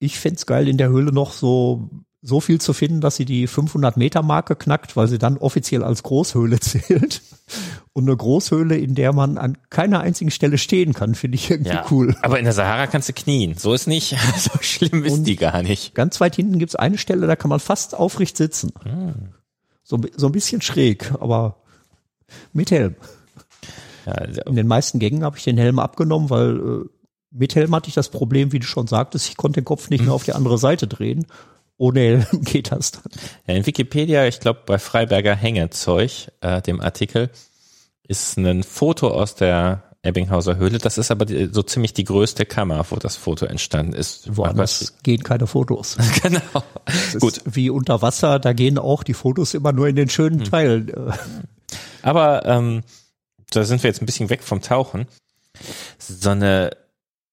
[0.00, 1.90] Ich fände geil, in der Höhle noch so
[2.22, 5.82] so viel zu finden, dass sie die 500 Meter Marke knackt, weil sie dann offiziell
[5.82, 7.22] als Großhöhle zählt.
[7.92, 11.72] Und eine Großhöhle, in der man an keiner einzigen Stelle stehen kann, finde ich irgendwie
[11.72, 12.14] ja, cool.
[12.22, 13.54] Aber in der Sahara kannst du knien.
[13.56, 15.94] So ist nicht, so schlimm ist Und die gar nicht.
[15.94, 18.72] Ganz weit hinten gibt's eine Stelle, da kann man fast aufrecht sitzen.
[18.82, 19.30] Hm.
[19.82, 21.56] So, so ein bisschen schräg, aber
[22.52, 22.94] mit Helm.
[24.06, 26.88] Ja, also in den meisten Gängen habe ich den Helm abgenommen, weil äh,
[27.32, 30.04] mit Helm hatte ich das Problem, wie du schon sagtest, ich konnte den Kopf nicht
[30.04, 31.26] mehr auf die andere Seite drehen
[31.80, 33.02] ohne Helm geht das dann.
[33.46, 37.30] Ja, in Wikipedia, ich glaube bei Freiberger Hängezeug, äh, dem Artikel,
[38.06, 40.78] ist ein Foto aus der Ebbinghauser Höhle.
[40.78, 44.36] Das ist aber die, so ziemlich die größte Kammer, wo das Foto entstanden ist.
[44.36, 45.96] Woanders gehen keine Fotos.
[46.22, 46.40] genau.
[47.18, 47.40] Gut.
[47.44, 50.50] Wie unter Wasser, da gehen auch die Fotos immer nur in den schönen hm.
[50.50, 50.92] Teilen.
[52.02, 52.82] Aber ähm,
[53.50, 55.06] da sind wir jetzt ein bisschen weg vom Tauchen.
[55.98, 56.70] So eine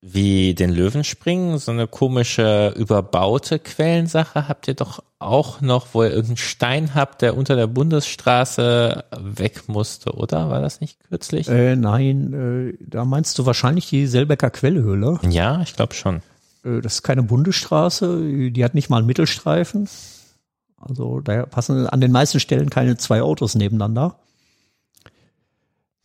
[0.01, 6.09] wie den Löwenspringen, so eine komische überbaute Quellensache habt ihr doch auch noch, wo ihr
[6.09, 10.49] irgendeinen Stein habt, der unter der Bundesstraße weg musste, oder?
[10.51, 11.47] War das nicht kürzlich?
[11.47, 12.33] Äh, nein,
[12.79, 15.19] äh, da meinst du wahrscheinlich die Selbecker Quellhöhle.
[15.27, 16.21] Ja, ich glaube schon.
[16.63, 19.89] Äh, das ist keine Bundesstraße, die hat nicht mal einen Mittelstreifen.
[20.79, 24.19] Also da passen an den meisten Stellen keine zwei Autos nebeneinander.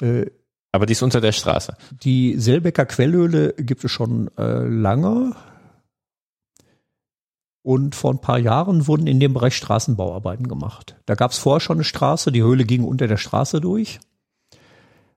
[0.00, 0.26] Äh,
[0.72, 1.76] aber die ist unter der Straße.
[2.02, 5.36] Die Selbecker Quellhöhle gibt es schon äh, lange.
[7.62, 10.96] Und vor ein paar Jahren wurden in dem Bereich Straßenbauarbeiten gemacht.
[11.06, 14.00] Da gab es vorher schon eine Straße, die Höhle ging unter der Straße durch.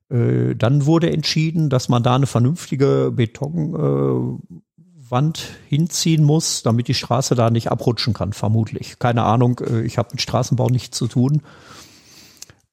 [0.10, 4.40] Äh, dann wurde entschieden, dass man da eine vernünftige Betonwand
[5.40, 8.99] äh, hinziehen muss, damit die Straße da nicht abrutschen kann, vermutlich.
[8.99, 11.41] Keine Ahnung, äh, ich habe mit Straßenbau nichts zu tun.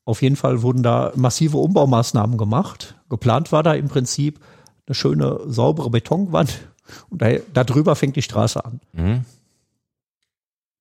[0.04, 2.96] Auf jeden Fall wurden da massive Umbaumaßnahmen gemacht.
[3.08, 4.40] Geplant war da im Prinzip
[4.86, 6.68] eine schöne, saubere Betonwand
[7.10, 8.80] und da, drüber fängt die Straße an.
[8.92, 9.24] Mhm.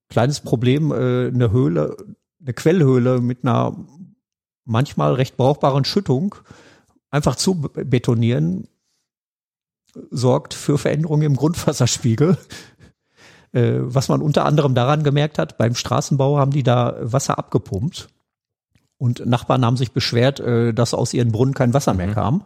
[0.09, 1.95] Kleines Problem, äh, eine Höhle,
[2.41, 3.75] eine Quellhöhle mit einer
[4.65, 6.35] manchmal recht brauchbaren Schüttung
[7.09, 8.67] einfach zu betonieren
[10.09, 12.37] sorgt für Veränderungen im Grundwasserspiegel.
[13.53, 18.07] Äh, was man unter anderem daran gemerkt hat, beim Straßenbau haben die da Wasser abgepumpt.
[19.01, 22.13] Und Nachbarn haben sich beschwert, äh, dass aus ihren Brunnen kein Wasser mehr mhm.
[22.13, 22.43] kam.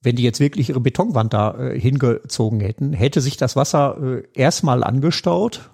[0.00, 4.22] Wenn die jetzt wirklich ihre Betonwand da äh, hingezogen hätten, hätte sich das Wasser äh,
[4.34, 5.68] erstmal angestaut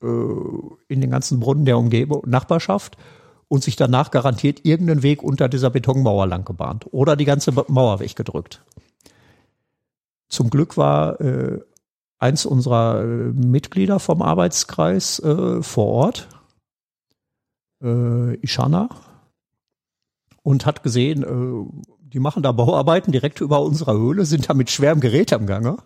[0.00, 2.96] äh, in den ganzen Brunnen der Umgebung, Nachbarschaft
[3.48, 7.98] und sich danach garantiert irgendeinen Weg unter dieser Betonmauer lang gebahnt oder die ganze Mauer
[7.98, 8.62] weggedrückt.
[10.28, 11.58] Zum Glück war äh,
[12.20, 16.28] eins unserer äh, Mitglieder vom Arbeitskreis äh, vor Ort,
[17.82, 18.88] äh, Ishana,
[20.42, 24.70] und hat gesehen, äh, die machen da Bauarbeiten direkt über unserer Höhle, sind da mit
[24.70, 25.76] schwerem Gerät am Gange.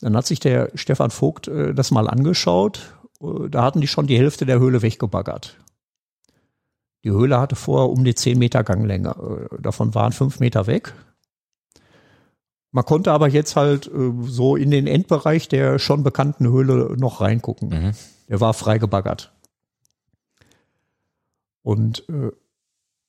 [0.00, 2.94] Dann hat sich der Stefan Vogt äh, das mal angeschaut.
[3.20, 5.56] Äh, da hatten die schon die Hälfte der Höhle weggebaggert.
[7.04, 9.48] Die Höhle hatte vorher um die zehn Meter Ganglänge.
[9.50, 10.94] Äh, davon waren fünf Meter weg.
[12.72, 17.20] Man konnte aber jetzt halt äh, so in den Endbereich der schon bekannten Höhle noch
[17.20, 17.68] reingucken.
[17.68, 17.92] Mhm.
[18.28, 19.32] Der war frei gebaggert.
[21.66, 22.30] Und äh,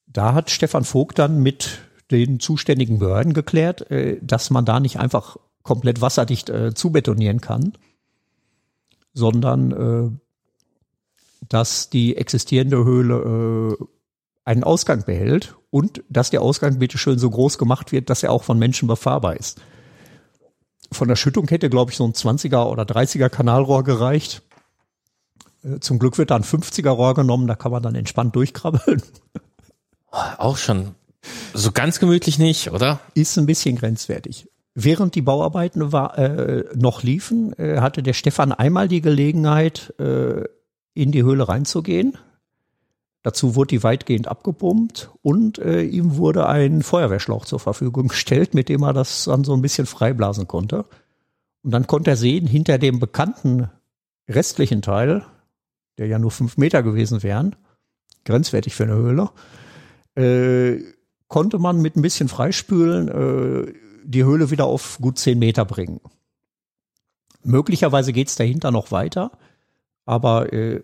[0.08, 1.78] da hat Stefan Vogt dann mit
[2.10, 7.74] den zuständigen Behörden geklärt, äh, dass man da nicht einfach komplett wasserdicht äh, zubetonieren kann,
[9.14, 13.86] sondern äh, dass die existierende Höhle äh,
[14.44, 18.32] einen Ausgang behält und dass der Ausgang bitte schön so groß gemacht wird, dass er
[18.32, 19.62] auch von Menschen befahrbar ist.
[20.92, 24.42] Von der Schüttung hätte, glaube ich, so ein 20er oder 30er Kanalrohr gereicht.
[25.64, 29.02] Äh, zum Glück wird da ein 50er Rohr genommen, da kann man dann entspannt durchkrabbeln.
[30.38, 30.96] Auch schon
[31.54, 33.00] so ganz gemütlich nicht, oder?
[33.14, 34.50] Ist ein bisschen grenzwertig.
[34.74, 40.44] Während die Bauarbeiten war, äh, noch liefen, äh, hatte der Stefan einmal die Gelegenheit, äh,
[40.94, 42.18] in die Höhle reinzugehen
[43.28, 48.70] Dazu wurde die weitgehend abgepumpt und äh, ihm wurde ein Feuerwehrschlauch zur Verfügung gestellt, mit
[48.70, 50.86] dem er das dann so ein bisschen freiblasen konnte.
[51.62, 53.70] Und dann konnte er sehen, hinter dem bekannten
[54.30, 55.26] restlichen Teil,
[55.98, 57.56] der ja nur fünf Meter gewesen wären,
[58.26, 59.30] grenzwertig für eine Höhle,
[60.16, 60.84] äh,
[61.28, 66.00] konnte man mit ein bisschen Freispülen äh, die Höhle wieder auf gut zehn Meter bringen.
[67.44, 69.32] Möglicherweise geht es dahinter noch weiter,
[70.06, 70.84] aber äh,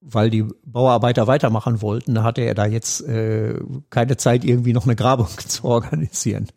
[0.00, 3.58] weil die Bauarbeiter weitermachen wollten, hatte er da jetzt äh,
[3.88, 6.48] keine Zeit, irgendwie noch eine Grabung zu organisieren.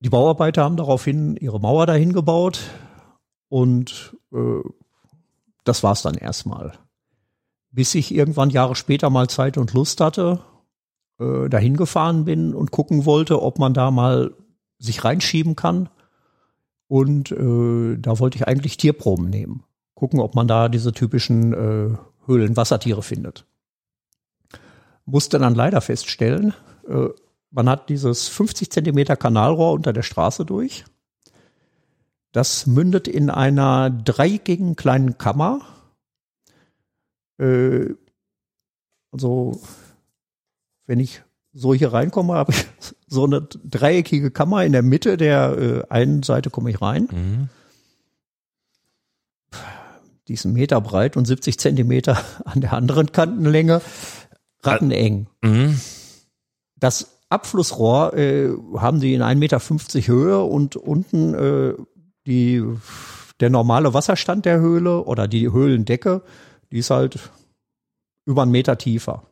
[0.00, 2.60] Die Bauarbeiter haben daraufhin ihre Mauer dahin gebaut
[3.48, 4.60] und äh,
[5.64, 6.72] das war's dann erstmal.
[7.70, 10.40] Bis ich irgendwann Jahre später mal Zeit und Lust hatte,
[11.18, 14.34] äh, dahin gefahren bin und gucken wollte, ob man da mal
[14.78, 15.88] sich reinschieben kann.
[16.86, 19.64] Und äh, da wollte ich eigentlich Tierproben nehmen
[19.94, 21.96] gucken, ob man da diese typischen äh,
[22.26, 23.46] Höhlenwassertiere findet.
[25.06, 26.54] Musste dann leider feststellen,
[26.88, 27.08] äh,
[27.50, 30.84] man hat dieses 50 Zentimeter Kanalrohr unter der Straße durch.
[32.34, 35.60] Das mündet in einer dreieckigen kleinen Kammer.
[37.38, 37.94] Äh,
[39.12, 39.62] also,
[40.86, 42.66] wenn ich so hier reinkomme, habe ich
[43.06, 47.08] so eine dreieckige Kammer in der Mitte der äh, einen Seite komme ich rein.
[47.12, 47.48] Mhm
[50.28, 53.82] diesen Meter breit und 70 Zentimeter an der anderen Kantenlänge,
[54.62, 55.26] ratteneng.
[55.42, 55.78] Mhm.
[56.76, 59.60] Das Abflussrohr äh, haben die in 1,50 Meter
[60.06, 61.74] Höhe und unten äh,
[62.26, 62.62] die,
[63.40, 66.22] der normale Wasserstand der Höhle oder die Höhlendecke,
[66.70, 67.18] die ist halt
[68.26, 69.22] über einen Meter tiefer.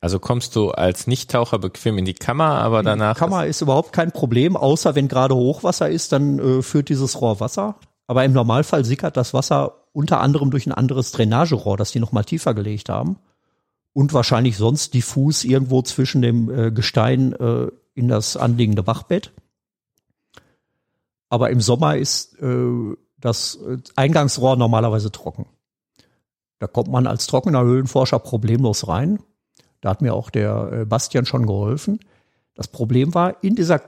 [0.00, 3.14] Also kommst du als Nichttaucher bequem in die Kammer, aber danach.
[3.14, 7.20] Die Kammer ist überhaupt kein Problem, außer wenn gerade Hochwasser ist, dann äh, führt dieses
[7.20, 7.76] Rohr Wasser.
[8.08, 12.24] Aber im Normalfall sickert das Wasser unter anderem durch ein anderes Drainagerohr, das die nochmal
[12.24, 13.16] tiefer gelegt haben.
[13.92, 19.32] Und wahrscheinlich sonst diffus irgendwo zwischen dem äh, Gestein äh, in das anliegende Bachbett.
[21.32, 25.46] Aber im Sommer ist äh, das äh, Eingangsrohr normalerweise trocken.
[26.58, 29.18] Da kommt man als trockener Höhlenforscher problemlos rein.
[29.80, 32.00] Da hat mir auch der äh, Bastian schon geholfen.
[32.54, 33.80] Das Problem war, in dieser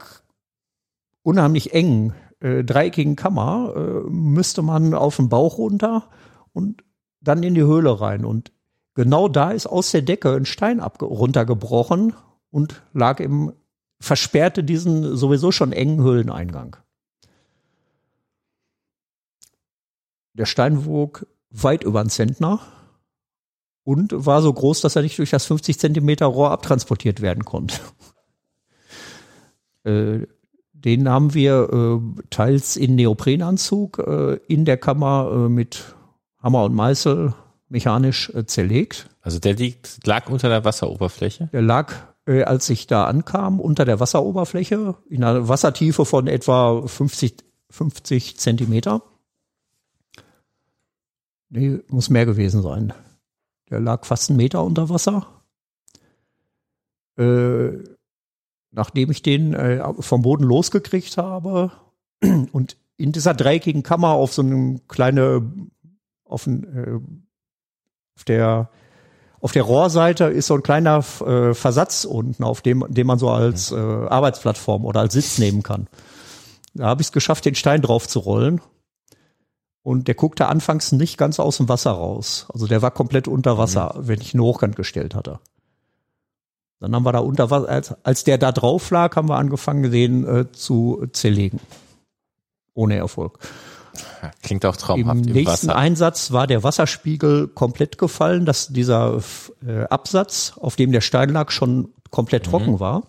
[1.23, 6.09] unheimlich engen äh, dreieckigen Kammer äh, müsste man auf den Bauch runter
[6.55, 6.83] und
[7.21, 8.25] dann in die Höhle rein.
[8.25, 8.53] Und
[8.95, 12.15] genau da ist aus der Decke ein Stein runtergebrochen
[12.51, 13.53] und lag im,
[14.01, 16.79] versperrte diesen sowieso schon engen Höhleneingang.
[20.35, 22.61] Der Stein wog weit über einen Zentner
[23.85, 27.77] und war so groß, dass er nicht durch das 50 Zentimeter Rohr abtransportiert werden konnte.
[29.85, 30.27] äh,
[30.73, 35.95] den haben wir äh, teils in Neoprenanzug äh, in der Kammer mit
[36.43, 37.35] Hammer und Meißel
[37.69, 39.09] mechanisch zerlegt.
[39.23, 41.49] Also der liegt, lag unter der Wasseroberfläche?
[41.53, 41.95] Der lag,
[42.27, 47.37] als ich da ankam, unter der Wasseroberfläche in einer Wassertiefe von etwa 50,
[47.71, 49.03] 50 Zentimeter.
[51.55, 52.93] Nee, muss mehr gewesen sein.
[53.71, 55.29] Der lag fast einen Meter unter Wasser.
[57.17, 57.79] Äh,
[58.73, 61.71] nachdem ich den äh, vom Boden losgekriegt habe
[62.53, 65.49] und in dieser dreieckigen Kammer auf so einem kleine,
[66.25, 66.99] auf, äh,
[68.17, 68.69] auf der
[69.41, 73.29] auf der Rohrseite ist so ein kleiner äh, Versatz unten, auf dem, den man so
[73.29, 75.87] als äh, Arbeitsplattform oder als Sitz nehmen kann.
[76.73, 78.63] Da habe ich es geschafft, den Stein drauf zu rollen.
[79.85, 82.47] Und der guckte anfangs nicht ganz aus dem Wasser raus.
[82.53, 84.09] Also der war komplett unter Wasser, mhm.
[84.09, 85.41] wenn ich ihn hochkant gestellt hatte.
[86.81, 89.93] Dann haben wir da unter Wasser, als, als der da drauf lag, haben wir angefangen,
[89.93, 91.61] den äh, zu zerlegen.
[92.73, 93.39] Ohne Erfolg.
[94.43, 95.21] Klingt auch traumhaft.
[95.21, 95.77] Im, Im nächsten Wasser.
[95.77, 99.21] Einsatz war der Wasserspiegel komplett gefallen, dass dieser
[99.67, 102.51] äh, Absatz, auf dem der Stein lag, schon komplett mhm.
[102.51, 103.03] trocken war.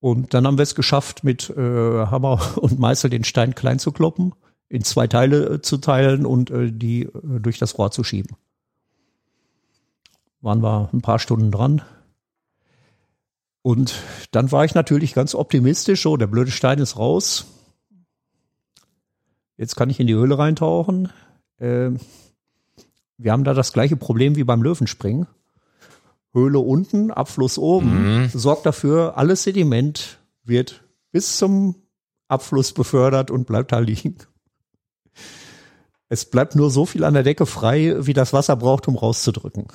[0.00, 3.92] Und dann haben wir es geschafft, mit äh, Hammer und Meißel den Stein klein zu
[3.92, 4.34] kloppen,
[4.68, 8.36] in zwei Teile äh, zu teilen und äh, die äh, durch das Rohr zu schieben.
[10.40, 11.82] Waren wir ein paar Stunden dran.
[13.62, 14.00] Und
[14.30, 17.46] dann war ich natürlich ganz optimistisch, so, der blöde Stein ist raus.
[19.56, 21.10] Jetzt kann ich in die Höhle reintauchen.
[21.58, 21.90] Äh,
[23.16, 25.26] wir haben da das gleiche Problem wie beim Löwenspringen.
[26.38, 28.30] Höhle unten, Abfluss oben, mhm.
[28.32, 31.74] sorgt dafür, alles Sediment wird bis zum
[32.28, 34.16] Abfluss befördert und bleibt da liegen.
[36.08, 39.66] Es bleibt nur so viel an der Decke frei, wie das Wasser braucht, um rauszudrücken.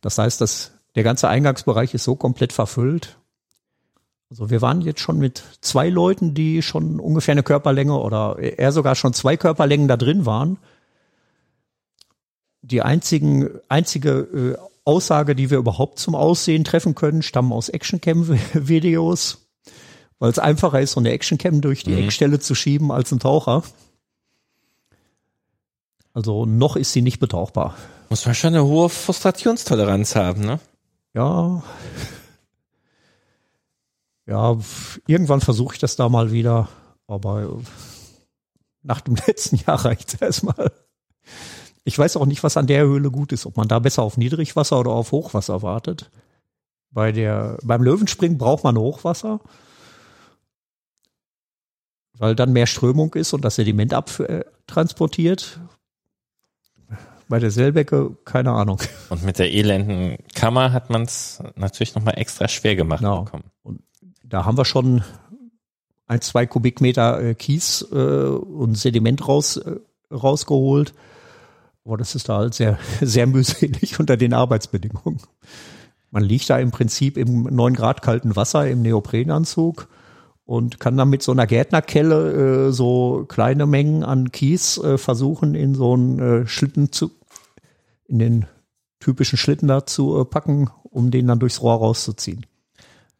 [0.00, 3.18] Das heißt, dass der ganze Eingangsbereich ist so komplett verfüllt.
[4.30, 8.72] Also wir waren jetzt schon mit zwei Leuten, die schon ungefähr eine Körperlänge oder eher
[8.72, 10.58] sogar schon zwei Körperlängen da drin waren.
[12.60, 14.56] Die einzigen, einzige äh,
[14.88, 19.46] Aussage, die wir überhaupt zum Aussehen treffen können, stammen aus Actioncam-Videos,
[20.18, 22.04] weil es einfacher ist, so eine Actioncam durch die mhm.
[22.04, 23.62] Eckstelle zu schieben als ein Taucher.
[26.14, 27.76] Also noch ist sie nicht betauchbar.
[28.08, 30.58] Muss man schon eine hohe Frustrationstoleranz haben, ne?
[31.12, 31.62] Ja.
[34.26, 34.56] Ja,
[35.06, 36.68] irgendwann versuche ich das da mal wieder,
[37.06, 37.60] aber
[38.82, 40.72] nach dem letzten Jahr reicht es erstmal.
[41.88, 44.18] Ich weiß auch nicht, was an der Höhle gut ist, ob man da besser auf
[44.18, 46.10] Niedrigwasser oder auf Hochwasser wartet.
[46.90, 49.40] Bei der, beim Löwenspringen braucht man Hochwasser,
[52.12, 55.60] weil dann mehr Strömung ist und das Sediment abtransportiert.
[57.26, 58.82] Bei der Selbecke, keine Ahnung.
[59.08, 63.22] Und mit der elenden Kammer hat man es natürlich nochmal extra schwer gemacht genau.
[63.22, 63.44] bekommen.
[63.62, 63.80] Und
[64.22, 65.02] da haben wir schon
[66.06, 69.76] ein, zwei Kubikmeter äh, Kies äh, und Sediment raus, äh,
[70.12, 70.92] rausgeholt.
[71.88, 75.22] Aber das ist da halt sehr, sehr mühselig unter den Arbeitsbedingungen.
[76.10, 79.88] Man liegt da im Prinzip im neun Grad kalten Wasser im Neoprenanzug
[80.44, 85.54] und kann dann mit so einer Gärtnerkelle äh, so kleine Mengen an Kies äh, versuchen,
[85.54, 87.10] in so einen äh, Schlitten zu,
[88.06, 88.46] in den
[89.00, 92.44] typischen Schlitten da zu äh, packen, um den dann durchs Rohr rauszuziehen.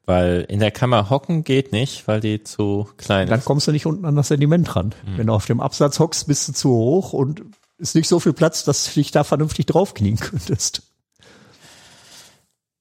[0.05, 3.45] Weil in der Kammer hocken geht nicht, weil die zu klein dann ist.
[3.45, 4.95] Dann kommst du nicht unten an das Sediment ran.
[5.05, 5.19] Hm.
[5.19, 7.43] Wenn du auf dem Absatz hockst, bist du zu hoch und
[7.78, 10.82] ist nicht so viel Platz, dass du dich da vernünftig draufknien könntest.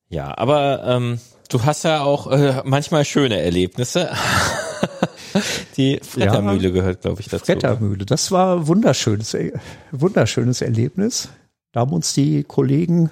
[0.09, 1.19] Ja, aber ähm,
[1.49, 4.09] du hast ja auch äh, manchmal schöne Erlebnisse.
[5.77, 7.45] Die Frettermühle ja, gehört, glaube ich, dazu.
[7.45, 9.53] Frettermühle, das war wunderschönes, äh,
[9.91, 11.29] wunderschönes Erlebnis.
[11.73, 13.11] Da haben uns die Kollegen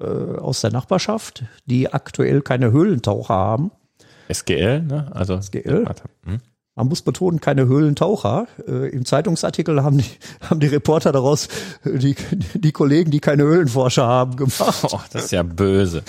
[0.00, 3.70] äh, aus der Nachbarschaft, die aktuell keine Höhlentaucher haben.
[4.28, 5.10] SGL, ne?
[5.12, 5.86] Also SGL.
[6.24, 6.40] Hm?
[6.76, 8.48] Man muss betonen, keine Höhlentaucher.
[8.68, 10.04] Äh, Im Zeitungsartikel haben die,
[10.42, 11.48] haben die Reporter daraus
[11.84, 12.14] die,
[12.52, 14.86] die Kollegen, die keine Höhlenforscher haben, gemacht.
[14.92, 16.02] Oh, das ist ja böse.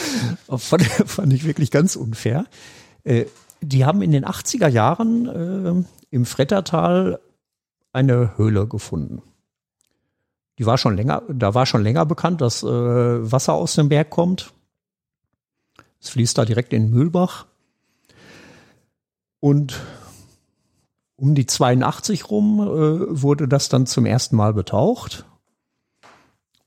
[0.50, 2.46] Fand, fand ich wirklich ganz unfair.
[3.06, 3.26] Äh,
[3.62, 7.20] die haben in den 80er Jahren äh, im Frettertal
[7.94, 9.24] eine Höhle gefunden.
[10.60, 14.10] Die war schon länger, da war schon länger bekannt, dass äh, Wasser aus dem Berg
[14.10, 14.54] kommt.
[16.02, 17.46] Es fließt da direkt in den Mühlbach.
[19.40, 19.80] Und
[21.18, 25.26] um die 82 rum äh, wurde das dann zum ersten Mal betaucht.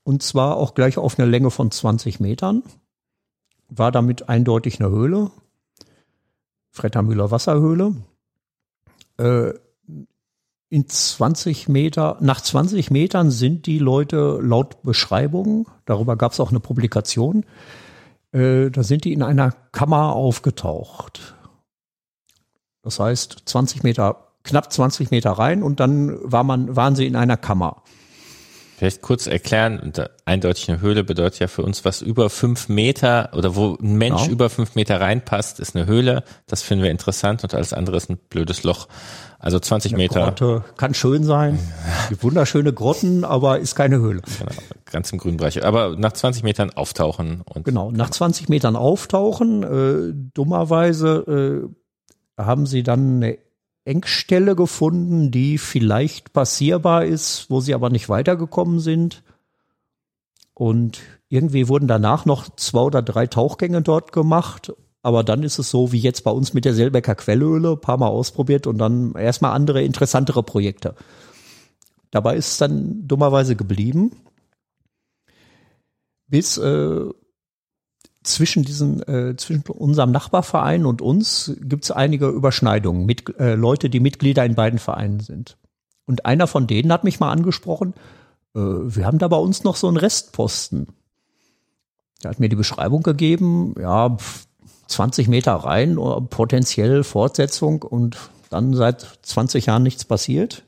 [0.03, 2.63] Und zwar auch gleich auf eine Länge von 20 Metern.
[3.69, 5.31] War damit eindeutig eine Höhle.
[6.69, 7.95] Frettermühler Wasserhöhle.
[9.17, 9.53] Äh,
[10.69, 16.49] in 20 Meter, nach 20 Metern sind die Leute laut Beschreibung, darüber gab es auch
[16.49, 17.45] eine Publikation,
[18.31, 21.35] äh, da sind die in einer Kammer aufgetaucht.
[22.83, 27.15] Das heißt, 20 Meter knapp 20 Meter rein und dann war man, waren sie in
[27.15, 27.83] einer Kammer.
[28.81, 29.93] Vielleicht kurz erklären,
[30.25, 34.23] eindeutig eine Höhle bedeutet ja für uns, was über fünf Meter oder wo ein Mensch
[34.23, 34.31] genau.
[34.31, 36.23] über fünf Meter reinpasst, ist eine Höhle.
[36.47, 38.87] Das finden wir interessant und alles andere ist ein blödes Loch.
[39.37, 40.23] Also 20 eine Meter.
[40.23, 41.59] Grotte kann schön sein,
[42.21, 44.23] wunderschöne Grotten, aber ist keine Höhle.
[44.39, 44.51] Genau,
[44.85, 45.63] ganz im grünen Bereich.
[45.63, 47.43] Aber nach 20 Metern auftauchen.
[47.45, 49.61] Und genau, nach 20 Metern auftauchen.
[49.61, 51.69] Äh, dummerweise
[52.39, 53.37] äh, haben sie dann eine
[53.83, 59.23] Engstelle gefunden, die vielleicht passierbar ist, wo sie aber nicht weitergekommen sind.
[60.53, 64.73] Und irgendwie wurden danach noch zwei oder drei Tauchgänge dort gemacht.
[65.01, 68.09] Aber dann ist es so wie jetzt bei uns mit der Selbecker Quellhöhle, paar Mal
[68.09, 70.95] ausprobiert und dann erstmal andere, interessantere Projekte.
[72.11, 74.11] Dabei ist es dann dummerweise geblieben,
[76.27, 77.05] bis äh,
[78.23, 83.89] zwischen diesen, äh, zwischen unserem Nachbarverein und uns gibt es einige Überschneidungen mit äh, Leute,
[83.89, 85.57] die Mitglieder in beiden Vereinen sind.
[86.05, 87.93] Und einer von denen hat mich mal angesprochen,
[88.55, 90.87] äh, wir haben da bei uns noch so einen Restposten.
[92.23, 94.15] Der hat mir die Beschreibung gegeben, ja,
[94.87, 95.95] 20 Meter rein,
[96.29, 98.17] potenziell Fortsetzung und
[98.49, 100.63] dann seit 20 Jahren nichts passiert.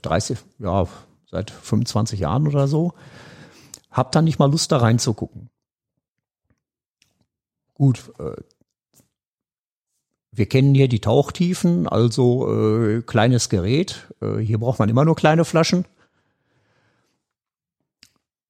[0.00, 0.86] 30, ja,
[1.30, 2.92] seit 25 Jahren oder so.
[3.92, 5.50] Hab dann nicht mal Lust da reinzugucken.
[7.74, 8.42] Gut, äh,
[10.34, 14.08] wir kennen hier die Tauchtiefen, also äh, kleines Gerät.
[14.22, 15.84] Äh, hier braucht man immer nur kleine Flaschen.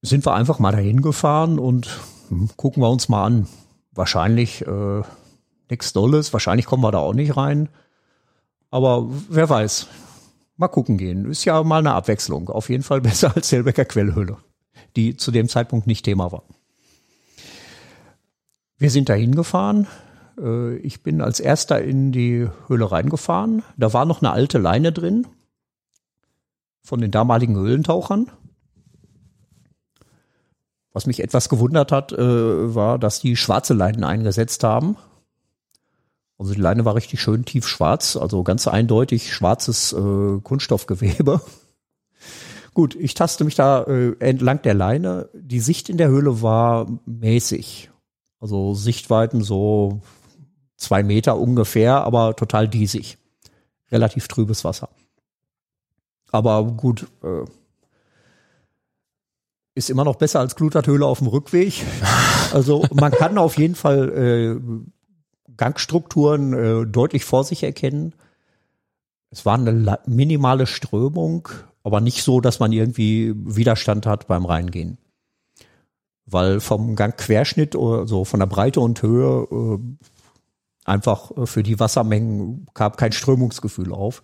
[0.01, 3.49] Sind wir einfach mal dahin gefahren und hm, gucken wir uns mal an.
[3.91, 5.03] Wahrscheinlich äh,
[5.71, 7.69] nichts Dolles, wahrscheinlich kommen wir da auch nicht rein.
[8.71, 9.89] Aber wer weiß.
[10.57, 11.29] Mal gucken gehen.
[11.31, 12.49] Ist ja mal eine Abwechslung.
[12.49, 14.39] Auf jeden Fall besser als Selbecker Quellhöhle
[14.97, 16.45] die zu dem Zeitpunkt nicht Thema war.
[18.79, 19.87] Wir sind dahin gefahren.
[20.39, 23.63] Äh, ich bin als erster in die Höhle reingefahren.
[23.77, 25.27] Da war noch eine alte Leine drin
[26.83, 28.31] von den damaligen Höhlentauchern.
[30.93, 34.97] Was mich etwas gewundert hat, äh, war, dass die schwarze Leinen eingesetzt haben.
[36.39, 41.41] Also die Leine war richtig schön tief schwarz, also ganz eindeutig schwarzes äh, Kunststoffgewebe.
[42.75, 45.29] Gut, ich taste mich da äh, entlang der Leine.
[45.35, 47.91] Die Sicht in der Höhle war mäßig.
[48.41, 50.01] Also Sichtweiten so
[50.77, 53.19] zwei Meter ungefähr, aber total diesig.
[53.91, 54.89] Relativ trübes Wasser.
[56.31, 57.45] Aber gut, äh,
[59.75, 61.75] ist immer noch besser als Glutathöhle auf dem Rückweg.
[62.53, 64.61] Also man kann auf jeden Fall äh,
[65.57, 68.15] Gangstrukturen äh, deutlich vor sich erkennen.
[69.31, 71.49] Es war eine minimale Strömung,
[71.85, 74.99] aber nicht so, dass man irgendwie Widerstand hat beim Reingehen.
[76.27, 79.79] Weil vom Gangquerschnitt oder so von der Breite und Höhe äh,
[80.85, 84.23] einfach äh, für die Wassermengen gab kein Strömungsgefühl auf.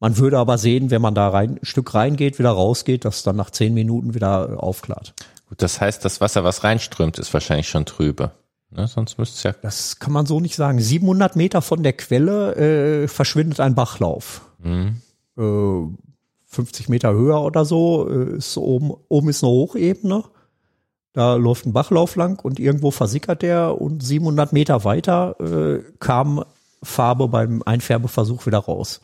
[0.00, 3.36] Man würde aber sehen, wenn man da rein, ein Stück reingeht, wieder rausgeht, dass dann
[3.36, 5.14] nach zehn Minuten wieder aufklart.
[5.48, 8.32] Gut, das heißt, das Wasser, was reinströmt, ist wahrscheinlich schon trübe.
[8.70, 9.52] Ne, sonst müsste es ja.
[9.62, 10.80] Das kann man so nicht sagen.
[10.80, 12.54] 700 Meter von der Quelle
[13.02, 14.42] äh, verschwindet ein Bachlauf.
[14.62, 15.02] Mhm.
[15.36, 16.09] Äh,
[16.50, 20.24] 50 Meter höher oder so, äh, ist oben, oben ist eine Hochebene.
[21.12, 26.44] Da läuft ein Bachlauf lang und irgendwo versickert der und 700 Meter weiter äh, kam
[26.82, 29.00] Farbe beim Einfärbeversuch wieder raus.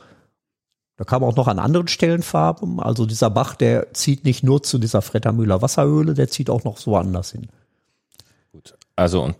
[0.96, 2.80] Da kam auch noch an anderen Stellen Farben.
[2.80, 6.78] Also dieser Bach, der zieht nicht nur zu dieser Frettermühler Wasserhöhle, der zieht auch noch
[6.78, 7.48] so anders hin.
[8.52, 8.76] Gut.
[8.96, 9.36] Also und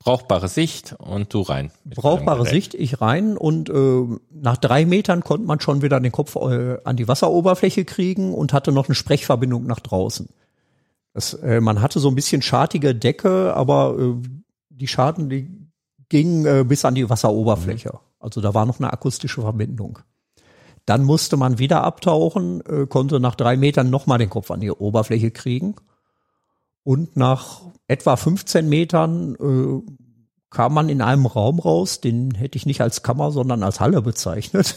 [0.00, 1.70] brauchbare Sicht und du rein.
[1.84, 6.36] Brauchbare Sicht, ich rein und äh, nach drei Metern konnte man schon wieder den Kopf
[6.36, 10.28] äh, an die Wasseroberfläche kriegen und hatte noch eine Sprechverbindung nach draußen.
[11.12, 14.14] Das, äh, man hatte so ein bisschen schartige Decke, aber äh,
[14.70, 15.50] die Schaden, die
[16.08, 17.90] gingen äh, bis an die Wasseroberfläche.
[17.92, 17.98] Mhm.
[18.20, 19.98] Also da war noch eine akustische Verbindung.
[20.86, 24.70] Dann musste man wieder abtauchen, äh, konnte nach drei Metern nochmal den Kopf an die
[24.70, 25.74] Oberfläche kriegen.
[26.82, 29.92] Und nach etwa 15 Metern äh,
[30.50, 34.02] kam man in einem Raum raus, den hätte ich nicht als Kammer, sondern als Halle
[34.02, 34.76] bezeichnet.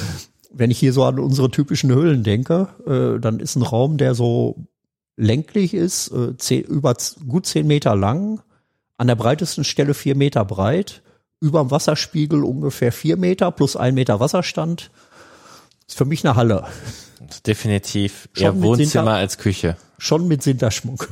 [0.52, 4.14] Wenn ich hier so an unsere typischen Höhlen denke, äh, dann ist ein Raum, der
[4.14, 4.66] so
[5.16, 6.96] länglich ist, äh, zehn, über
[7.28, 8.42] gut zehn Meter lang,
[8.96, 11.02] an der breitesten Stelle vier Meter breit,
[11.40, 14.90] über dem Wasserspiegel ungefähr vier Meter plus ein Meter Wasserstand.
[15.86, 16.66] Ist für mich eine Halle.
[17.46, 19.76] Definitiv eher Wohnzimmer Sinter, als Küche.
[19.98, 21.08] Schon mit Sinterschmuck.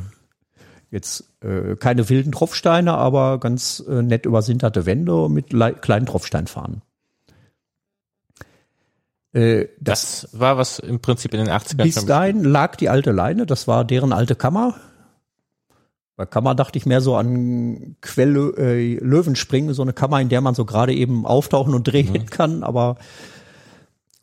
[0.90, 6.82] Jetzt äh, keine wilden Tropfsteine, aber ganz äh, nett übersinterte Wände mit kleinen Tropfsteinfahnen.
[9.32, 11.82] Äh, das, das, war was im Prinzip in den 80ern.
[11.82, 14.74] Bis dahin lag die alte Leine, das war deren alte Kammer.
[16.16, 20.40] Bei Kammer dachte ich mehr so an Quelle äh, Löwenspringen, so eine Kammer, in der
[20.40, 22.26] man so gerade eben auftauchen und drehen mhm.
[22.26, 22.96] kann, aber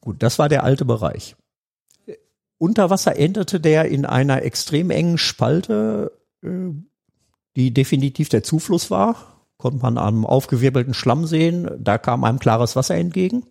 [0.02, 1.36] gut, das war der alte Bereich.
[2.58, 6.15] unter Wasser endete der in einer extrem engen Spalte, äh,
[7.56, 9.16] die definitiv der Zufluss war.
[9.58, 11.70] Konnte man am aufgewirbelten Schlamm sehen.
[11.80, 13.44] Da kam einem klares Wasser entgegen.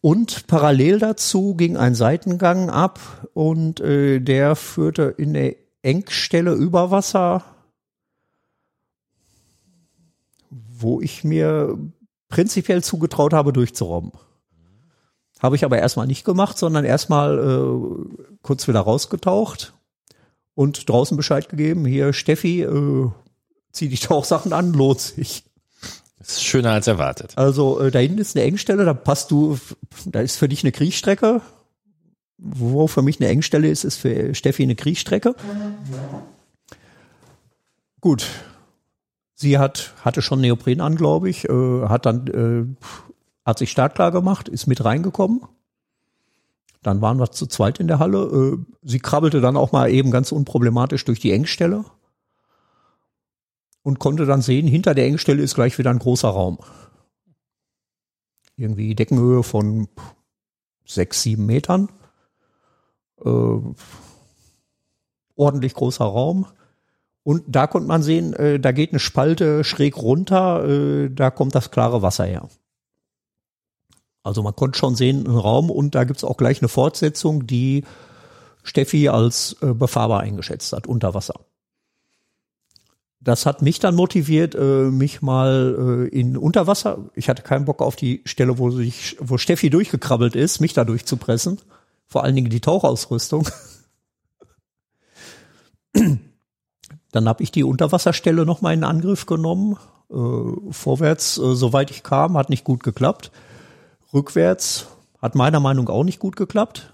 [0.00, 6.90] Und parallel dazu ging ein Seitengang ab und äh, der führte in der Engstelle über
[6.90, 7.44] Wasser,
[10.48, 11.78] wo ich mir
[12.30, 14.12] prinzipiell zugetraut habe, durchzurobben.
[15.38, 19.74] Habe ich aber erstmal nicht gemacht, sondern erstmal äh, kurz wieder rausgetaucht
[20.60, 23.08] und draußen Bescheid gegeben, hier Steffi, äh,
[23.72, 25.42] zieh die Tauchsachen an, lohnt sich.
[26.18, 27.32] Das ist schöner als erwartet.
[27.36, 29.58] Also äh, da hinten ist eine Engstelle, da passt du,
[30.04, 31.40] da ist für dich eine Kriechstrecke.
[32.36, 35.34] Wo für mich eine Engstelle ist, ist für Steffi eine Kriechstrecke.
[38.02, 38.26] Gut.
[39.34, 42.86] Sie hat, hatte schon Neopren an, glaube ich, äh, hat dann, äh,
[43.46, 45.40] hat sich startklar gemacht, ist mit reingekommen.
[46.82, 48.18] Dann waren wir zu zweit in der Halle.
[48.18, 51.84] Äh, sie krabbelte dann auch mal eben ganz unproblematisch durch die Engstelle
[53.82, 56.58] und konnte dann sehen, hinter der Engstelle ist gleich wieder ein großer Raum.
[58.56, 59.88] Irgendwie Deckenhöhe von
[60.84, 61.88] sechs, sieben Metern.
[63.24, 63.58] Äh,
[65.36, 66.46] ordentlich großer Raum.
[67.22, 71.54] Und da konnte man sehen, äh, da geht eine Spalte schräg runter, äh, da kommt
[71.54, 72.48] das klare Wasser her.
[74.22, 77.84] Also man konnte schon sehen, einen Raum und da gibt's auch gleich eine Fortsetzung, die
[78.62, 81.34] Steffi als äh, befahrbar eingeschätzt hat, unter Wasser
[83.20, 87.10] das hat mich dann motiviert, äh, mich mal äh, in Unterwasser.
[87.14, 90.84] Ich hatte keinen Bock auf die Stelle, wo sich, wo Steffi durchgekrabbelt ist, mich da
[90.84, 91.60] durchzupressen.
[92.06, 93.46] Vor allen Dingen die Tauchausrüstung.
[97.12, 99.76] dann habe ich die Unterwasserstelle noch mal in Angriff genommen.
[100.10, 103.30] Äh, vorwärts, äh, soweit ich kam, hat nicht gut geklappt.
[104.12, 104.86] Rückwärts
[105.20, 106.92] hat meiner Meinung auch nicht gut geklappt.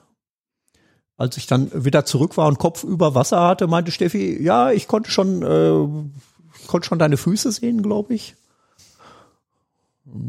[1.17, 4.87] Als ich dann wieder zurück war und Kopf über Wasser hatte, meinte Steffi, ja, ich
[4.87, 8.35] konnte schon, äh, konnte schon deine Füße sehen, glaube ich.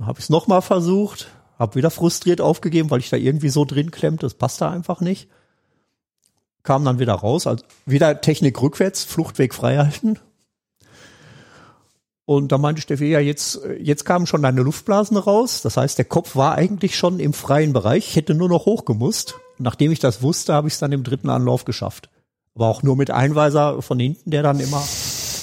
[0.02, 1.28] Habe ich es nochmal versucht,
[1.60, 5.02] habe wieder frustriert aufgegeben, weil ich da irgendwie so drin klemmt, das passt da einfach
[5.02, 5.30] nicht.
[6.64, 10.20] Kam dann wieder raus, also wieder Technik rückwärts, Fluchtweg freihalten.
[12.28, 15.64] Und da meinte Steffi, ja, jetzt, jetzt kamen schon deine Luftblasen raus.
[15.64, 18.10] Das heißt, der Kopf war eigentlich schon im freien Bereich.
[18.10, 21.30] Ich hätte nur noch hochgemusst nachdem ich das wusste, habe ich es dann im dritten
[21.30, 22.10] Anlauf geschafft.
[22.56, 24.84] Aber auch nur mit Einweiser von hinten, der dann immer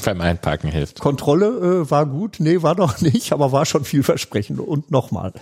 [0.04, 1.00] beim Einpacken hilft.
[1.00, 1.46] Kontrolle
[1.82, 5.32] äh, war gut, nee, war doch nicht, aber war schon vielversprechend und nochmal.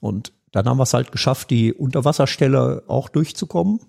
[0.00, 3.80] Und dann haben wir es halt geschafft, die Unterwasserstelle auch durchzukommen.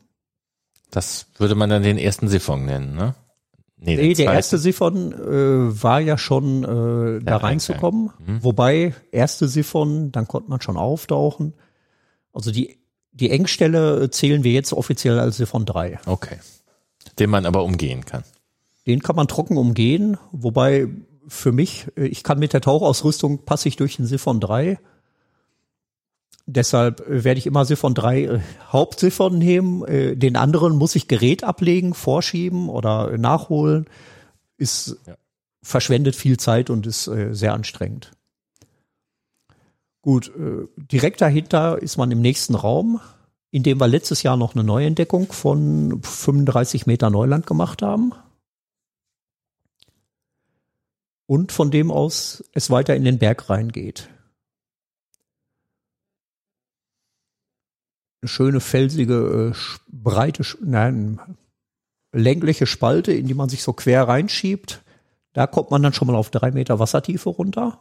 [0.91, 3.15] Das würde man dann den ersten Siphon nennen, ne?
[3.81, 8.11] Nee, nee der erste Siphon äh, war ja schon äh, da reinzukommen.
[8.19, 8.43] Mhm.
[8.43, 11.53] Wobei, erste Siphon, dann konnte man schon auftauchen.
[12.33, 12.79] Also die
[13.19, 15.99] die Engstelle zählen wir jetzt offiziell als Siphon 3.
[16.05, 16.37] Okay.
[17.17, 18.23] Den man aber umgehen kann.
[18.87, 20.87] Den kann man trocken umgehen, wobei
[21.27, 24.79] für mich, äh, ich kann mit der Tauchausrüstung passe ich durch den Siphon 3.
[26.51, 28.39] Deshalb äh, werde ich immer Siphon 3 äh,
[28.71, 30.19] Hauptsiphon nehmen.
[30.19, 33.85] Den anderen muss ich Gerät ablegen, vorschieben oder nachholen.
[34.57, 35.15] Ist ja.
[35.61, 38.11] verschwendet viel Zeit und ist sehr anstrengend.
[40.01, 43.01] Gut, äh, direkt dahinter ist man im nächsten Raum,
[43.51, 48.13] in dem wir letztes Jahr noch eine Neuentdeckung von 35 Meter Neuland gemacht haben.
[51.25, 54.09] Und von dem aus es weiter in den Berg reingeht.
[58.21, 61.19] Eine schöne felsige, äh, breite, nein,
[62.11, 64.83] längliche Spalte, in die man sich so quer reinschiebt.
[65.33, 67.79] Da kommt man dann schon mal auf drei Meter Wassertiefe runter.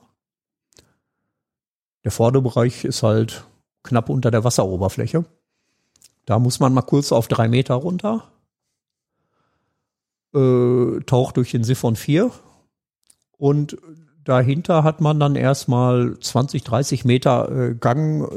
[2.05, 3.45] Der Vorderbereich ist halt
[3.83, 5.25] knapp unter der Wasseroberfläche.
[6.25, 8.31] Da muss man mal kurz auf drei Meter runter.
[10.35, 12.31] Äh, taucht durch den Siphon 4.
[13.39, 13.79] Und
[14.25, 18.31] dahinter hat man dann erstmal 20, 30 Meter äh, Gang,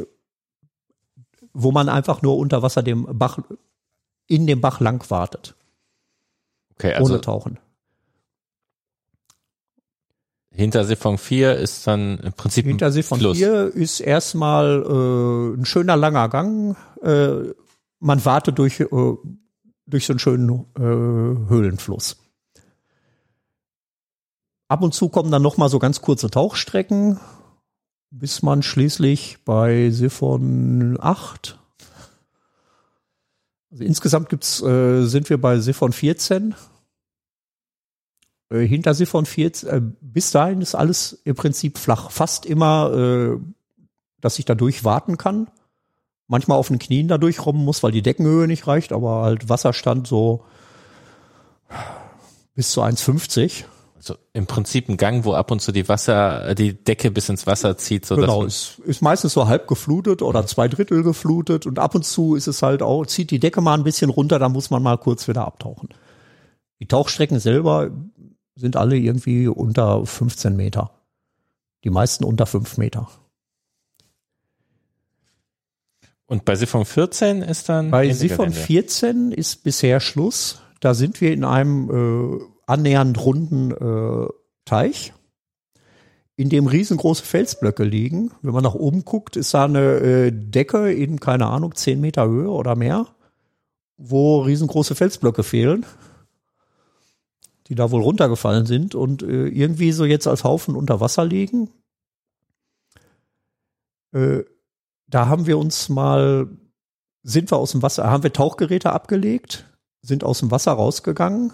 [1.53, 3.40] wo man einfach nur unter Wasser dem Bach,
[4.28, 5.56] in dem Bach lang wartet.
[6.76, 7.60] Okay, also ohne Tauchen.
[10.53, 15.95] Hinter Siphon 4 ist dann im Prinzip Hinter Siphon 4 ist erstmal äh, ein schöner
[15.95, 16.76] langer Gang.
[17.02, 17.53] Äh,
[17.99, 18.88] man wartet durch, äh,
[19.86, 22.18] durch so einen schönen äh, Höhlenfluss.
[24.68, 27.19] Ab und zu kommen dann noch mal so ganz kurze Tauchstrecken,
[28.12, 31.58] bis man schließlich bei Siphon 8
[33.72, 36.56] also insgesamt gibt's, äh, sind wir bei Siphon 14
[38.52, 42.12] äh, hinter Siphon 14, äh, bis dahin ist alles im Prinzip flach.
[42.12, 43.38] Fast immer, äh,
[44.20, 45.50] dass ich da durchwarten kann.
[46.28, 50.08] manchmal auf den Knien da durchrobben muss, weil die Deckenhöhe nicht reicht, aber halt Wasserstand
[50.08, 50.46] so
[52.56, 53.66] bis zu 1,50.
[54.02, 57.45] Also im Prinzip ein Gang, wo ab und zu die Wasser, die Decke bis ins
[57.45, 58.03] Wasser zieht.
[58.03, 62.03] So genau, ist, ist meistens so halb geflutet oder zwei Drittel geflutet und ab und
[62.03, 64.82] zu ist es halt auch, zieht die Decke mal ein bisschen runter, da muss man
[64.82, 65.90] mal kurz wieder abtauchen.
[66.80, 67.91] Die Tauchstrecken selber
[68.56, 70.90] sind alle irgendwie unter 15 Meter.
[71.84, 73.07] Die meisten unter 5 Meter.
[76.26, 77.91] Und bei Siphon 14 ist dann?
[77.91, 80.64] Bei Siphon 14 ist bisher Schluss.
[80.80, 84.27] Da sind wir in einem äh, annähernd runden äh,
[84.65, 85.14] Teich,
[86.38, 88.31] in dem riesengroße Felsblöcke liegen.
[88.41, 92.27] Wenn man nach oben guckt, ist da eine äh, Decke in, keine Ahnung, zehn Meter
[92.27, 93.07] Höhe oder mehr,
[93.98, 95.85] wo riesengroße Felsblöcke fehlen,
[97.68, 101.69] die da wohl runtergefallen sind und äh, irgendwie so jetzt als Haufen unter Wasser liegen.
[104.14, 104.43] Äh,
[105.07, 106.48] da haben wir uns mal,
[107.23, 109.65] sind wir aus dem Wasser, haben wir Tauchgeräte abgelegt,
[110.02, 111.52] sind aus dem Wasser rausgegangen,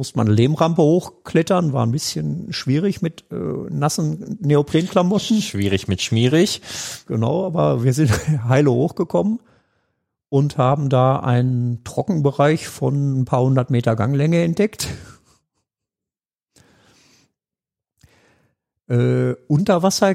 [0.00, 5.42] musste man eine Lehmrampe hochklettern, war ein bisschen schwierig mit äh, nassen Neoprenklamotten.
[5.42, 6.62] Schwierig mit schmierig.
[7.06, 8.10] Genau, aber wir sind
[8.48, 9.40] heile hochgekommen
[10.30, 14.88] und haben da einen Trockenbereich von ein paar hundert Meter Ganglänge entdeckt.
[18.88, 20.14] Äh, unter Wasser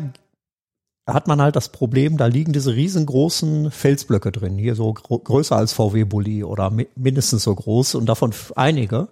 [1.06, 5.74] hat man halt das Problem, da liegen diese riesengroßen Felsblöcke drin, hier so größer als
[5.74, 9.10] VW-Bully oder mi mindestens so groß und davon einige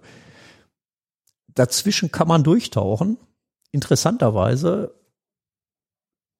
[1.54, 3.18] dazwischen kann man durchtauchen.
[3.70, 4.94] Interessanterweise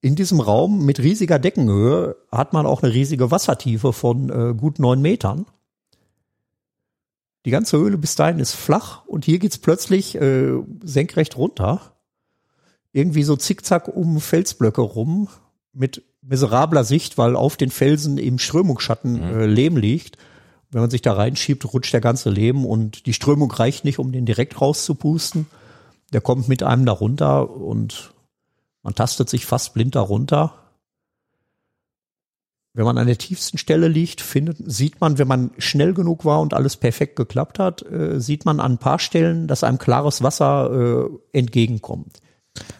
[0.00, 4.78] in diesem Raum mit riesiger Deckenhöhe hat man auch eine riesige Wassertiefe von äh, gut
[4.78, 5.46] neun Metern.
[7.46, 11.94] Die ganze Höhle bis dahin ist flach und hier geht's plötzlich äh, senkrecht runter.
[12.92, 15.28] Irgendwie so zickzack um Felsblöcke rum
[15.72, 19.40] mit miserabler Sicht, weil auf den Felsen im Strömungsschatten mhm.
[19.40, 20.18] äh, Lehm liegt.
[20.74, 24.10] Wenn man sich da reinschiebt, rutscht der ganze Leben und die Strömung reicht nicht, um
[24.10, 25.46] den direkt rauszupusten.
[26.12, 28.12] Der kommt mit einem da runter und
[28.82, 30.52] man tastet sich fast blind darunter.
[32.72, 36.40] Wenn man an der tiefsten Stelle liegt, findet, sieht man, wenn man schnell genug war
[36.40, 40.24] und alles perfekt geklappt hat, äh, sieht man an ein paar Stellen, dass einem klares
[40.24, 42.18] Wasser äh, entgegenkommt.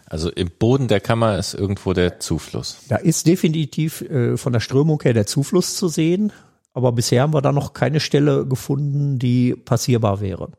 [0.05, 2.79] Also im Boden der Kammer ist irgendwo der Zufluss.
[2.89, 6.33] Da ist definitiv äh, von der Strömung her der Zufluss zu sehen.
[6.75, 10.51] Aber bisher haben wir da noch keine Stelle gefunden, die passierbar wäre.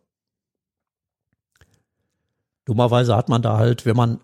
[2.64, 4.20] Dummerweise hat man da halt, wenn man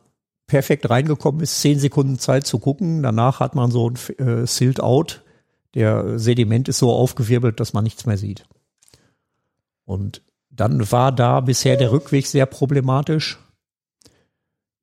[0.47, 3.03] perfekt reingekommen ist, zehn Sekunden Zeit zu gucken.
[3.03, 5.23] Danach hat man so ein äh, Silt-Out.
[5.75, 8.47] Der Sediment ist so aufgewirbelt, dass man nichts mehr sieht.
[9.85, 13.39] Und dann war da bisher der Rückweg sehr problematisch,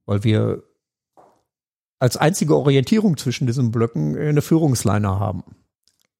[0.05, 0.61] weil wir
[1.97, 5.43] als einzige Orientierung zwischen diesen Blöcken eine Führungsleine haben.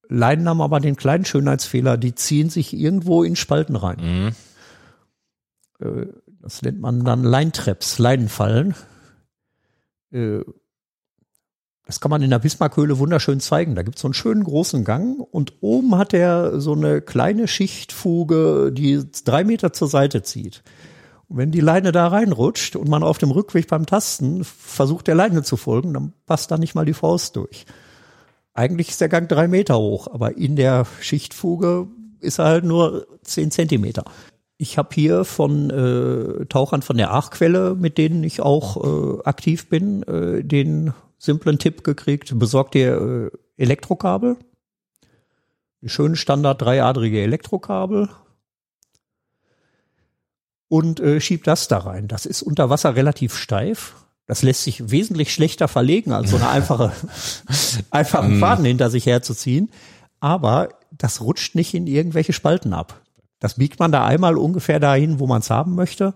[0.10, 4.34] Leinen haben aber den kleinen Schönheitsfehler, die ziehen sich irgendwo in Spalten rein.
[5.80, 5.86] Mhm.
[5.86, 6.08] Äh,
[6.42, 8.74] das nennt man dann Leintraps, Leinenfallen.
[10.12, 10.40] Äh,
[11.86, 13.76] das kann man in der Bismarckhöhle wunderschön zeigen.
[13.76, 17.48] Da gibt es so einen schönen großen Gang und oben hat er so eine kleine
[17.48, 20.64] Schichtfuge, die drei Meter zur Seite zieht.
[21.28, 25.16] Und wenn die Leine da reinrutscht und man auf dem Rückweg beim Tasten versucht, der
[25.16, 27.66] Leine zu folgen, dann passt da nicht mal die Faust durch.
[28.54, 31.88] Eigentlich ist der Gang drei Meter hoch, aber in der Schichtfuge
[32.20, 34.04] ist er halt nur zehn Zentimeter.
[34.58, 39.70] Ich habe hier von äh, Tauchern von der Aachquelle, mit denen ich auch äh, aktiv
[39.70, 44.38] bin, äh, den simplen Tipp gekriegt, besorgt ihr äh, Elektrokabel.
[45.82, 48.10] Die schönen Standard dreiadrige Elektrokabel.
[50.68, 52.08] Und äh, schiebt das da rein.
[52.08, 53.96] Das ist unter Wasser relativ steif.
[54.30, 56.92] Das lässt sich wesentlich schlechter verlegen, als so eine einfache,
[57.90, 58.40] einfachen mm.
[58.40, 59.72] Faden hinter sich herzuziehen.
[60.20, 63.02] Aber das rutscht nicht in irgendwelche Spalten ab.
[63.40, 66.14] Das biegt man da einmal ungefähr dahin, wo man es haben möchte.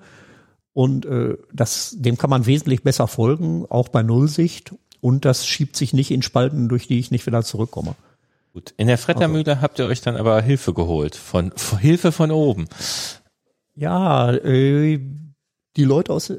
[0.73, 4.75] Und äh, das, dem kann man wesentlich besser folgen, auch bei Nullsicht.
[5.01, 7.95] Und das schiebt sich nicht in Spalten, durch die ich nicht wieder zurückkomme.
[8.53, 8.75] Gut.
[8.77, 9.61] In der Frettermühle also.
[9.63, 11.15] habt ihr euch dann aber Hilfe geholt.
[11.15, 12.67] Von, von Hilfe von oben.
[13.73, 14.99] Ja, äh,
[15.77, 16.31] die Leute aus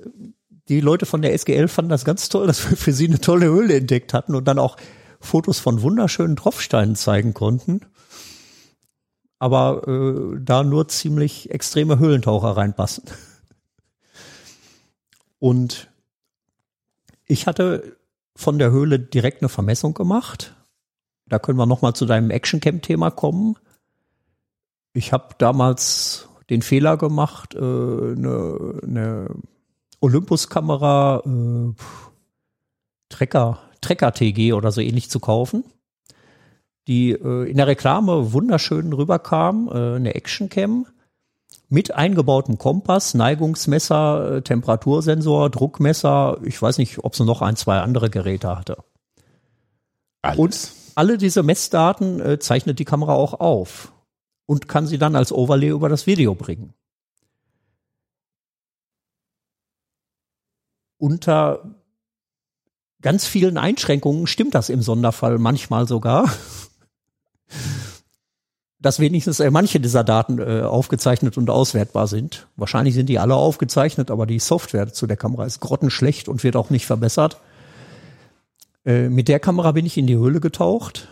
[0.68, 3.46] die Leute von der SGL fanden das ganz toll, dass wir für sie eine tolle
[3.46, 4.76] Höhle entdeckt hatten und dann auch
[5.20, 7.80] Fotos von wunderschönen Tropfsteinen zeigen konnten.
[9.38, 13.04] Aber äh, da nur ziemlich extreme Höhlentaucher reinpassen.
[15.38, 15.90] Und
[17.26, 17.96] ich hatte
[18.34, 20.54] von der Höhle direkt eine Vermessung gemacht.
[21.26, 23.56] Da können wir nochmal zu deinem Actioncamp-Thema kommen.
[24.94, 29.28] Ich habe damals den Fehler gemacht, äh, eine, eine
[30.00, 31.72] Olympus-Kamera äh,
[33.08, 35.64] Trecker, Trecker TG oder so ähnlich zu kaufen.
[36.88, 40.86] die äh, in der Reklame wunderschön rüberkam, äh, eine Actioncam
[41.68, 46.38] mit eingebautem Kompass, Neigungsmesser, äh, Temperatursensor, Druckmesser.
[46.44, 48.78] Ich weiß nicht, ob sie noch ein, zwei andere Geräte hatte.
[50.22, 50.38] Alles.
[50.38, 53.92] Und alle diese Messdaten äh, zeichnet die Kamera auch auf
[54.46, 56.74] und kann sie dann als Overlay über das Video bringen.
[61.04, 61.74] Unter
[63.02, 66.30] ganz vielen Einschränkungen stimmt das im Sonderfall manchmal sogar
[68.80, 72.46] dass wenigstens äh, manche dieser Daten äh, aufgezeichnet und auswertbar sind.
[72.56, 76.56] Wahrscheinlich sind die alle aufgezeichnet, aber die Software zu der Kamera ist grottenschlecht und wird
[76.56, 77.38] auch nicht verbessert.
[78.86, 81.08] Äh, mit der Kamera bin ich in die Höhle getaucht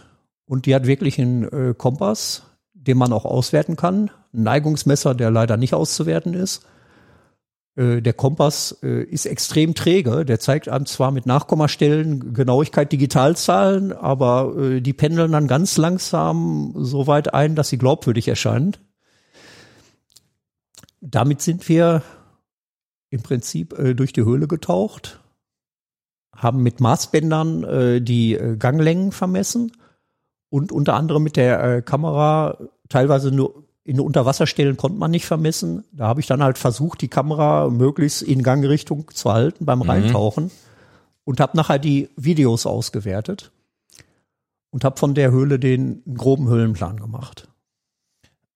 [0.47, 4.11] und die hat wirklich einen Kompass, den man auch auswerten kann.
[4.33, 6.67] Ein Neigungsmesser, der leider nicht auszuwerten ist.
[7.75, 10.25] Äh, der Kompass äh, ist extrem träge.
[10.25, 16.75] Der zeigt einem zwar mit Nachkommastellen Genauigkeit Digitalzahlen, aber äh, die pendeln dann ganz langsam
[16.77, 18.77] so weit ein, dass sie glaubwürdig erscheinen.
[21.01, 22.03] Damit sind wir
[23.11, 25.21] im Prinzip durch die Höhle getaucht,
[26.35, 29.73] haben mit Maßbändern die Ganglängen vermessen
[30.49, 32.57] und unter anderem mit der Kamera
[32.89, 35.85] teilweise nur in Unterwasserstellen konnte man nicht vermessen.
[35.93, 39.91] Da habe ich dann halt versucht, die Kamera möglichst in Gangrichtung zu halten beim mhm.
[39.91, 40.51] Reintauchen
[41.25, 43.51] und habe nachher die Videos ausgewertet
[44.71, 47.49] und habe von der Höhle den groben Höhlenplan gemacht.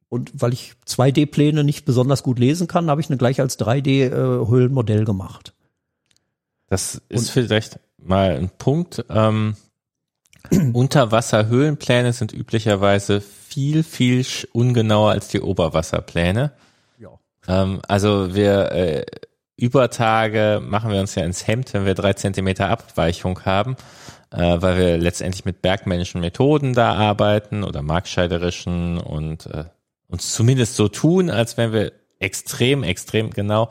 [0.08, 5.02] Und weil ich 2D-Pläne nicht besonders gut lesen kann, habe ich eine gleich als 3D-Höhlenmodell
[5.02, 5.52] äh, gemacht.
[6.68, 9.04] Das ist und, vielleicht mal ein Punkt.
[9.08, 9.56] Ähm,
[10.72, 13.20] Unterwasserhöhlenpläne sind üblicherweise
[13.56, 16.52] viel, viel ungenauer als die Oberwasserpläne.
[16.98, 17.18] Ja.
[17.48, 19.06] Ähm, also wir äh,
[19.56, 23.76] über Tage machen wir uns ja ins Hemd, wenn wir drei Zentimeter Abweichung haben,
[24.30, 29.64] äh, weil wir letztendlich mit bergmännischen Methoden da arbeiten oder marktscheiderischen und äh,
[30.08, 33.70] uns zumindest so tun, als wenn wir extrem, extrem genau.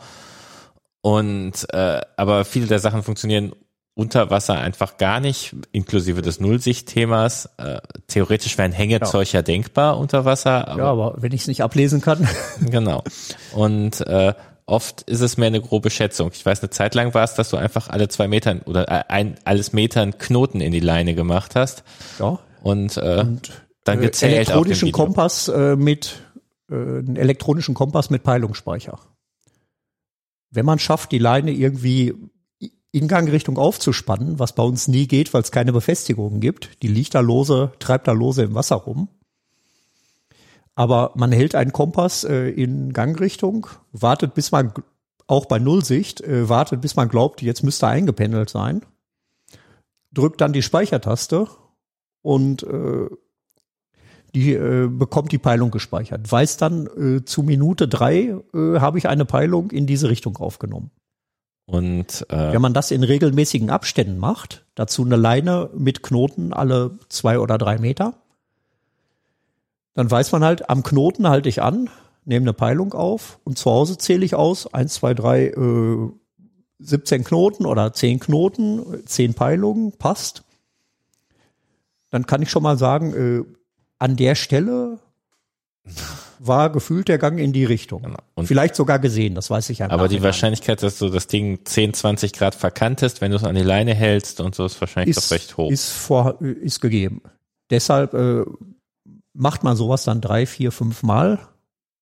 [1.02, 3.54] Und äh, aber viele der Sachen funktionieren
[3.96, 7.50] unter Wasser einfach gar nicht, inklusive des Nullsichtthemas.
[7.58, 9.42] Äh, theoretisch wäre ein Hängezeug ja.
[9.42, 10.68] denkbar unter Wasser.
[10.68, 12.28] Aber ja, aber wenn ich es nicht ablesen kann.
[12.70, 13.04] genau.
[13.54, 14.34] Und äh,
[14.66, 16.32] oft ist es mehr eine grobe Schätzung.
[16.34, 19.04] Ich weiß, eine Zeit lang war es, dass du einfach alle zwei Metern oder äh,
[19.08, 21.86] ein, alles Metern Knoten in die Leine gemacht hast.
[22.20, 22.40] Ja.
[22.62, 23.52] Und, äh, und
[23.86, 24.34] dann äh, gezählt.
[24.34, 26.22] Elektronischen Kompass äh, mit
[26.70, 29.00] äh, einen elektronischen Kompass mit Peilungsspeicher.
[30.52, 32.14] Wenn man schafft, die Leine irgendwie
[32.96, 36.82] in Gangrichtung aufzuspannen, was bei uns nie geht, weil es keine Befestigungen gibt.
[36.82, 39.10] Die liegt da lose, treibt da lose im Wasser rum.
[40.76, 44.72] Aber man hält einen Kompass äh, in Gangrichtung, wartet bis man
[45.28, 48.82] auch bei Nullsicht, äh, wartet bis man glaubt, jetzt müsste eingependelt sein,
[50.14, 51.50] drückt dann die Speichertaste
[52.22, 53.10] und äh,
[54.34, 56.32] die äh, bekommt die Peilung gespeichert.
[56.32, 60.92] Weiß dann äh, zu Minute drei äh, habe ich eine Peilung in diese Richtung aufgenommen.
[61.66, 67.00] Und äh, wenn man das in regelmäßigen Abständen macht, dazu eine Leine mit Knoten alle
[67.10, 68.14] zwei oder drei Meter,
[69.96, 71.90] dann weiß man halt, am Knoten halte ich an,
[72.26, 76.10] nehme eine Peilung auf und zu Hause zähle ich aus, eins, zwei, drei, äh,
[76.80, 80.44] 17 Knoten oder 10 Knoten, 10 Peilungen, passt.
[82.12, 83.44] Dann kann ich schon mal sagen, äh,
[83.98, 85.00] an der Stelle
[86.48, 88.04] war gefühlt der Gang in die Richtung.
[88.04, 88.18] Genau.
[88.34, 91.60] Und Vielleicht sogar gesehen, das weiß ich ja Aber die Wahrscheinlichkeit, dass du das Ding
[91.64, 95.18] 10, 20 Grad verkantest, wenn du es an die Leine hältst und so, ist wahrscheinlich
[95.18, 95.72] ist, doch recht hoch.
[95.72, 97.22] Ist, vor, ist gegeben.
[97.70, 98.44] Deshalb äh,
[99.34, 101.40] macht man sowas dann drei, vier, fünf Mal.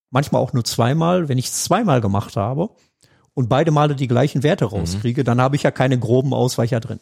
[0.09, 1.29] Manchmal auch nur zweimal.
[1.29, 2.69] Wenn ich es zweimal gemacht habe
[3.33, 4.71] und beide Male die gleichen Werte mhm.
[4.71, 5.25] rauskriege, mhm.
[5.25, 6.99] dann habe ich ja keine groben Ausweicher drin.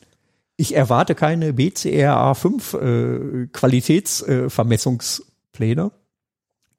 [0.57, 5.84] Ich erwarte keine BCRA 5 äh, Qualitätsvermessungspläne.
[5.84, 6.01] Äh,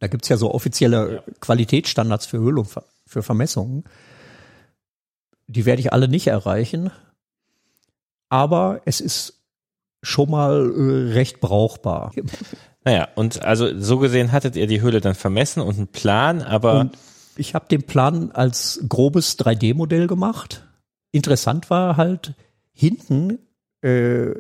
[0.02, 1.22] da gibt's ja so offizielle ja.
[1.38, 2.66] Qualitätsstandards für Höhlung,
[3.06, 3.84] für Vermessungen.
[5.46, 6.90] Die werde ich alle nicht erreichen.
[8.28, 9.44] Aber es ist
[10.02, 12.12] schon mal äh, recht brauchbar.
[12.84, 16.80] Naja, und also so gesehen hattet ihr die Höhle dann vermessen und einen Plan, aber.
[16.80, 16.98] Und
[17.36, 20.66] ich habe den Plan als grobes 3D-Modell gemacht.
[21.12, 22.34] Interessant war halt
[22.72, 23.38] hinten
[23.82, 24.32] äh,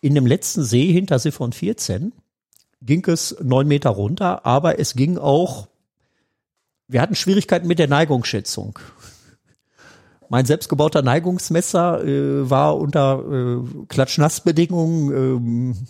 [0.00, 2.14] in dem letzten See hinter Siphon 14
[2.84, 5.68] ging es neun Meter runter, aber es ging auch,
[6.88, 8.78] wir hatten Schwierigkeiten mit der Neigungsschätzung.
[10.28, 15.86] Mein selbstgebauter Neigungsmesser äh, war unter äh, Klatschnassbedingungen ähm,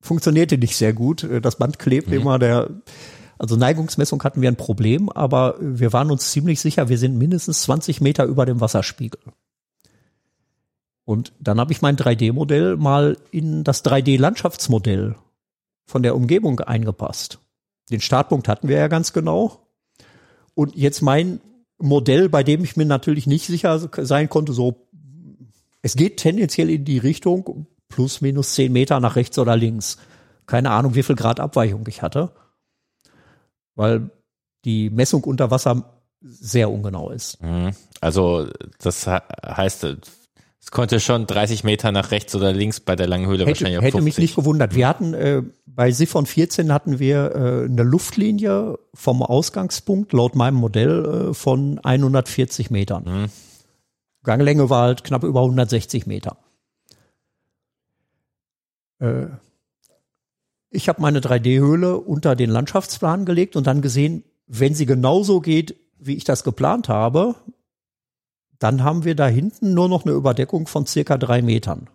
[0.00, 1.24] funktionierte nicht sehr gut.
[1.24, 2.20] Äh, das Band klebte mhm.
[2.20, 2.70] immer der
[3.38, 7.62] also Neigungsmessung hatten wir ein Problem, aber wir waren uns ziemlich sicher, wir sind mindestens
[7.62, 9.18] 20 Meter über dem Wasserspiegel.
[11.06, 15.16] Und dann habe ich mein 3D-Modell mal in das 3D-Landschaftsmodell
[15.90, 17.40] von der Umgebung eingepasst.
[17.90, 19.66] Den Startpunkt hatten wir ja ganz genau.
[20.54, 21.40] Und jetzt mein
[21.78, 24.86] Modell, bei dem ich mir natürlich nicht sicher sein konnte, so,
[25.82, 29.98] es geht tendenziell in die Richtung plus minus zehn Meter nach rechts oder links.
[30.46, 32.30] Keine Ahnung, wie viel Grad Abweichung ich hatte.
[33.74, 34.10] Weil
[34.64, 37.42] die Messung unter Wasser sehr ungenau ist.
[37.42, 37.72] Mhm.
[38.00, 38.46] Also
[38.78, 39.96] das heißt,
[40.62, 43.78] es konnte schon 30 Meter nach rechts oder links bei der langen Höhle hätte, wahrscheinlich
[43.78, 44.04] auch Hätte 50.
[44.04, 44.74] mich nicht gewundert.
[44.74, 50.56] Wir hatten äh, bei Siphon 14 hatten wir äh, eine Luftlinie vom Ausgangspunkt laut meinem
[50.56, 53.04] Modell äh, von 140 Metern.
[53.04, 53.26] Mhm.
[54.22, 56.36] Ganglänge war halt knapp über 160 Meter.
[58.98, 59.28] Äh,
[60.68, 65.76] ich habe meine 3D-Höhle unter den Landschaftsplan gelegt und dann gesehen, wenn sie genauso geht,
[65.98, 67.34] wie ich das geplant habe,
[68.60, 71.88] dann haben wir da hinten nur noch eine Überdeckung von circa drei Metern.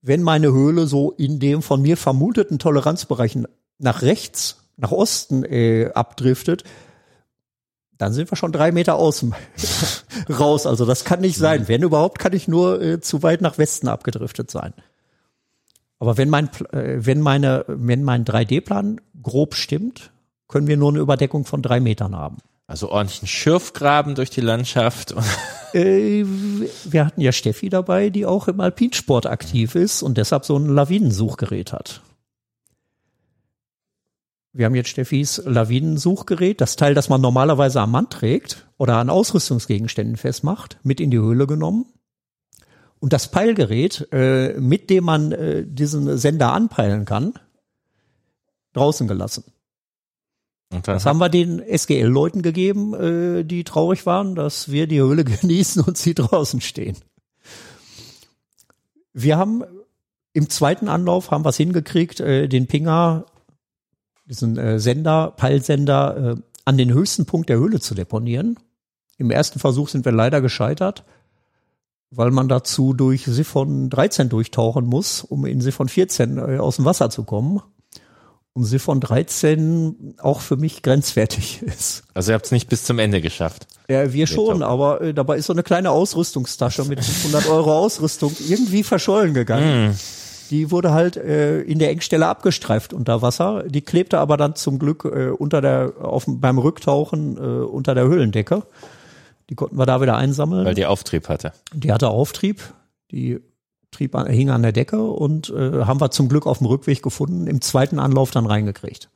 [0.00, 3.36] Wenn meine Höhle so in dem von mir vermuteten Toleranzbereich
[3.78, 6.62] nach rechts, nach Osten äh, abdriftet,
[7.98, 9.34] dann sind wir schon drei Meter außen
[10.30, 10.66] raus.
[10.66, 11.66] Also das kann nicht sein.
[11.66, 14.72] Wenn überhaupt, kann ich nur äh, zu weit nach Westen abgedriftet sein.
[15.98, 20.12] Aber wenn mein, äh, wenn meine, wenn mein 3D-Plan grob stimmt,
[20.46, 22.38] können wir nur eine Überdeckung von drei Metern haben.
[22.68, 25.14] Also ordentlichen Schürfgraben durch die Landschaft.
[25.74, 26.24] Äh,
[26.84, 30.64] wir hatten ja Steffi dabei, die auch im Alpinsport aktiv ist und deshalb so ein
[30.64, 32.00] Lawinensuchgerät hat.
[34.54, 39.10] Wir haben jetzt Steffis Lawinensuchgerät, das Teil, das man normalerweise am Mann trägt oder an
[39.10, 41.84] Ausrüstungsgegenständen festmacht, mit in die Höhle genommen.
[42.98, 47.34] Und das Peilgerät, äh, mit dem man äh, diesen Sender anpeilen kann,
[48.72, 49.44] draußen gelassen.
[50.70, 55.82] Das haben wir den SGL-Leuten gegeben, äh, die traurig waren, dass wir die Höhle genießen
[55.82, 56.96] und sie draußen stehen.
[59.14, 59.64] Wir haben
[60.34, 63.24] im zweiten Anlauf haben wir es hingekriegt, äh, den Pinger,
[64.26, 68.58] diesen äh, Sender, Peilsender, äh, an den höchsten Punkt der Höhle zu deponieren.
[69.16, 71.04] Im ersten Versuch sind wir leider gescheitert,
[72.10, 76.84] weil man dazu durch Siphon 13 durchtauchen muss, um in Siphon 14 äh, aus dem
[76.84, 77.62] Wasser zu kommen
[78.58, 82.02] und Siphon 13 auch für mich grenzwertig ist.
[82.12, 83.66] Also ihr habt es nicht bis zum Ende geschafft.
[83.88, 88.34] Ja, wir schon, aber äh, dabei ist so eine kleine Ausrüstungstasche mit 500 Euro Ausrüstung
[88.48, 89.98] irgendwie verschollen gegangen.
[90.50, 93.64] Die wurde halt äh, in der Engstelle abgestreift unter Wasser.
[93.66, 98.04] Die klebte aber dann zum Glück äh, unter der auf, beim Rücktauchen äh, unter der
[98.04, 98.64] Höhlendecke.
[99.50, 100.66] Die konnten wir da wieder einsammeln.
[100.66, 101.52] Weil die Auftrieb hatte.
[101.72, 102.62] Die hatte Auftrieb,
[103.10, 103.40] die
[103.90, 107.02] trieb an, hing an der Decke und äh, haben wir zum Glück auf dem Rückweg
[107.02, 109.10] gefunden, im zweiten Anlauf dann reingekriegt.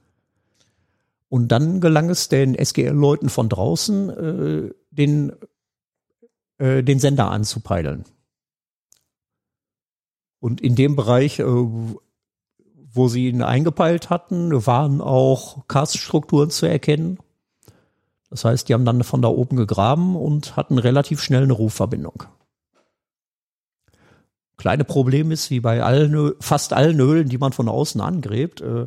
[1.29, 5.33] Und dann gelang es den SGL-Leuten von draußen, äh, den,
[6.59, 8.05] äh, den Sender anzupeilen.
[10.41, 17.19] Und in dem Bereich, äh, wo sie ihn eingepeilt hatten, waren auch Karststrukturen zu erkennen.
[18.29, 22.25] Das heißt, die haben dann von da oben gegraben und hatten relativ schnell eine Rufverbindung.
[24.57, 28.87] Kleine Problem ist, wie bei allen, fast allen Höhlen, die man von außen angräbt, äh,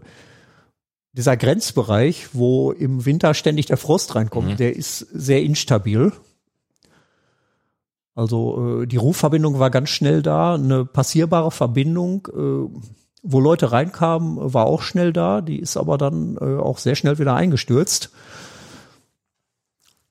[1.13, 4.57] dieser Grenzbereich, wo im Winter ständig der Frost reinkommt, Mhm.
[4.57, 6.11] der ist sehr instabil.
[8.13, 12.79] Also äh, die Rufverbindung war ganz schnell da, eine passierbare Verbindung, äh,
[13.23, 17.17] wo Leute reinkamen, war auch schnell da, die ist aber dann äh, auch sehr schnell
[17.17, 18.11] wieder eingestürzt.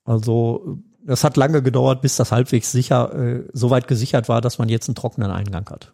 [0.05, 4.69] Also das hat lange gedauert, bis das halbwegs sicher, äh, soweit gesichert war, dass man
[4.69, 5.93] jetzt einen trockenen Eingang hat.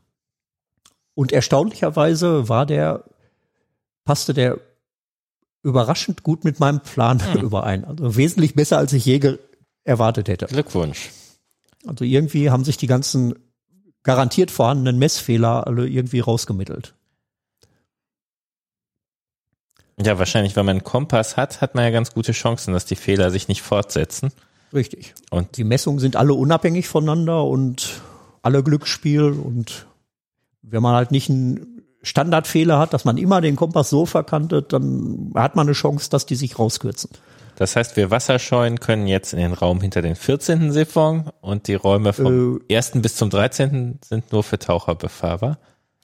[1.14, 3.04] Und erstaunlicherweise war der,
[4.04, 4.58] passte der
[5.62, 7.40] überraschend gut mit meinem Plan Hm.
[7.42, 7.84] überein.
[7.84, 9.38] Also wesentlich besser, als ich je
[9.84, 10.46] erwartet hätte.
[10.46, 11.10] Glückwunsch.
[11.86, 13.34] Also irgendwie haben sich die ganzen
[14.02, 16.94] garantiert vorhandenen Messfehler alle irgendwie rausgemittelt.
[20.02, 22.96] Ja, wahrscheinlich, wenn man einen Kompass hat, hat man ja ganz gute Chancen, dass die
[22.96, 24.32] Fehler sich nicht fortsetzen.
[24.72, 25.14] Richtig.
[25.30, 28.00] Und Die Messungen sind alle unabhängig voneinander und
[28.42, 29.86] alle Glücksspiel und
[30.62, 35.32] wenn man halt nicht einen Standardfehler hat, dass man immer den Kompass so verkantet, dann
[35.34, 37.10] hat man eine Chance, dass die sich rauskürzen.
[37.56, 40.72] das heißt, wir Wasserscheuen können jetzt in den Raum hinter den 14.
[40.72, 42.92] Siphon und die Räume vom 1.
[42.96, 43.98] bis zum 13.
[44.02, 45.58] sind nur für Taucher befahrbar.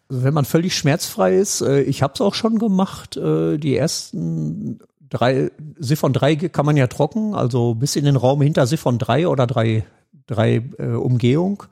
[0.08, 3.76] Also wenn man völlig schmerzfrei ist, äh, ich habe es auch schon gemacht, äh, die
[3.76, 8.98] ersten drei, Siphon 3 kann man ja trocken, also bis in den Raum hinter Siphon
[8.98, 9.84] 3 oder 3,
[10.26, 11.64] 3 äh, Umgehung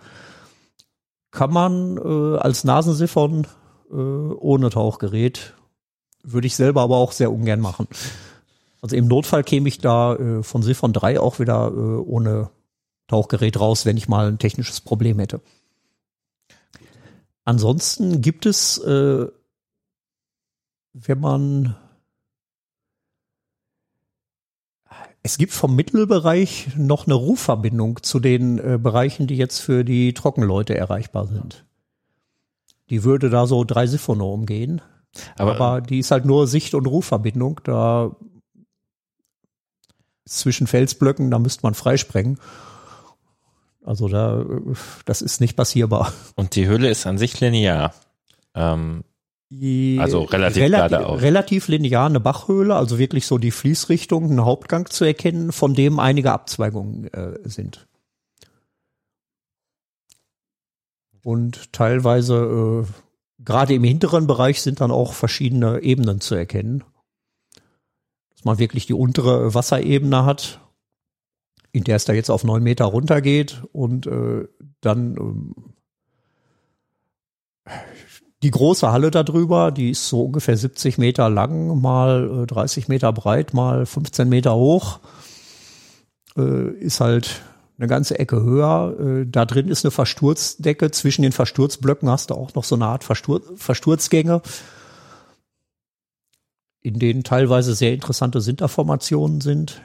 [1.34, 3.46] kann man äh, als Nasensiphon
[3.90, 5.52] äh, ohne Tauchgerät,
[6.22, 7.88] würde ich selber aber auch sehr ungern machen.
[8.80, 12.50] Also im Notfall käme ich da äh, von Siphon 3 auch wieder äh, ohne
[13.08, 15.40] Tauchgerät raus, wenn ich mal ein technisches Problem hätte.
[17.44, 19.26] ansonsten gibt es, äh,
[20.92, 21.76] wenn man
[25.26, 30.12] Es gibt vom Mittelbereich noch eine Rufverbindung zu den äh, Bereichen, die jetzt für die
[30.12, 31.64] Trockenleute erreichbar sind.
[32.90, 34.82] Die würde da so drei Siphono umgehen.
[35.38, 37.58] Aber, aber die ist halt nur Sicht- und Rufverbindung.
[37.64, 38.14] Da
[40.26, 42.38] zwischen Felsblöcken, da müsste man freisprengen.
[43.82, 44.44] Also da,
[45.06, 46.12] das ist nicht passierbar.
[46.36, 47.94] Und die Hülle ist an sich linear.
[48.54, 49.04] Ähm,
[50.00, 51.22] also relativ, relativ.
[51.22, 55.98] Relativ linear eine Bachhöhle, also wirklich so die Fließrichtung, ein Hauptgang zu erkennen, von dem
[55.98, 57.86] einige Abzweigungen äh, sind.
[61.22, 66.84] Und teilweise, äh, gerade im hinteren Bereich, sind dann auch verschiedene Ebenen zu erkennen.
[68.30, 70.60] Dass man wirklich die untere Wasserebene hat,
[71.72, 74.46] in der es da jetzt auf neun Meter runtergeht und äh,
[74.80, 75.54] dann ähm,
[78.44, 83.10] die große Halle darüber, die ist so ungefähr 70 Meter lang, mal 30 äh, Meter
[83.12, 85.00] breit, mal 15 Meter hoch.
[86.36, 87.40] Äh, ist halt
[87.78, 88.96] eine ganze Ecke höher.
[89.00, 90.90] Äh, da drin ist eine Versturzdecke.
[90.90, 94.42] Zwischen den Versturzblöcken hast du auch noch so eine Art Verstur Versturzgänge,
[96.82, 99.80] in denen teilweise sehr interessante Sinterformationen sind.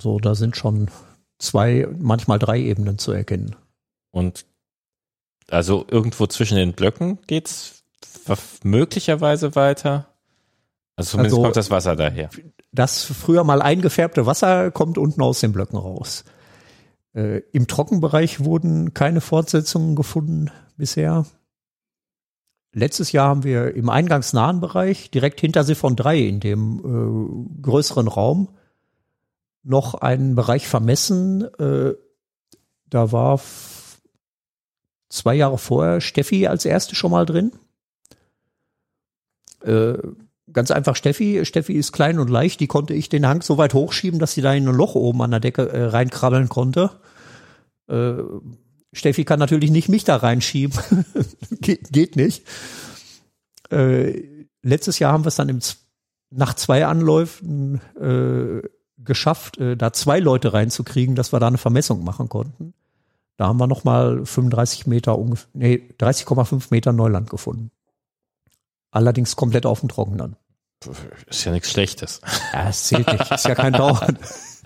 [0.00, 0.88] So, da sind schon
[1.38, 3.56] zwei, manchmal drei Ebenen zu erkennen.
[4.10, 4.46] Und
[5.50, 7.82] also irgendwo zwischen den Blöcken geht's
[8.62, 10.06] möglicherweise weiter.
[10.96, 12.30] Also zumindest also, kommt das Wasser daher.
[12.72, 16.24] Das früher mal eingefärbte Wasser kommt unten aus den Blöcken raus.
[17.14, 21.26] Äh, Im Trockenbereich wurden keine Fortsetzungen gefunden bisher.
[22.72, 28.06] Letztes Jahr haben wir im eingangsnahen Bereich, direkt hinter Siphon 3 in dem äh, größeren
[28.06, 28.48] Raum,
[29.64, 31.42] noch einen Bereich vermessen.
[31.58, 31.94] Äh,
[32.88, 33.40] da war
[35.10, 37.52] zwei Jahre vorher Steffi als erste schon mal drin.
[39.62, 39.98] Äh,
[40.52, 41.44] ganz einfach Steffi.
[41.44, 42.60] Steffi ist klein und leicht.
[42.60, 45.20] Die konnte ich den Hang so weit hochschieben, dass sie da in ein Loch oben
[45.22, 46.90] an der Decke äh, reinkrabbeln konnte.
[47.88, 48.14] Äh,
[48.92, 50.78] Steffi kann natürlich nicht mich da reinschieben.
[51.60, 52.44] Ge geht nicht.
[53.70, 55.60] Äh, letztes Jahr haben wir es dann im,
[56.30, 58.66] nach zwei Anläufen äh,
[58.98, 62.74] geschafft, äh, da zwei Leute reinzukriegen, dass wir da eine Vermessung machen konnten.
[63.40, 65.18] Da haben wir nochmal 35 Meter,
[65.54, 67.70] nee, 30,5 Meter Neuland gefunden.
[68.90, 70.36] Allerdings komplett auf dem Trockenen.
[71.26, 72.20] Ist ja nichts Schlechtes.
[72.52, 73.30] Ja, es zählt nicht.
[73.30, 74.18] Ist ja kein Dauern.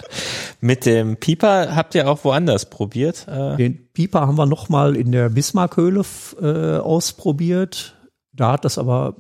[0.61, 3.29] Mit dem Pieper habt ihr auch woanders probiert?
[3.29, 3.55] Äh?
[3.59, 6.05] Den Pieper haben wir nochmal in der Bismarckhöhle
[6.43, 7.97] äh, ausprobiert.
[8.33, 9.15] Da hat das aber,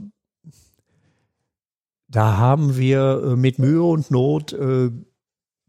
[2.08, 4.90] da haben wir äh, mit Mühe und Not äh,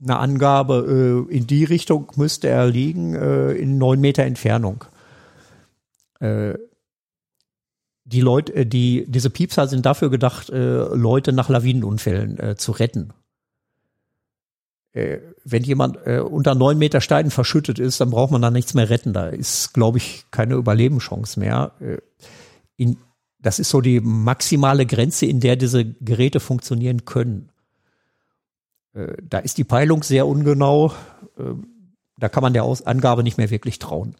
[0.05, 4.85] eine Angabe, äh, in die Richtung müsste er liegen, äh, in neun Meter Entfernung.
[6.19, 6.53] Äh,
[8.05, 13.13] die Leute, die, diese Piepser sind dafür gedacht, Leute nach Lawinenunfällen zu retten.
[14.93, 19.11] Wenn jemand unter neun Meter Steinen verschüttet ist, dann braucht man da nichts mehr retten.
[19.11, 21.71] Da ist, glaube ich, keine Überlebenschance mehr.
[22.77, 22.97] In,
[23.39, 27.49] das ist so die maximale Grenze, in der diese Geräte funktionieren können.
[28.95, 30.91] Äh, da ist die Peilung sehr ungenau.
[31.37, 31.53] Äh,
[32.17, 34.15] da kann man der Aus Angabe nicht mehr wirklich trauen.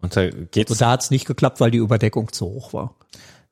[0.00, 0.70] Und da geht's.
[0.70, 2.94] Also da hat es nicht geklappt, weil die Überdeckung zu hoch war.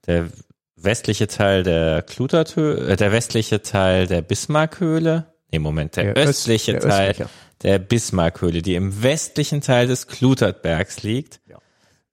[0.07, 0.29] Der
[0.77, 5.33] westliche Teil der Kluterthöhle, äh, der westliche Teil der Bismarckhöhle.
[5.51, 7.31] Nee, Moment, der, der östliche der Teil östliche.
[7.63, 11.41] der Bismarckhöhle, die im westlichen Teil des Klutertbergs liegt.
[11.49, 11.59] Ja.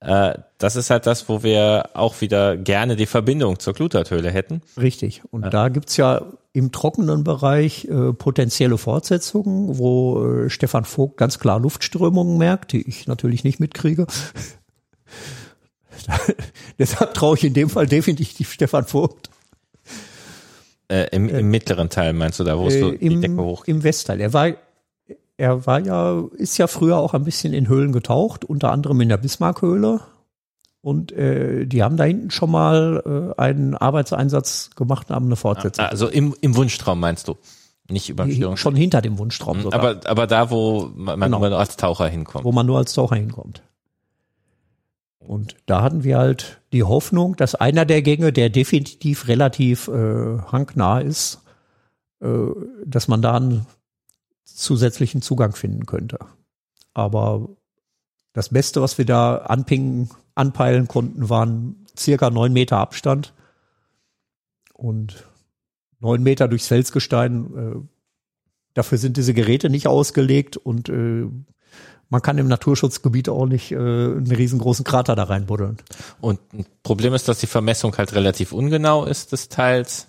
[0.03, 4.61] Äh, das ist halt das, wo wir auch wieder gerne die Verbindung zur Kluterthöhle hätten.
[4.77, 5.21] Richtig.
[5.31, 5.49] Und äh.
[5.49, 11.57] da gibt's ja im trockenen Bereich äh, potenzielle Fortsetzungen, wo äh, Stefan Vogt ganz klar
[11.59, 14.05] Luftströmungen merkt, die ich natürlich nicht mitkriege.
[16.80, 19.30] Deshalb traue ich in dem Fall definitiv Stefan Vogt.
[20.89, 23.63] Äh, im, Im mittleren Teil meinst du da, wo es so die Decke hoch?
[23.65, 24.19] Im Westteil.
[24.19, 24.51] Er war,
[25.38, 29.10] er war ja, ist ja früher auch ein bisschen in Höhlen getaucht, unter anderem in
[29.10, 30.01] der Bismarckhöhle
[30.84, 35.38] und äh, die haben da hinten schon mal äh, einen Arbeitseinsatz gemacht und haben eine
[35.38, 35.85] Fortsetzung.
[35.85, 37.38] Also im, im Wunschtraum meinst du?
[37.89, 38.27] Nicht über
[38.57, 39.80] Schon hinter dem Wunschtraum sogar.
[39.80, 41.39] Aber, aber da, wo man genau.
[41.39, 42.43] nur als Taucher hinkommt.
[42.43, 43.61] Wo man nur als Taucher hinkommt.
[45.19, 50.38] Und da hatten wir halt die Hoffnung, dass einer der Gänge, der definitiv relativ äh,
[50.51, 51.41] hangnah ist,
[52.22, 52.27] äh,
[52.85, 53.65] dass man da einen
[54.44, 56.20] zusätzlichen Zugang finden könnte.
[56.94, 57.49] Aber
[58.34, 63.34] das Beste, was wir da anpingen anpeilen konnten, waren circa neun Meter Abstand.
[64.74, 65.26] Und
[65.99, 67.88] neun Meter durchs Felsgestein, äh,
[68.74, 71.28] dafür sind diese Geräte nicht ausgelegt und äh,
[72.10, 75.78] man kann im Naturschutzgebiet auch nicht äh, einen riesengroßen Krater da reinbuddeln.
[76.22, 80.07] Und ein Problem ist, dass die Vermessung halt relativ ungenau ist des Teils.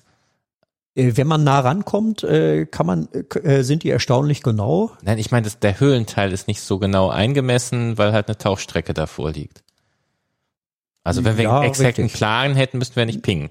[0.94, 4.92] Äh, wenn man nah rankommt, äh, kann man, äh, sind die erstaunlich genau.
[5.02, 9.32] Nein, ich meine, der Höhlenteil ist nicht so genau eingemessen, weil halt eine Tauchstrecke davor
[9.32, 9.62] liegt.
[11.02, 12.18] Also wenn wir Ja, einen exakten richtig.
[12.18, 13.50] Plan hätten, müssten wir nicht pingen.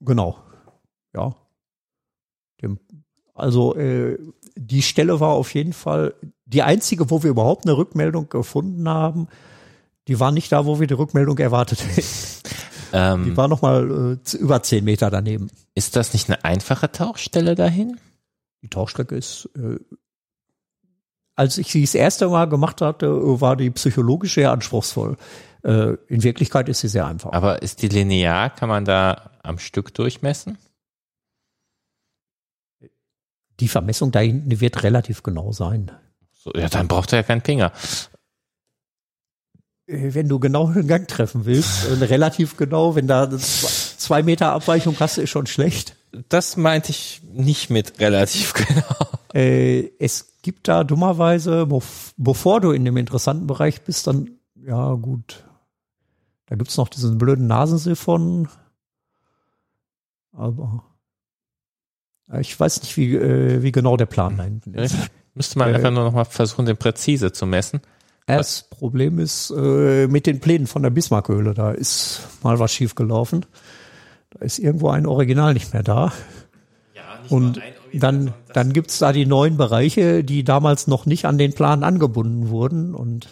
[0.00, 0.38] Genau.
[1.14, 1.34] Ja.
[3.34, 4.18] Also äh,
[4.56, 6.14] die Stelle war auf jeden Fall
[6.46, 9.28] die einzige, wo wir überhaupt eine Rückmeldung gefunden haben.
[10.08, 12.02] Die war nicht da, wo wir die Rückmeldung erwartet hätten.
[12.02, 15.50] Die Ähm, war noch mal äh, über zehn Meter daneben.
[15.74, 17.98] Ist das nicht eine einfache Tauchstelle dahin?
[18.62, 19.78] Die Tauchstrecke ist, äh,
[21.34, 23.08] als ich sie das erste Mal gemacht hatte,
[23.40, 25.16] war die psychologisch sehr anspruchsvoll.
[25.64, 27.32] Äh, in Wirklichkeit ist sie sehr einfach.
[27.32, 28.50] Aber ist die linear?
[28.50, 30.58] Kann man da am Stück durchmessen?
[33.60, 35.90] Die Vermessung da hinten wird relativ genau sein.
[36.32, 37.72] So, ja, dann braucht er ja keinen Pinger.
[39.86, 43.30] Äh, Wenn du genau den Gang treffen willst, äh, relativ genau, wenn da
[44.02, 45.96] zwei, Meter Abweichung hast, ist schon schlecht.
[46.28, 49.08] Das meinte ich nicht mit relativ genau.
[49.34, 54.92] Äh, es gibt da dummerweise, bev- bevor du in dem interessanten Bereich bist, dann, ja
[54.94, 55.44] gut,
[56.46, 58.48] da gibt's noch diesen blöden Nasensiphon.
[60.32, 60.84] Aber
[62.30, 64.96] äh, ich weiß nicht, wie, äh, wie genau der Plan da hinten ist.
[65.34, 67.80] Müsste man Äh, einfach nur noch mal versuchen, den präzise zu messen.
[68.26, 73.44] Das Problem ist äh, mit den Plänen von der Bismarckhöhle, da ist mal was schiefgelaufen.
[74.34, 76.12] Da ist irgendwo ein Original nicht mehr da.
[77.28, 77.60] Und
[77.92, 82.48] dann, dann gibt's da die neuen Bereiche, die damals noch nicht an den Plan angebunden
[82.48, 82.94] wurden.
[82.94, 83.28] Und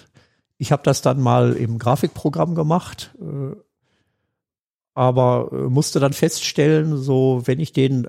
[0.59, 3.56] ich habe das dann mal im Grafikprogramm gemacht, äh,
[4.94, 8.06] aber äh, musste dann feststellen, so wenn ich den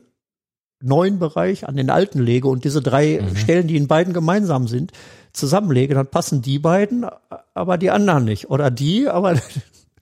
[0.84, 3.36] neuen Bereich an den alten lege und diese drei Mhm.
[3.36, 4.92] Stellen, die in beiden gemeinsam sind,
[5.32, 7.06] zusammenlege, dann passen die beiden,
[7.54, 8.50] aber die anderen nicht.
[8.50, 9.40] Oder die, aber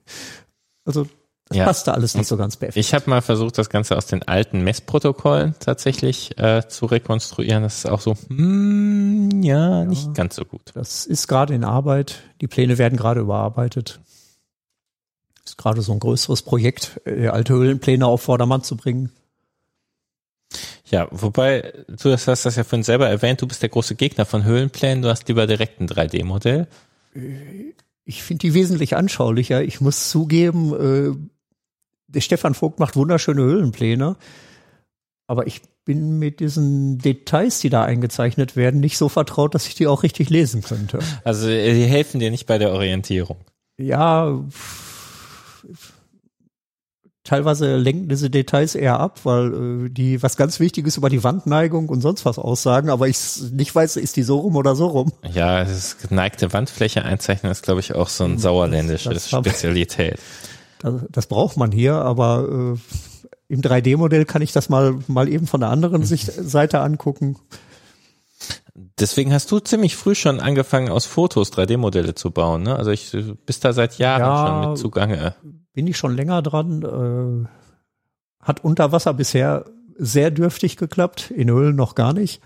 [0.86, 1.08] also
[1.50, 1.66] das Ja.
[1.66, 2.78] passte alles nicht so ganz perfekt.
[2.78, 7.64] Ich habe mal versucht, das Ganze aus den alten Messprotokollen tatsächlich äh, zu rekonstruieren.
[7.64, 10.62] Das ist auch so, hm, ja, nicht ganz so gut.
[10.76, 12.22] Das ist gerade in Arbeit.
[12.42, 14.00] Die Pläne werden gerade überarbeitet.
[15.44, 19.12] Ist gerade so ein größeres Projekt, äh, alte Höhlenpläne auf Vordermann zu bringen.
[20.86, 24.44] Ja, wobei, du hast das ja vorhin selber erwähnt, du bist der große Gegner von
[24.44, 26.68] Höhlenplänen, du hast lieber direkt ein 3D-Modell.
[28.06, 29.62] Ich finde die wesentlich anschaulicher.
[29.64, 31.16] Ich muss zugeben, äh,
[32.10, 34.18] der Stefan Vogt macht wunderschöne Höhlenpläne,
[35.28, 39.76] aber ich bin mit diesen Details, die da eingezeichnet werden, nicht so vertraut, dass ich
[39.76, 41.00] die auch richtig lesen könnte.
[41.24, 43.38] Also die helfen dir nicht bei der Orientierung.
[43.78, 44.44] Ja,
[47.30, 51.88] teilweise lenken diese Details eher ab, weil äh, die was ganz Wichtiges über die Wandneigung
[51.90, 53.20] und sonst was aussagen, aber ich
[53.52, 55.14] nicht weiß, ist die so rum oder so rum.
[55.32, 60.20] Ja, das geneigte Wandfläche einzeichnen ist, glaube ich, auch so ein sauerländisches das Spezialität.
[60.80, 65.46] Das, das braucht man hier, aber äh, im 3D-Modell kann ich das mal mal eben
[65.48, 67.38] von der anderen Sicht, Seite angucken.
[69.00, 72.64] Deswegen hast du ziemlich früh schon angefangen, aus Fotos 3D-Modelle zu bauen.
[72.64, 72.76] Ne?
[72.76, 74.48] Also ich du bist da seit Jahren Ja.
[74.62, 75.36] schon mit zugange.
[75.74, 76.84] Bin ich schon länger dran.
[76.84, 79.66] Äh, hat unter Wasser bisher
[79.98, 82.42] sehr dürftig geklappt, in Höhlen noch gar nicht.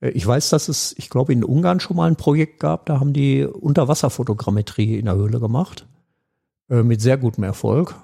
[0.00, 3.00] Äh, Ich weiß, dass es, ich glaube, in Ungarn schon mal ein Projekt gab, da
[3.00, 5.86] haben die Unterwasserfotogrammetrie in der Höhle gemacht.
[6.70, 7.94] Äh, mit sehr gutem Erfolg.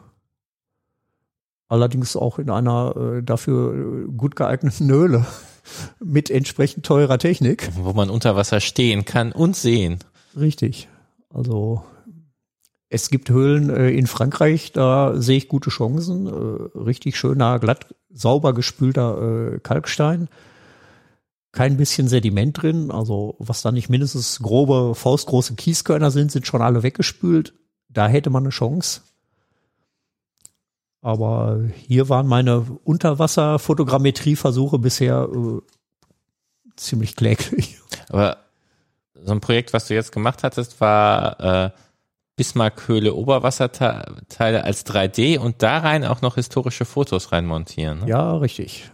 [1.69, 5.27] Allerdings auch in einer äh, dafür äh, gut geeigneten Höhle
[6.05, 7.71] mit entsprechend teurer Technik.
[7.75, 9.99] wo man unter Wasser stehen kann und sehen.
[10.37, 10.89] Richtig.
[11.31, 11.83] Also
[12.89, 16.27] es gibt Höhlen äh, in Frankreich, da sehe ich gute Chancen.
[16.27, 20.29] Äh, richtig schöner, glatt, sauber gespülter äh, Kalkstein.
[21.53, 22.91] Kein bisschen Sediment drin.
[22.91, 27.55] Also was da nicht mindestens grobe, faustgroße Kieskörner sind, sind schon alle weggespült.
[27.97, 29.01] Da hätte man eine Chance.
[31.01, 35.60] Aber hier waren meine Unterwasserfotogrammetrieversuche bisher äh,
[36.77, 37.81] ziemlich kläglich.
[38.10, 38.36] Aber
[39.14, 41.70] so ein Projekt, was du jetzt gemacht hattest, war äh,
[42.36, 48.01] Bismarckhöhle Oberwasserteile als 3D und da rein auch noch historische Fotos reinmontieren.
[48.01, 48.09] Ne?
[48.09, 48.90] Ja, richtig.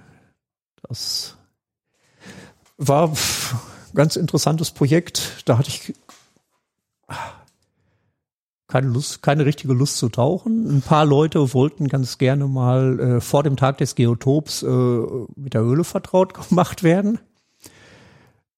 [0.88, 1.36] Das
[2.76, 3.56] war pff,
[3.94, 5.42] ganz interessantes Projekt.
[5.44, 5.92] Da hatte ich
[8.73, 10.66] keine Lust, keine richtige Lust zu tauchen.
[10.78, 14.66] Ein paar Leute wollten ganz gerne mal äh, vor dem Tag des Geotops äh,
[15.36, 17.19] mit der Höhle vertraut gemacht werden.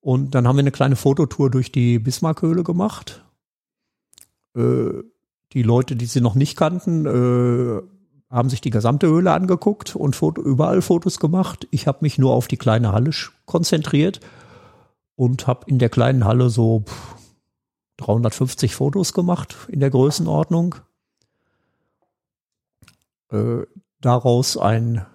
[0.00, 3.24] Und dann haben wir eine kleine Fototour durch die Bismarckhöhle gemacht.
[4.56, 5.02] Äh,
[5.52, 7.82] die Leute, die sie noch nicht kannten, äh,
[8.30, 11.66] haben sich die gesamte Höhle angeguckt und Foto, überall Fotos gemacht.
[11.72, 13.10] Ich habe mich nur auf die kleine Halle
[13.46, 14.20] konzentriert
[15.16, 16.84] und habe in der kleinen Halle so
[17.98, 20.76] 350 Fotos gemacht in der Größenordnung.
[23.30, 23.62] Äh,
[24.00, 25.06] daraus ein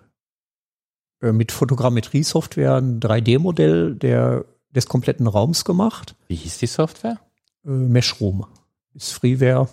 [1.22, 6.16] äh, mit Fotogrammetrie-Software ein 3D-Modell der des kompletten Raums gemacht.
[6.28, 7.20] Wie hieß die Software?
[7.66, 8.46] Äh, Meshroom.
[8.94, 9.70] Ist Freeware,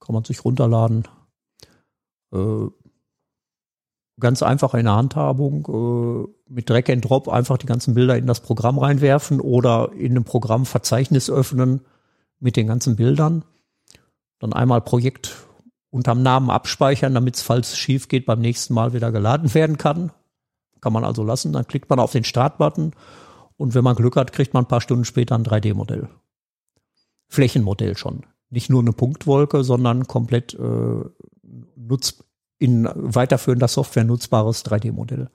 [0.00, 1.06] kann man sich runterladen.
[2.32, 2.66] Äh,
[4.18, 8.26] ganz einfach in der Handhabung, äh, mit Drag and Drop einfach die ganzen Bilder in
[8.26, 11.82] das Programm reinwerfen oder in einem Programm Verzeichnis öffnen
[12.42, 13.44] mit den ganzen Bildern.
[14.38, 15.46] Dann einmal Projekt
[15.90, 19.78] unterm Namen abspeichern, damit es, falls es schief geht, beim nächsten Mal wieder geladen werden
[19.78, 20.12] kann.
[20.80, 21.52] Kann man also lassen.
[21.52, 22.92] Dann klickt man auf den Startbutton
[23.56, 26.08] und wenn man Glück hat, kriegt man ein paar Stunden später ein 3D-Modell.
[27.28, 28.26] Flächenmodell schon.
[28.50, 31.04] Nicht nur eine Punktwolke, sondern komplett äh,
[31.76, 32.24] nutz
[32.58, 35.30] in weiterführender Software nutzbares 3D-Modell.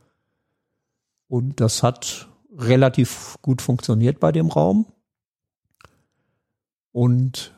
[1.27, 2.27] Und das hat
[2.57, 4.85] relativ gut funktioniert bei dem Raum.
[6.97, 7.53] Und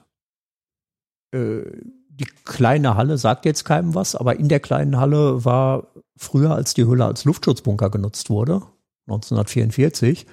[1.32, 1.62] äh,
[2.10, 6.74] die kleine Halle sagt jetzt keinem was, aber in der kleinen Halle war früher, als
[6.74, 8.64] die Hülle als Luftschutzbunker genutzt wurde,
[9.08, 10.26] 1944,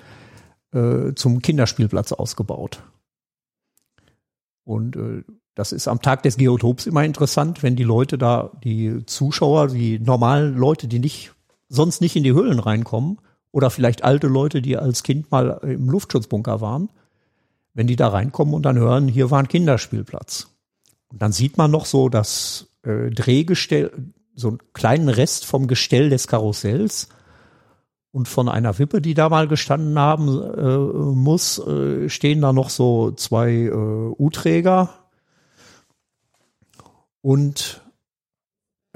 [0.73, 2.83] äh, zum Kinderspielplatz ausgebaut.
[4.65, 5.23] Und äh,
[5.55, 10.01] das ist am Tag des Geotops immer interessant, wenn die Leute da, die Zuschauer, die
[10.01, 11.33] normalen Leute, die nicht,
[11.69, 13.21] sonst nicht in die Höhlen reinkommen,
[13.53, 16.91] oder vielleicht alte Leute, die als Kind mal im Luftschutzbunker waren,
[17.77, 20.49] wenn die da reinkommen und dann hören, hier war ein Kinderspielplatz.
[21.09, 23.93] Und dann sieht man noch so das äh, Drehgestell,
[24.35, 27.11] so einen kleinen Rest vom Gestell des Karussells
[28.13, 30.79] und von einer Wippe, die da mal gestanden haben äh,
[31.15, 34.89] muss, äh, stehen da noch so zwei äh, U-Träger.
[37.21, 37.83] Und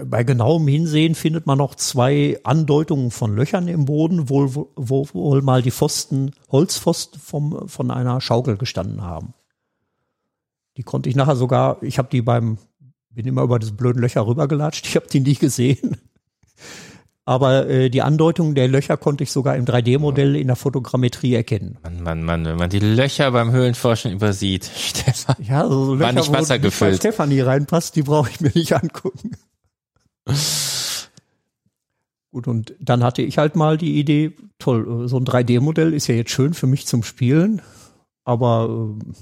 [0.05, 5.09] bei genauem Hinsehen findet man noch zwei Andeutungen von Löchern im Boden, wo, wo, wo
[5.13, 9.35] wohl mal die Pfosten, Holzpfosten vom, von einer Schaukel gestanden haben.
[10.77, 12.59] Die konnte ich nachher sogar, ich habe die beim,
[13.11, 15.97] bin immer über diese blöden Löcher rübergelatscht, ich habe die nie gesehen.
[17.25, 21.79] Aber äh, die Andeutung der Löcher konnte ich sogar im 3D-Modell in der Fotogrammetrie erkennen.
[21.83, 25.37] Mann, Mann, Mann, wenn man die Löcher beim Höhlenforschen übersieht, Stefan.
[25.41, 26.97] Ja, so, Löcher, war nicht Wasser wo gefüllt.
[26.97, 29.33] Stefanie reinpasst, die brauche ich mir nicht angucken.
[32.33, 36.07] Gut, und dann hatte ich halt mal die Idee, toll, äh, so ein 3D-Modell ist
[36.07, 37.61] ja jetzt schön für mich zum Spielen,
[38.25, 39.13] aber äh,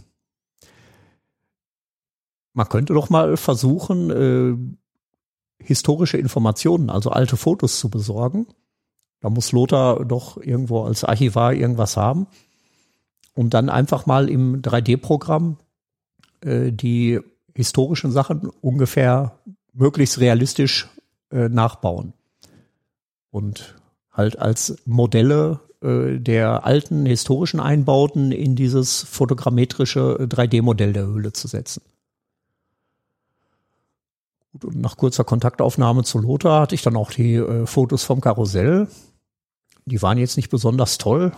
[2.53, 8.47] man könnte doch mal versuchen, äh, historische Informationen, also alte Fotos zu besorgen.
[9.21, 12.27] Da muss Lothar doch irgendwo als Archivar irgendwas haben.
[13.35, 15.59] Und dann einfach mal im 3D-Programm
[16.41, 17.21] äh, die
[17.55, 19.39] historischen Sachen ungefähr
[19.73, 20.89] möglichst realistisch
[21.31, 22.13] äh, nachbauen.
[23.31, 23.77] Und
[24.13, 31.47] halt als Modelle äh, der alten historischen Einbauten in dieses fotogrammetrische 3D-Modell der Höhle zu
[31.47, 31.83] setzen.
[34.53, 38.21] Gut, und nach kurzer Kontaktaufnahme zu Lothar hatte ich dann auch die äh, Fotos vom
[38.21, 38.89] Karussell.
[39.85, 41.33] Die waren jetzt nicht besonders toll.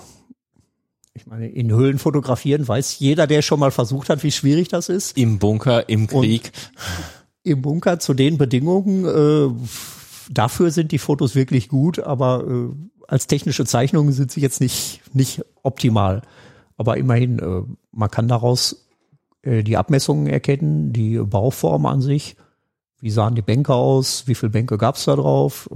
[1.12, 4.88] Ich meine, in Höhlen fotografieren weiß jeder, der schon mal versucht hat, wie schwierig das
[4.88, 5.18] ist.
[5.18, 6.52] Im Bunker, im Krieg.
[6.54, 9.66] Und Im Bunker zu den Bedingungen, äh,
[10.30, 12.68] dafür sind die Fotos wirklich gut, aber äh,
[13.08, 16.22] als technische Zeichnungen sind sie jetzt nicht, nicht optimal.
[16.76, 17.62] Aber immerhin, äh,
[17.92, 18.88] man kann daraus
[19.42, 22.36] äh, die Abmessungen erkennen, die Bauform an sich
[23.00, 24.26] wie sahen die Bänke aus?
[24.26, 25.68] Wie viele Bänke gab es da drauf?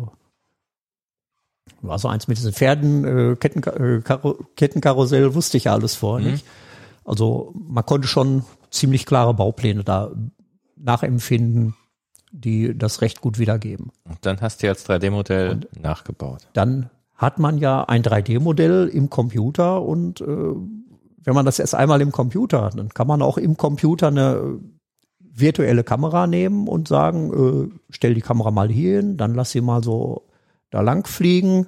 [1.80, 4.02] War so eins mit diesen Pferden, äh, Ketten, äh,
[4.56, 6.32] Kettenkarussell, wusste ich ja alles vorher mhm.
[6.32, 6.46] nicht.
[7.04, 10.10] Also man konnte schon ziemlich klare Baupläne da
[10.76, 11.74] nachempfinden,
[12.30, 13.90] die das recht gut wiedergeben.
[14.04, 16.48] Und dann hast du jetzt 3D-Modell nachgebaut.
[16.52, 22.00] Dann hat man ja ein 3D-Modell im Computer und äh, wenn man das erst einmal
[22.00, 24.58] im Computer hat, dann kann man auch im Computer eine
[25.20, 29.60] virtuelle Kamera nehmen und sagen, äh, stell die Kamera mal hier hin, dann lass sie
[29.60, 30.26] mal so
[30.70, 31.66] da lang fliegen,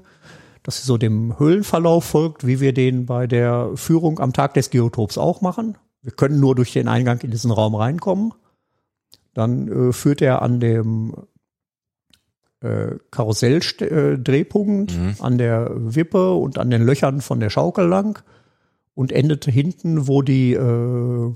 [0.63, 4.71] dass sie so dem Höhlenverlauf folgt, wie wir den bei der Führung am Tag des
[4.71, 5.79] Geotops auch machen.
[6.03, 8.33] Wir können nur durch den Eingang in diesen Raum reinkommen.
[9.37, 11.15] Dann äh, führt er an dem
[12.63, 15.17] äh, Karusselldrehpunkt, mhm.
[15.21, 18.23] an der Wippe und an den Löchern von der Schaukel lang
[18.95, 21.35] und endet hinten, wo die äh,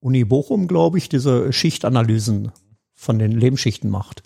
[0.00, 2.52] Uni Bochum, glaube ich, diese Schichtanalysen
[2.94, 4.22] von den Lehmschichten macht.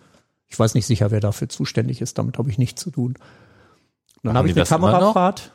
[0.46, 2.16] Ich weiß nicht sicher, wer dafür zuständig ist.
[2.16, 3.14] Damit habe ich nichts zu tun.
[4.22, 5.50] dann habe ich eine Kamerafahrt.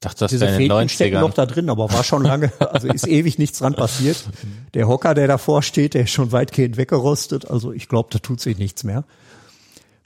[0.00, 3.38] Dachte, das Diese Fäden stecken noch da drin, aber war schon lange, also ist ewig
[3.38, 4.24] nichts dran passiert.
[4.72, 7.50] Der Hocker, der davor steht, der ist schon weitgehend weggerostet.
[7.50, 9.04] Also ich glaube, da tut sich nichts mehr.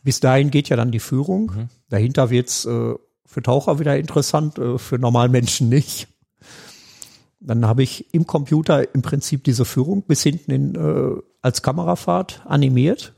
[0.02, 1.52] Bis dahin geht ja dann die Führung.
[1.54, 1.68] Mhm.
[1.90, 2.94] Dahinter wird's äh,
[3.24, 6.08] für Taucher wieder interessant, äh, für Normalmenschen nicht.
[7.40, 12.42] Dann habe ich im Computer im Prinzip diese Führung bis hinten in, äh, als Kamerafahrt
[12.46, 13.13] animiert.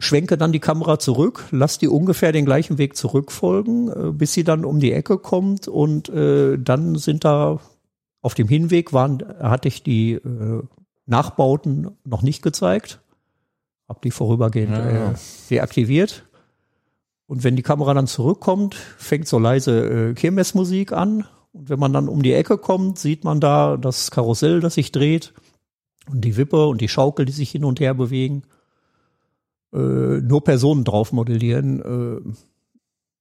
[0.00, 4.44] Schwenke dann die Kamera zurück, lass die ungefähr den gleichen Weg zurückfolgen, äh, bis sie
[4.44, 7.58] dann um die Ecke kommt und äh, dann sind da
[8.20, 10.62] auf dem Hinweg waren, hatte ich die äh,
[11.06, 13.00] Nachbauten noch nicht gezeigt,
[13.88, 15.10] habe die vorübergehend Ja.
[15.10, 15.14] äh,
[15.50, 16.24] deaktiviert.
[17.26, 21.26] Und wenn die Kamera dann zurückkommt, fängt so leise äh, Kirmesmusik an.
[21.52, 24.92] Und wenn man dann um die Ecke kommt, sieht man da das Karussell, das sich
[24.92, 25.32] dreht
[26.10, 28.44] und die Wippe und die Schaukel, die sich hin und her bewegen.
[29.72, 32.32] Äh, nur Personen drauf modellieren äh,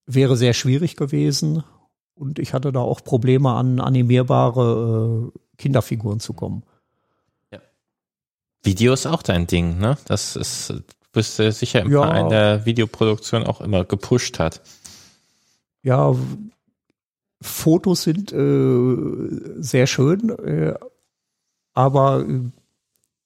[0.06, 1.64] wäre sehr schwierig gewesen.
[2.16, 6.64] Und ich hatte da auch Probleme an animierbare äh, Kinderfiguren zu kommen.
[8.64, 9.98] Video ist auch dein Ding, ne?
[10.06, 10.84] Das ist, du
[11.14, 12.02] bist äh, sicher im Ja.
[12.02, 14.62] Verein der Videoproduktion auch immer gepusht hat.
[15.84, 16.14] Ja,
[17.40, 20.74] Fotos sind äh, sehr schön, äh,
[21.74, 22.26] aber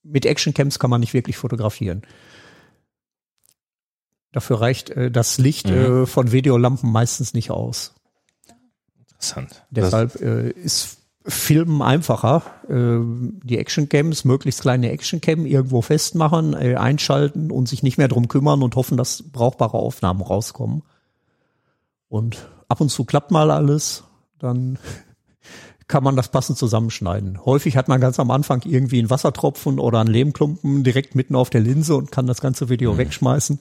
[0.04, 2.02] mit Actioncams kann man nicht wirklich fotografieren.
[4.32, 6.02] Dafür reicht äh, das Licht Mhm.
[6.02, 7.94] äh, von Videolampen meistens nicht aus.
[9.10, 9.64] Interessant.
[9.70, 12.42] Deshalb äh, ist Filmen einfacher.
[12.68, 12.98] Äh,
[13.44, 18.62] die Actioncams, möglichst kleine Actioncam irgendwo festmachen, äh, einschalten und sich nicht mehr drum kümmern
[18.62, 20.82] und hoffen, dass brauchbare Aufnahmen rauskommen.
[22.08, 24.02] Und ab und zu klappt mal alles,
[24.38, 24.78] dann
[25.86, 27.44] kann man das passend zusammenschneiden.
[27.44, 31.50] Häufig hat man ganz am Anfang irgendwie einen Wassertropfen oder einen Lehmklumpen direkt mitten auf
[31.50, 33.60] der Linse und kann das ganze Video wegschmeißen.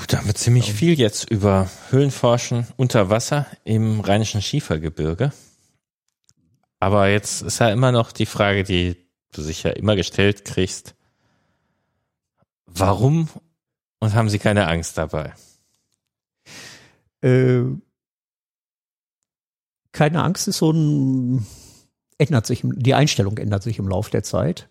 [0.00, 5.30] Gut, da haben wir ziemlich viel jetzt über Höhlenforschen unter Wasser im rheinischen Schiefergebirge.
[6.78, 8.96] Aber jetzt ist ja immer noch die Frage, die
[9.30, 10.94] du sicher immer gestellt kriegst.
[12.64, 13.28] Warum
[13.98, 15.34] und haben sie keine Angst dabei?
[17.20, 17.64] Äh,
[19.92, 21.46] keine Angst ist so ein,
[22.16, 24.70] ändert sich, die Einstellung ändert sich im Laufe der Zeit.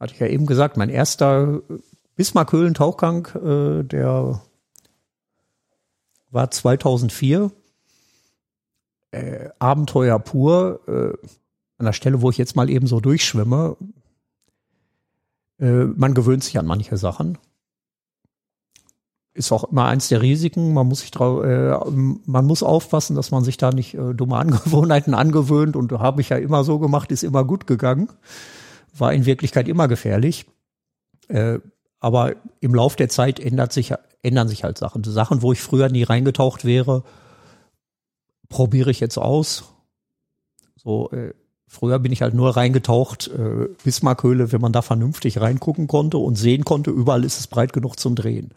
[0.00, 1.60] Hatte ich ja eben gesagt, mein erster
[2.18, 4.42] Bismarck-Höhlen-Tauchgang, äh, der
[6.30, 7.50] war 2004.
[9.10, 10.80] Äh, Abenteuer pur.
[10.86, 11.28] Äh,
[11.78, 13.76] an der Stelle, wo ich jetzt mal eben so durchschwimme.
[15.58, 17.38] Äh, man gewöhnt sich an manche Sachen
[19.38, 20.74] ist auch immer eins der Risiken.
[20.74, 24.36] Man muss sich trau äh, man muss aufpassen, dass man sich da nicht äh, dumme
[24.36, 25.76] Angewohnheiten angewöhnt.
[25.76, 28.08] Und habe ich ja immer so gemacht, ist immer gut gegangen.
[28.96, 30.46] War in Wirklichkeit immer gefährlich.
[32.00, 33.92] Aber im Lauf der Zeit ändert sich,
[34.22, 35.02] ändern sich halt Sachen.
[35.04, 37.02] Sachen, wo ich früher nie reingetaucht wäre,
[38.48, 39.64] probiere ich jetzt aus.
[40.76, 41.34] So, äh,
[41.66, 46.36] früher bin ich halt nur reingetaucht, äh, Bismarckhöhle, wenn man da vernünftig reingucken konnte und
[46.36, 48.54] sehen konnte, überall ist es breit genug zum Drehen.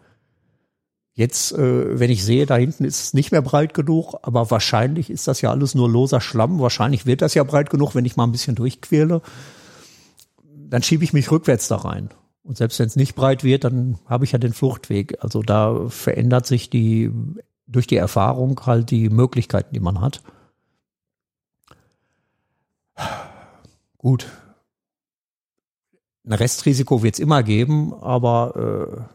[1.14, 5.10] Jetzt, äh, wenn ich sehe, da hinten ist es nicht mehr breit genug, aber wahrscheinlich
[5.10, 6.58] ist das ja alles nur loser Schlamm.
[6.58, 9.20] Wahrscheinlich wird das ja breit genug, wenn ich mal ein bisschen durchquäle.
[10.70, 12.08] Dann schiebe ich mich rückwärts da rein.
[12.44, 15.22] Und selbst wenn es nicht breit wird, dann habe ich ja den Fluchtweg.
[15.22, 17.10] Also da verändert sich die
[17.66, 20.22] durch die Erfahrung halt die Möglichkeiten, die man hat.
[23.98, 24.26] Gut.
[26.24, 29.08] Ein Restrisiko wird es immer geben, aber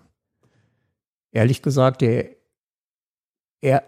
[1.34, 2.36] äh, ehrlich gesagt, der,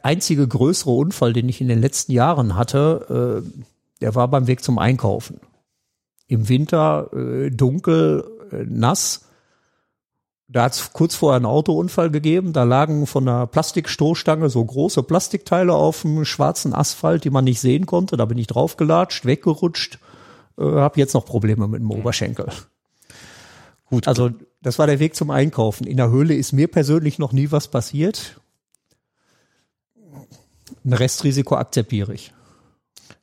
[0.01, 3.61] einzige größere Unfall, den ich in den letzten Jahren hatte, äh,
[4.01, 5.39] der war beim Weg zum Einkaufen.
[6.27, 9.28] Im Winter äh, dunkel, äh, nass.
[10.51, 12.53] Da hat es kurz vorher einen Autounfall gegeben.
[12.53, 17.59] Da lagen von einer Plastikstoßstange so große Plastikteile auf dem schwarzen Asphalt, die man nicht
[17.59, 18.17] sehen konnte.
[18.17, 19.99] Da bin ich draufgelatscht, weggerutscht,
[20.57, 22.47] äh, habe jetzt noch Probleme mit dem Oberschenkel.
[23.85, 24.31] Gut, Also
[24.61, 25.85] das war der Weg zum Einkaufen.
[25.85, 28.39] In der Höhle ist mir persönlich noch nie was passiert.
[30.83, 32.33] Ein Restrisiko akzeptiere ich.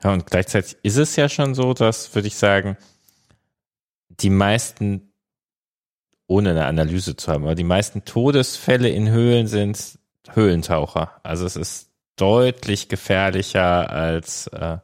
[0.02, 2.76] Ja, und gleichzeitig ist es ja schon so, dass, würde ich sagen,
[4.08, 5.12] die meisten,
[6.26, 9.98] ohne eine Analyse zu haben, aber die meisten Todesfälle in Höhlen sind
[10.32, 11.12] Höhlentaucher.
[11.22, 14.78] Also es ist deutlich gefährlicher als äh,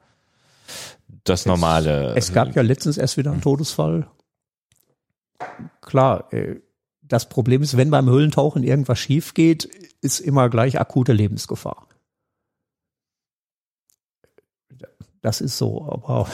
[1.24, 2.14] das normale.
[2.14, 4.08] Es gab ja letztens erst wieder einen Todesfall.
[5.80, 6.60] Klar, äh,
[7.02, 9.64] das Problem ist, wenn beim Höhlentauchen irgendwas schief geht,
[10.00, 11.86] ist immer gleich akute Lebensgefahr.
[15.20, 16.28] Das ist so, aber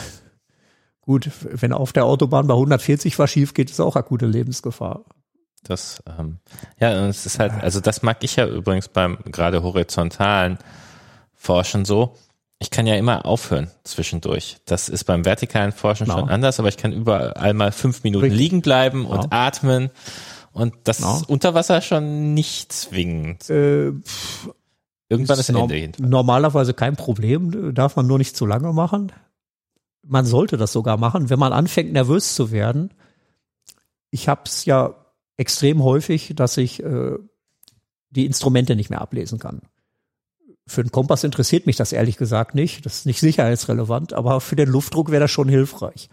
[1.09, 5.05] gut, wenn auf der Autobahn bei 140 was schief geht, ist auch akute Lebensgefahr.
[5.63, 6.37] Das, ähm,
[6.79, 10.59] ja, es ist halt, also das mag ich ja übrigens beim gerade horizontalen
[11.33, 12.15] Forschen so.
[12.59, 14.57] Ich kann ja immer aufhören zwischendurch.
[14.65, 16.19] Das ist beim vertikalen Forschen Genau.
[16.19, 18.39] schon anders, aber ich kann überall mal fünf Minuten Richtig.
[18.39, 19.35] liegen bleiben und Genau.
[19.35, 19.89] atmen.
[20.51, 21.15] Und das Genau.
[21.17, 23.49] ist unter Wasser schon nicht zwingend.
[23.49, 23.93] Äh,
[25.11, 25.57] Irgendwann ist, ist Ende
[25.97, 29.11] norm normalerweise kein Problem, darf man nur nicht zu lange machen.
[30.09, 32.91] Man sollte das sogar machen, wenn man anfängt nervös zu werden.
[34.09, 34.95] Ich habe es ja
[35.37, 37.15] extrem häufig, dass ich äh,
[38.09, 39.61] die Instrumente nicht mehr ablesen kann.
[40.65, 42.87] Für den Kompass interessiert mich das ehrlich gesagt nicht.
[42.87, 46.09] Das ist nicht sicherheitsrelevant, aber für den Luftdruck wäre das schon hilfreich.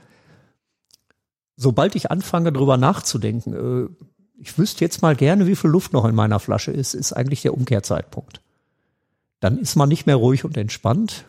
[1.56, 4.04] Sobald ich anfange, drüber nachzudenken, äh,
[4.38, 7.40] ich wüsste jetzt mal gerne, wie viel Luft noch in meiner Flasche ist, ist eigentlich
[7.40, 8.42] der Umkehrzeitpunkt.
[9.40, 11.24] Dann ist man nicht mehr ruhig und entspannt.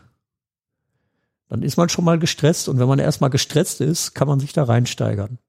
[1.49, 4.53] Dann ist man schon mal gestresst und wenn man erstmal gestresst ist, kann man sich
[4.53, 5.39] da reinsteigern.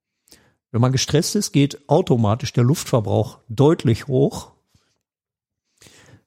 [0.70, 4.52] Wenn man gestresst ist, geht automatisch der Luftverbrauch deutlich hoch.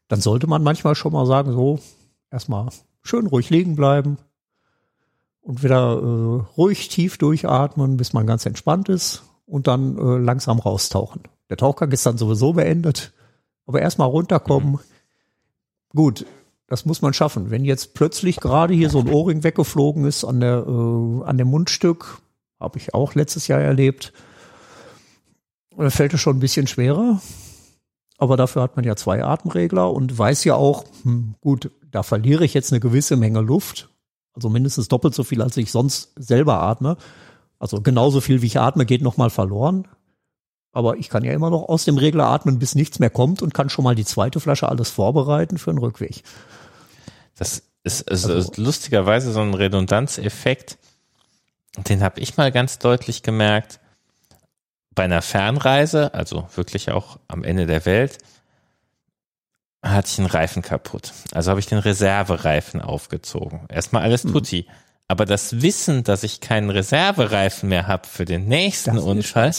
[0.08, 1.80] Dann sollte man manchmal schon mal sagen, so,
[2.32, 2.70] erstmal
[3.02, 4.18] schön ruhig liegen bleiben
[5.42, 10.60] und wieder äh, ruhig tief durchatmen, bis man ganz entspannt ist und dann äh, langsam
[10.60, 11.24] raustauchen.
[11.50, 13.14] Der Tauchgang ist dann sowieso beendet,
[13.66, 14.74] aber erstmal runterkommen.
[14.74, 14.80] Mhm.
[15.94, 16.26] Gut,
[16.72, 17.52] das muss man schaffen.
[17.52, 21.50] Wenn jetzt plötzlich gerade hier so ein Ohrring weggeflogen ist an der äh, an dem
[21.50, 22.22] Mundstück,
[22.62, 24.14] habe ich auch letztes Jahr erlebt,
[25.78, 27.22] da fällt es schon ein bisschen schwerer.
[28.18, 32.46] Aber dafür hat man ja zwei Atemregler und weiß ja auch, hm, gut, da verliere
[32.46, 33.90] ich jetzt eine gewisse Menge Luft,
[34.34, 36.96] also mindestens doppelt so viel, als ich sonst selber atme.
[37.60, 39.90] Also genauso viel, wie ich atme, geht nochmal verloren.
[40.72, 43.54] Aber ich kann ja immer noch aus dem Regler atmen, bis nichts mehr kommt und
[43.54, 46.24] kann schon mal die zweite Flasche alles vorbereiten für den Rückweg.
[47.38, 50.78] Das ist, ist, also, ist lustigerweise so ein Redundanzeffekt.
[51.78, 53.80] Den habe ich mal ganz deutlich gemerkt
[54.94, 58.18] bei einer Fernreise, also wirklich auch am Ende der Welt,
[59.82, 61.14] hatte ich einen Reifen kaputt.
[61.32, 63.62] Also habe ich den Reservereifen aufgezogen.
[63.70, 64.34] Erstmal alles hm.
[64.34, 64.66] tutti.
[64.68, 64.74] Mhm.
[65.08, 69.52] Aber das Wissen, dass ich keinen Reservereifen mehr habe für den nächsten das Unfall,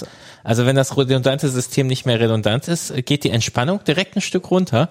[0.45, 4.51] also wenn das redundante System nicht mehr redundant ist, geht die Entspannung direkt ein Stück
[4.51, 4.89] runter.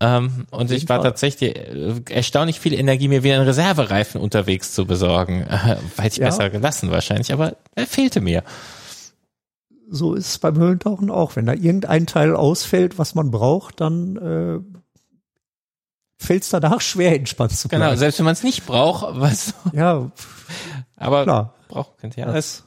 [0.00, 1.10] Ähm, und ich war Fall.
[1.10, 5.46] tatsächlich äh, erstaunlich viel Energie, mir wieder einen Reservereifen unterwegs zu besorgen.
[5.54, 6.26] Äh, hätte ich ja.
[6.26, 8.42] besser gelassen wahrscheinlich, aber er fehlte mir.
[9.88, 11.36] So ist es beim Höhlentauchen auch.
[11.36, 14.78] Wenn da irgendein Teil ausfällt, was man braucht, dann äh,
[16.18, 17.90] fällt es danach schwer, entspannt zu genau, bleiben.
[17.92, 19.54] Genau, selbst wenn man es nicht braucht, was.
[19.72, 20.10] Ja.
[20.96, 21.54] Aber klar.
[21.68, 22.64] braucht könnt ihr alles.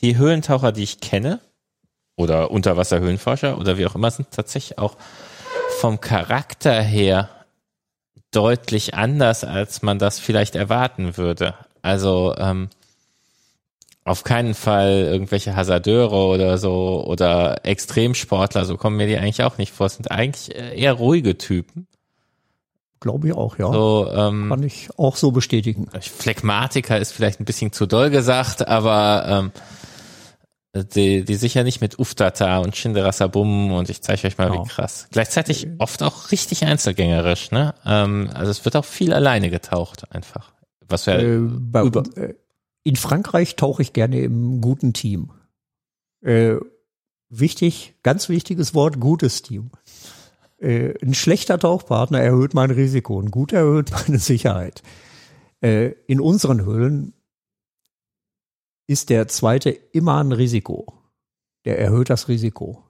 [0.00, 1.40] Die Höhlentaucher, die ich kenne,
[2.16, 4.96] oder Unterwasserhöhlenforscher oder wie auch immer, sind tatsächlich auch
[5.80, 7.30] vom Charakter her
[8.32, 11.54] deutlich anders, als man das vielleicht erwarten würde.
[11.80, 12.68] Also ähm,
[14.04, 19.56] auf keinen Fall irgendwelche Hasardeure oder so oder Extremsportler, so kommen mir die eigentlich auch
[19.56, 19.86] nicht vor.
[19.86, 21.86] Es sind eigentlich eher ruhige Typen.
[23.00, 23.72] Glaube ich auch, ja.
[23.72, 25.88] So, ähm, Kann ich auch so bestätigen.
[25.98, 29.52] Phlegmatiker ist vielleicht ein bisschen zu doll gesagt, aber ähm,
[30.74, 34.64] die, die sicher nicht mit Uftata und Shinderasabum und ich zeige euch mal, genau.
[34.64, 35.08] wie krass.
[35.10, 37.74] Gleichzeitig oft auch richtig einzelgängerisch, ne?
[37.84, 40.52] Ähm, also es wird auch viel alleine getaucht, einfach.
[40.88, 42.34] Was wir äh, bei, über äh,
[42.84, 45.32] in Frankreich tauche ich gerne im guten Team.
[46.22, 46.56] Äh,
[47.28, 49.70] wichtig, ganz wichtiges Wort, gutes Team.
[50.58, 54.82] Äh, ein schlechter Tauchpartner erhöht mein Risiko, ein guter erhöht meine Sicherheit.
[55.62, 57.12] Äh, in unseren Höhlen
[58.90, 60.94] ist der zweite immer ein Risiko.
[61.64, 62.82] Der erhöht das Risiko.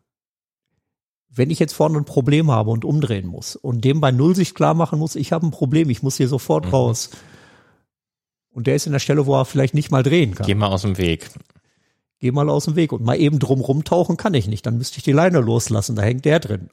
[1.28, 4.54] Wenn ich jetzt vorne ein Problem habe und umdrehen muss und dem bei Null sich
[4.54, 6.70] klar machen muss, ich habe ein Problem, ich muss hier sofort mhm.
[6.70, 7.10] raus.
[8.48, 10.46] Und der ist in der Stelle, wo er vielleicht nicht mal drehen kann.
[10.46, 11.28] Geh mal aus dem Weg.
[12.18, 12.92] Geh mal aus dem Weg.
[12.92, 14.64] Und mal eben drum rumtauchen kann ich nicht.
[14.64, 15.96] Dann müsste ich die Leine loslassen.
[15.96, 16.70] Da hängt der drin.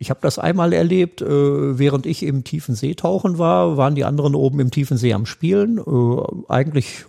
[0.00, 4.04] Ich habe das einmal erlebt, äh, während ich im tiefen See tauchen war, waren die
[4.04, 5.78] anderen oben im tiefen See am Spielen.
[5.78, 7.04] Äh, eigentlich,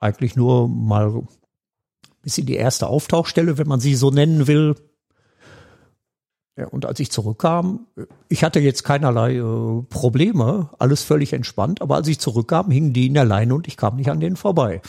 [0.00, 1.22] eigentlich nur mal
[2.22, 4.74] bis in die erste Auftauchstelle, wenn man sie so nennen will.
[6.56, 7.86] Ja, und als ich zurückkam,
[8.28, 13.06] ich hatte jetzt keinerlei äh, Probleme, alles völlig entspannt, aber als ich zurückkam, hingen die
[13.06, 14.82] in der Leine und ich kam nicht an denen vorbei.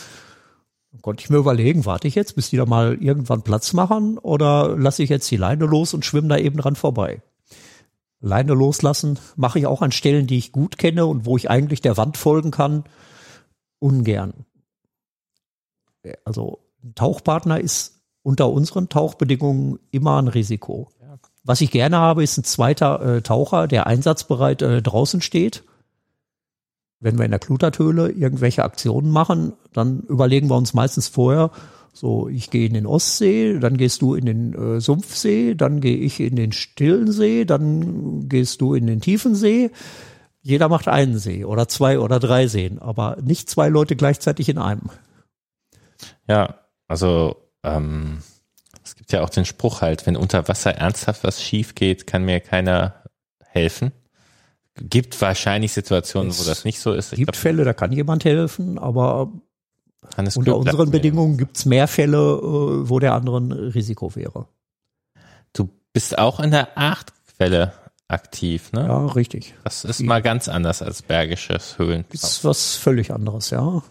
[0.91, 4.17] Dann konnte ich mir überlegen, warte ich jetzt, bis die da mal irgendwann Platz machen
[4.17, 7.22] oder lasse ich jetzt die Leine los und schwimme da eben dran vorbei.
[8.23, 11.81] Leine loslassen mache ich auch an Stellen, die ich gut kenne und wo ich eigentlich
[11.81, 12.85] der Wand folgen kann,
[13.79, 14.45] ungern.
[16.23, 20.89] Also ein Tauchpartner ist unter unseren Tauchbedingungen immer ein Risiko.
[21.43, 25.65] Was ich gerne habe, ist ein zweiter äh, Taucher, der einsatzbereit äh, draußen steht.
[27.01, 31.51] Wenn wir in der Klutertöhle irgendwelche Aktionen machen, dann überlegen wir uns meistens vorher,
[31.93, 35.97] so, ich gehe in den Ostsee, dann gehst du in den äh, Sumpfsee, dann gehe
[35.97, 39.69] ich in den stillen See, dann gehst du in den tiefen See.
[40.41, 44.57] Jeder macht einen See oder zwei oder drei Seen, aber nicht zwei Leute gleichzeitig in
[44.57, 44.89] einem.
[46.27, 46.55] Ja,
[46.88, 48.23] also ähm,
[48.83, 52.25] Es gibt ja auch den Spruch halt, wenn unter Wasser ernsthaft was schief geht, kann
[52.25, 53.03] mir keiner
[53.39, 53.91] helfen.
[54.75, 57.13] Gibt wahrscheinlich Situationen, Es wo das nicht so ist.
[57.13, 59.31] Es gibt Fälle, da kann jemand helfen, aber
[60.17, 60.91] Hannes unter sagt unseren.
[60.91, 64.48] Bedingungen gibt's mehr Fälle, äh, wo der andere ein Risiko wäre.
[65.53, 67.73] Du bist auch in der Achtquelle
[68.07, 68.85] aktiv, ne?
[68.88, 69.53] Ja, richtig.
[69.64, 72.06] Das ist mal ganz anders als bergisches Höhlen.
[72.11, 73.82] Ist was völlig anderes, ja.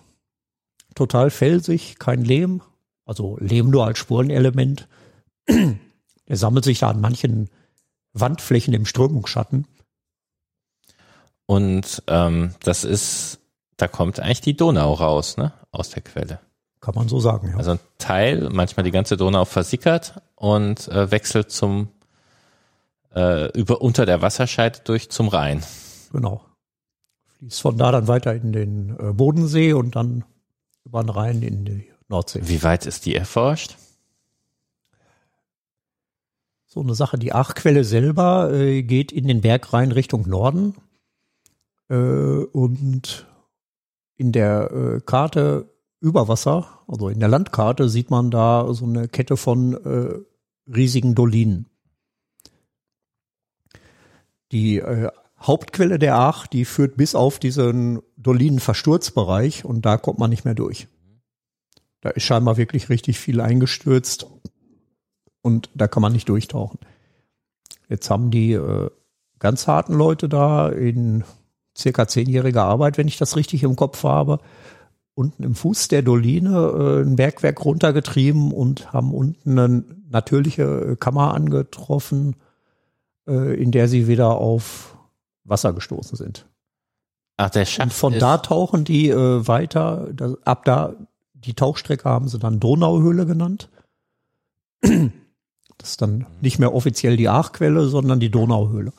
[0.94, 2.62] Total felsig, kein Lehm.
[3.04, 4.88] Also Lehm nur als Spurenelement.
[6.28, 7.50] Der sammelt sich da an manchen
[8.12, 9.66] Wandflächen im Strömungsschatten.
[11.46, 13.40] Und ähm, das ist,
[13.76, 15.52] da kommt eigentlich die Donau raus, ne?
[15.72, 16.38] Aus der Quelle.
[16.80, 17.56] Kann man so sagen, ja.
[17.56, 21.88] Also ein Teil, manchmal die ganze Donau versickert und äh, wechselt zum
[23.14, 25.62] äh, über unter der Wasserscheide durch zum Rhein.
[26.12, 26.44] Genau.
[27.38, 30.24] Fließt von da dann weiter in den äh, Bodensee und dann
[30.84, 32.40] über den Rhein in die Nordsee.
[32.44, 33.76] Wie weit ist die erforscht?
[36.66, 37.18] So eine Sache.
[37.18, 40.74] Die Achquelle selber äh, geht in den Bergrhein Richtung Norden.
[41.90, 43.26] Äh, und
[44.22, 45.68] in der äh, Karte
[46.00, 50.14] über Wasser, also in der Landkarte, sieht man da so eine Kette von äh,
[50.72, 51.66] riesigen Dolinen.
[54.52, 55.10] Die äh,
[55.40, 60.54] Hauptquelle der Ach, die führt bis auf diesen Dolinen-Versturzbereich und da kommt man nicht mehr
[60.54, 60.86] durch.
[62.00, 64.28] Da ist scheinbar wirklich richtig viel eingestürzt
[65.40, 66.78] und da kann man nicht durchtauchen.
[67.88, 68.88] Jetzt haben die äh,
[69.40, 71.24] ganz harten Leute da in
[71.76, 74.38] circa zehnjähriger Arbeit, wenn ich das richtig im Kopf habe,
[75.14, 81.34] unten im Fuß der Doline äh, ein Bergwerk runtergetrieben und haben unten eine natürliche Kammer
[81.34, 82.36] angetroffen,
[83.26, 84.96] äh, in der sie wieder auf
[85.44, 86.46] Wasser gestoßen sind.
[87.36, 90.94] Ach, der Schacht Und von da tauchen die äh, weiter, da, ab da,
[91.34, 93.68] die Tauchstrecke haben sie dann Donauhöhle genannt.
[95.78, 98.92] Das ist dann nicht mehr offiziell die Aachquelle, sondern die Donauhöhle.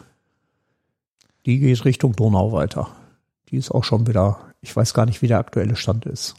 [1.45, 2.89] Die geht Richtung Donau weiter.
[3.49, 6.35] Die ist auch schon wieder, ich weiß gar nicht, wie der aktuelle Stand ist.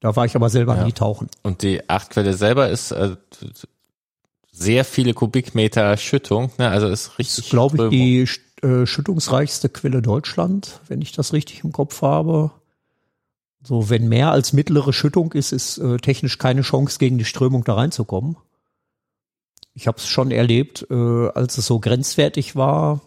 [0.00, 0.84] Da war ich aber selber Ja.
[0.84, 1.28] nie tauchen.
[1.42, 3.16] und die Achtquelle selber ist äh,
[4.50, 6.68] sehr viele Kubikmeter Schüttung, ne?
[6.70, 7.44] Also ist Das richtig.
[7.44, 12.50] ist, glaube ich, die äh, schüttungsreichste Quelle Deutschland, wenn ich das richtig im Kopf habe.
[13.62, 17.62] So, wenn mehr als mittlere Schüttung ist, ist äh, technisch keine Chance, gegen die Strömung
[17.64, 18.36] da reinzukommen.
[19.74, 23.00] Ich habe es schon erlebt, äh, als es so grenzwertig war.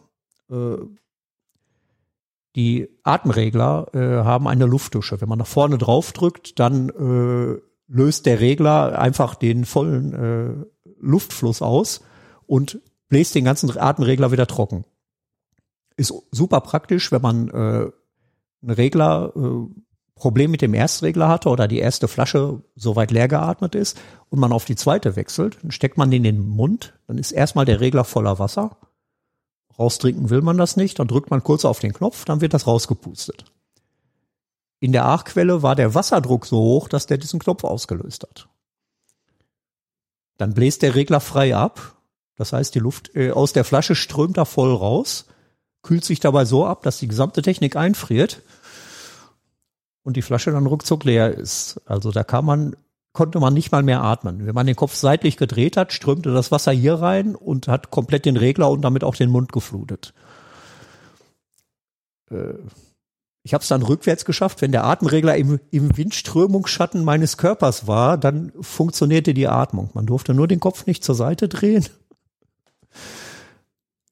[0.52, 0.76] Äh,
[2.56, 5.20] die Atemregler äh, haben eine Luftdusche.
[5.22, 10.66] Wenn man nach vorne drauf drückt, dann äh, löst der Regler einfach den vollen äh,
[11.00, 12.02] Luftfluss aus
[12.46, 14.86] und bläst den ganzen Atemregler wieder trocken.
[15.98, 17.52] Ist super praktisch, wenn man äh,
[18.62, 19.82] einen Regler äh,
[20.16, 24.00] Problem mit dem Erstregler hatte oder die erste Flasche soweit leer geatmet ist
[24.30, 27.32] und man auf die zweite wechselt, dann steckt man den in den Mund, dann ist
[27.32, 28.78] erstmal der Regler voller Wasser.
[29.78, 32.68] Raustrinken will man das nicht, dann drückt man kurz auf den Knopf, dann wird das
[32.68, 33.46] rausgepustet.
[34.80, 38.50] In der Aachquelle war der Wasserdruck so hoch, dass der diesen Knopf ausgelöst hat.
[40.38, 41.96] Dann bläst der Regler frei ab.
[42.36, 45.26] Das heißt, die Luft äh, aus der Flasche strömt da voll raus,
[45.84, 48.42] kühlt sich dabei so ab, dass die gesamte Technik einfriert
[50.04, 51.80] und die Flasche dann ruckzuck leer ist.
[51.86, 52.76] Also da kann man,
[53.14, 54.46] konnte man nicht mal mehr atmen.
[54.46, 58.26] Wenn man den Kopf seitlich gedreht hat, strömte das Wasser hier rein und hat komplett
[58.26, 60.14] den Regler und damit auch den Mund geflutet.
[62.32, 62.56] Äh,
[63.46, 64.62] Ich habe es dann rückwärts geschafft.
[64.62, 69.90] Wenn der Atemregler im, im Windströmungsschatten meines Körpers war, dann funktionierte die Atmung.
[69.94, 71.86] Man durfte nur den Kopf nicht zur Seite drehen.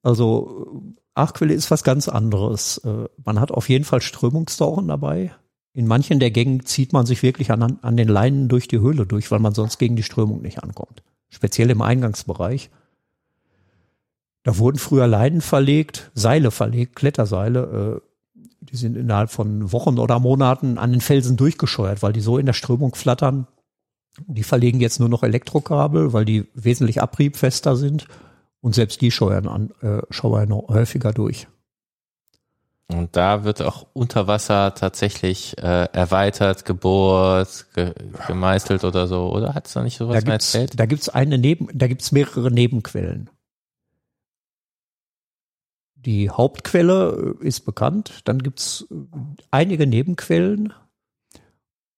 [0.03, 0.81] Also
[1.13, 2.79] Achquelle ist was ganz anderes.
[2.79, 5.33] Äh, Man hat auf jeden Fall Strömungstauchen dabei.
[5.73, 9.05] In manchen der Gängen zieht man sich wirklich an, an den Leinen durch die Höhle
[9.05, 11.01] durch, weil man sonst gegen die Strömung nicht ankommt.
[11.29, 12.69] Speziell im Eingangsbereich.
[14.43, 18.01] Da wurden früher Leinen verlegt, Seile verlegt, Kletterseile.
[18.01, 18.07] Äh,
[18.59, 22.45] die sind innerhalb von Wochen oder Monaten an den Felsen durchgescheuert, weil die so in
[22.45, 23.47] der Strömung flattern.
[24.27, 28.07] Die verlegen jetzt nur noch Elektrokabel, weil die wesentlich abriebfester sind.
[28.59, 31.47] Und selbst die scheuern, an, äh, scheuern häufiger durch.
[32.93, 37.93] Und da wird auch unter Wasser tatsächlich äh, erweitert, gebohrt, ge
[38.27, 39.53] gemeißelt oder so, oder?
[39.53, 40.79] Hat es da nicht sowas Da erzählt?
[40.79, 43.29] da gibt's eine Neben, da gibt's mehrere Nebenquellen.
[45.95, 48.95] Die Hauptquelle äh, ist bekannt, dann gibt's äh,
[49.51, 50.73] einige Nebenquellen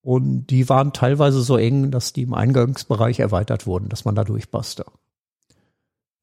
[0.01, 4.25] und die waren teilweise so eng, dass die im Eingangsbereich erweitert wurden, dass man da
[4.25, 4.85] durchpasste.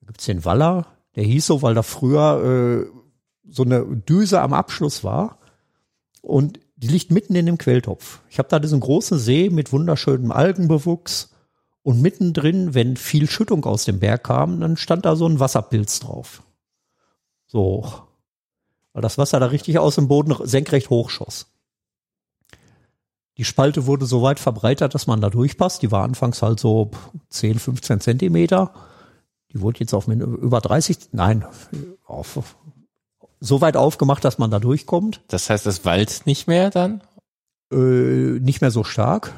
[0.00, 2.99] Da gibt's den Waller, der hieß so, weil da früher äh,
[3.50, 5.38] so eine Düse am Abschluss war
[6.22, 8.20] und die liegt mitten in dem Quelltopf.
[8.30, 11.30] Ich habe da diesen großen See mit wunderschönem Algenbewuchs
[11.82, 16.00] Und mittendrin, wenn viel Schüttung aus dem Berg kam, dann stand da so ein Wasserpilz
[16.00, 16.42] drauf.
[17.46, 17.84] So.
[18.92, 21.46] Weil das Wasser da richtig aus dem Boden senkrecht hochschoss.
[23.38, 25.82] Die Spalte wurde so weit verbreitert, dass man da durchpasst.
[25.82, 26.90] Die war anfangs halt so
[27.30, 28.74] 10, 15 Zentimeter.
[29.52, 31.46] Die wurde jetzt auf über 30, nein,
[32.04, 32.56] auf,
[33.40, 35.22] so weit aufgemacht, dass man da durchkommt.
[35.28, 37.02] Das heißt, es walzt nicht mehr dann?
[37.72, 39.32] Äh, nicht mehr so stark.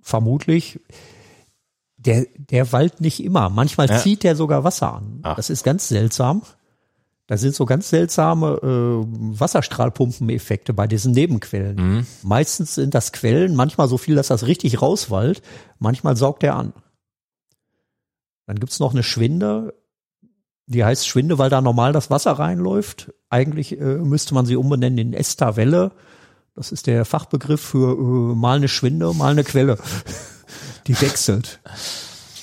[0.00, 0.80] Vermutlich.
[1.96, 3.48] Der, der wallt nicht immer.
[3.48, 3.98] Manchmal ja.
[3.98, 5.20] zieht der sogar Wasser an.
[5.22, 5.36] Ach.
[5.36, 6.42] Das ist ganz seltsam.
[7.28, 11.76] Da sind so ganz seltsame äh, Wasserstrahlpumpeneffekte bei diesen Nebenquellen.
[11.76, 12.06] Mhm.
[12.22, 15.40] Meistens sind das Quellen, manchmal so viel, dass das richtig rauswallt,
[15.78, 16.74] manchmal saugt er an.
[18.46, 19.72] Dann gibt's noch eine Schwinde,
[20.72, 23.12] die heißt Schwinde, weil da normal das Wasser reinläuft.
[23.30, 25.92] Eigentlich äh, müsste man sie umbenennen in Esterwelle.
[26.54, 29.78] Das ist der Fachbegriff für äh, mal eine Schwinde, mal eine Quelle.
[30.86, 31.60] die wechselt.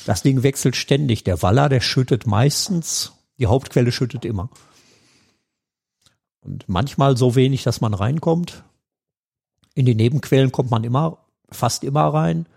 [0.06, 1.24] Das Ding wechselt ständig.
[1.24, 4.50] Der Waller, der schüttet meistens, die Hauptquelle schüttet immer.
[6.42, 8.64] Und manchmal so wenig, dass man reinkommt.
[9.76, 12.48] In die Nebenquellen kommt man immer, fast immer rein.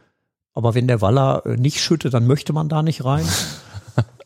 [0.54, 3.26] Aber wenn der Waller äh, nicht schüttet, dann möchte man da nicht rein,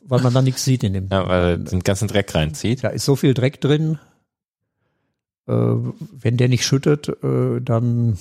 [0.08, 1.08] weil man da nichts sieht in dem.
[1.10, 2.84] Ja, weil er den ganzen Dreck reinzieht.
[2.84, 3.98] Da ist so viel Dreck drin.
[5.46, 8.18] Äh, wenn der nicht schüttet, äh, dann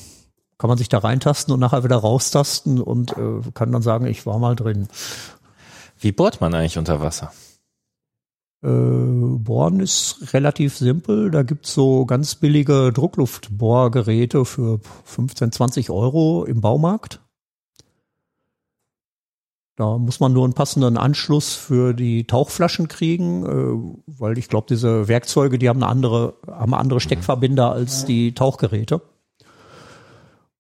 [0.57, 4.25] kann man sich da reintasten und nachher wieder raustasten und äh, kann dann sagen, ich
[4.25, 4.87] war mal drin.
[5.99, 7.31] Wie bohrt man eigentlich unter Wasser?
[8.63, 11.29] Äh, bohren ist relativ simpel.
[11.29, 17.21] Da gibt's so ganz billige Druckluftbohrgeräte für 15, 20 Euro im Baumarkt.
[19.75, 24.67] Da muss man nur einen passenden Anschluss für die Tauchflaschen kriegen, äh, weil ich glaube,
[24.69, 29.01] diese Werkzeuge, die haben eine andere, haben andere Steckverbinder als die Tauchgeräte.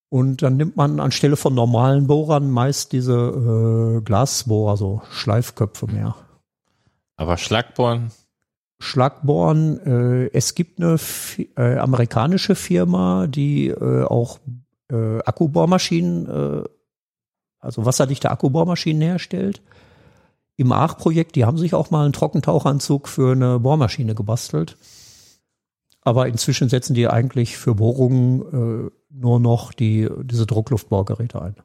[0.09, 6.15] Und dann nimmt man anstelle von normalen Bohrern meist diese äh, Glasbohrer, so Schleifköpfe mehr.
[7.17, 8.11] Aber Schlagbohren?
[8.79, 10.97] Schlagbohren, äh, es gibt eine
[11.57, 14.39] äh, amerikanische Firma, die äh, auch
[14.91, 16.65] äh, Akkubohrmaschinen
[17.65, 19.61] also wasserdichte Akkubohrmaschinen herstellt.
[20.55, 24.77] Im Aach-Projekt, die haben sich auch mal einen Trockentauchanzug für eine Bohrmaschine gebastelt.
[26.01, 31.55] Aber inzwischen setzen die eigentlich für Bohrungen äh, nur noch die, diese Druckluftbohrgeräte ein.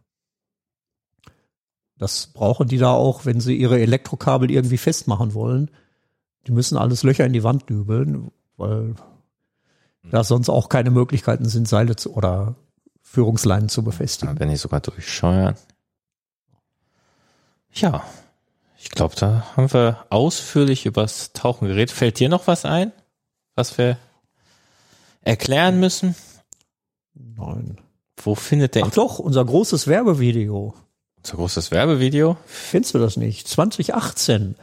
[1.99, 5.71] Das brauchen die da auch, wenn sie ihre Elektrokabel irgendwie festmachen wollen.
[6.47, 8.95] Die müssen alles Löcher in die Wand dübeln, weil
[10.11, 12.57] da sonst auch keine Möglichkeiten sind, Seile zu, oder
[13.03, 14.39] Führungsleinen zu befestigen.
[14.39, 15.57] Wenn die sogar durchscheuern.
[17.73, 18.05] Ja,
[18.79, 21.91] ich glaube, da haben wir ausführlich übers Tauchen geredet.
[21.91, 22.93] Fällt dir noch was ein,
[23.55, 23.99] was wir
[25.23, 26.15] erklären müssen?
[27.15, 27.79] Nein.
[28.17, 28.85] Wo findet der?
[28.87, 30.75] Ach doch, unser großes Werbevideo.
[31.19, 32.37] Unser großes Werbevideo?
[32.47, 33.49] Findest du das nicht?
[33.49, 34.57] 2018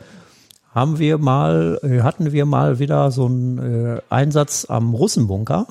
[0.72, 3.58] haben wir mal, äh, hatten wir mal wieder so einen
[3.98, 5.68] äh, Einsatz am Russenbunker.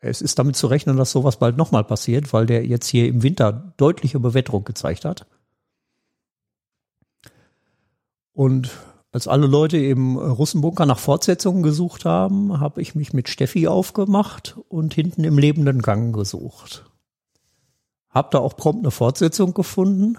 [0.00, 3.22] Es ist damit zu rechnen, dass sowas bald nochmal passiert, weil der jetzt hier im
[3.22, 5.26] Winter deutliche Bewetterung gezeigt hat.
[8.38, 8.70] Und
[9.10, 14.56] als alle Leute im Russenbunker nach Fortsetzungen gesucht haben, habe ich mich mit Steffi aufgemacht
[14.68, 16.84] und hinten im lebenden Gang gesucht.
[18.10, 20.18] Hab da auch prompt eine Fortsetzung gefunden.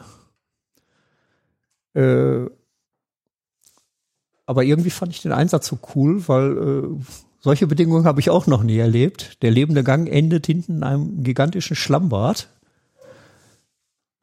[1.93, 2.47] Äh,
[4.45, 7.03] aber irgendwie fand ich den Einsatz so cool, weil äh,
[7.39, 9.41] solche Bedingungen habe ich auch noch nie erlebt.
[9.43, 12.49] Der lebende Gang endet hinten in einem gigantischen Schlammbad.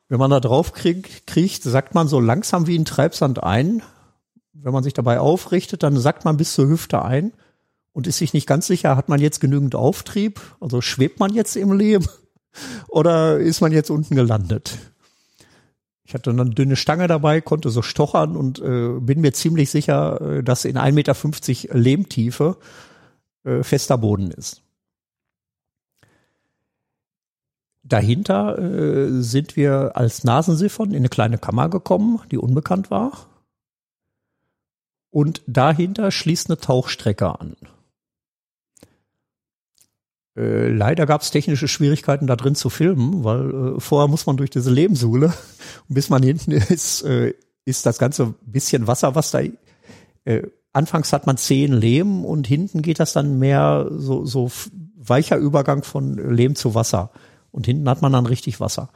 [0.08, 3.82] Wenn man da drauf kriegt, kriegt, sagt man so langsam wie ein Treibsand ein.
[4.52, 7.32] Wenn man sich dabei aufrichtet, dann sagt man bis zur Hüfte ein
[7.92, 10.40] und ist sich nicht ganz sicher, hat man jetzt genügend Auftrieb?
[10.60, 12.06] Also schwebt man jetzt im Leben
[12.88, 14.78] oder ist man jetzt unten gelandet?
[16.04, 20.20] Ich hatte eine dünne Stange dabei, konnte so stochern und äh, bin mir ziemlich sicher,
[20.20, 22.58] äh, dass in 1,50 Meter Lehmtiefe
[23.42, 24.62] äh, fester Boden ist.
[27.88, 33.26] Dahinter äh, sind wir als Nasensiphon in eine kleine Kammer gekommen, die unbekannt war.
[35.10, 37.56] Und dahinter schließt eine Tauchstrecke an.
[40.36, 44.36] Äh, leider gab es technische Schwierigkeiten, da drin zu filmen, weil äh, vorher muss man
[44.36, 45.32] durch diese Lehmsuhle.
[45.88, 47.34] Und bis man hinten ist, äh,
[47.64, 49.40] ist das ganze bisschen Wasser, was da.
[50.24, 50.42] Äh,
[50.72, 54.50] anfangs hat man zehn Lehm und hinten geht das dann mehr so, so
[54.96, 57.10] weicher Übergang von Lehm zu Wasser.
[57.56, 58.90] Und hinten hat man dann richtig Wasser.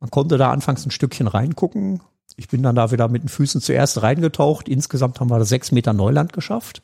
[0.00, 2.00] Man konnte da anfangs ein Stückchen reingucken.
[2.34, 4.68] Ich bin dann da wieder mit den Füßen zuerst reingetaucht.
[4.68, 6.82] Insgesamt haben wir sechs Meter Neuland geschafft.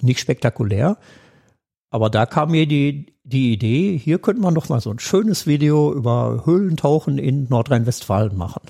[0.00, 0.96] Nicht spektakulär.
[1.90, 5.48] Aber da kam mir die, die Idee, hier könnte man doch mal so ein schönes
[5.48, 8.62] Video über Höhlentauchen in Nordrhein-Westfalen machen.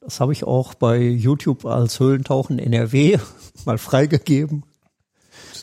[0.00, 3.18] Das habe ich auch bei YouTube als Höhlentauchen NRW
[3.66, 4.64] mal freigegeben.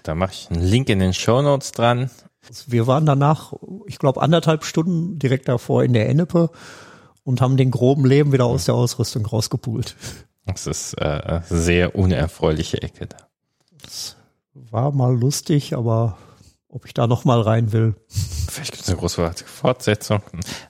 [0.03, 2.11] Da mache ich einen Link in den Show Notes dran.
[2.67, 3.53] Wir waren danach,
[3.87, 6.49] ich glaube, anderthalb Stunden direkt davor in der Ennepe
[7.23, 9.95] und haben den groben Leben wieder aus der Ausrüstung rausgepult.
[10.45, 13.17] Das ist äh, sehr unerfreuliche Ecke da.
[13.81, 14.15] Das
[14.53, 16.17] war mal lustig, aber
[16.69, 17.95] ob ich da noch mal rein will.
[18.49, 20.21] Vielleicht gibt es eine großartige Fortsetzung.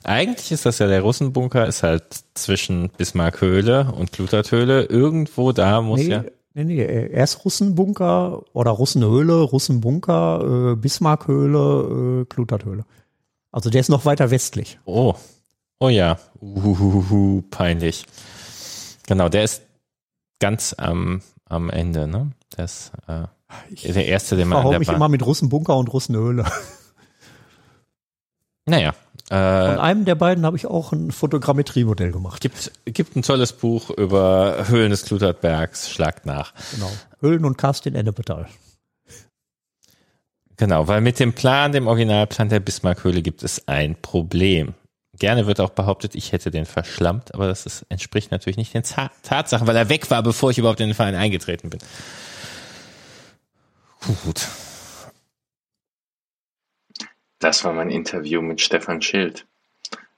[0.04, 4.84] Eigentlich ist das ja der Russenbunker, ist halt zwischen Bismarckhöhle und Klutathöhle.
[4.84, 6.24] Irgendwo da muss nee, ja.
[6.56, 12.86] Nee, nee, erst Russenbunker oder Russenhöhle, Russenbunker, äh, Bismarckhöhle, äh, Klutathöhle.
[13.52, 14.78] Also der ist noch weiter westlich.
[14.86, 15.12] Oh.
[15.80, 16.18] Oh ja.
[16.40, 18.06] Uhuhuhu, peinlich.
[19.06, 19.64] Genau, der ist
[20.38, 22.30] ganz am, am Ende, ne?
[22.56, 23.24] Der ist äh,
[23.70, 24.96] Ich der erste, den man mich Bahn.
[24.96, 26.46] immer mit Russenbunker und Russenhöhle.
[28.64, 28.94] Naja.
[29.28, 32.40] Von Äh, einem der beiden habe ich auch ein Fotogrammetriemodell gemacht.
[32.40, 35.90] gibt, gibt ein tolles Buch über Höhlen des Klutertbergs.
[35.90, 36.52] Schlagt nach.
[36.74, 36.90] Genau.
[37.20, 38.46] Höhlen und Karst in Ennepetal.
[40.56, 44.74] Genau, weil mit dem Plan, dem Originalplan der Bismarckhöhle gibt es ein Problem.
[45.18, 48.82] Gerne wird auch behauptet, ich hätte den verschlammt, aber das ist, entspricht natürlich nicht den
[48.82, 51.80] Ta Tatsachen, weil er weg war, bevor ich überhaupt in den Verein eingetreten bin.
[54.24, 54.46] Gut.
[57.38, 59.44] Das war mein Interview mit Stefan Schild.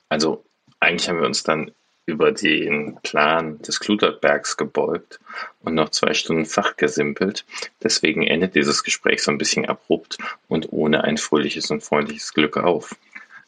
[0.08, 0.44] Also
[0.80, 1.72] eigentlich haben wir uns dann
[2.06, 5.20] über den Plan des Klutertbergs gebeugt
[5.60, 7.44] und noch zwei Stunden fachgesimpelt.
[7.82, 10.16] Deswegen endet dieses Gespräch so ein bisschen abrupt
[10.48, 12.94] und ohne ein fröhliches und freundliches Glück auf.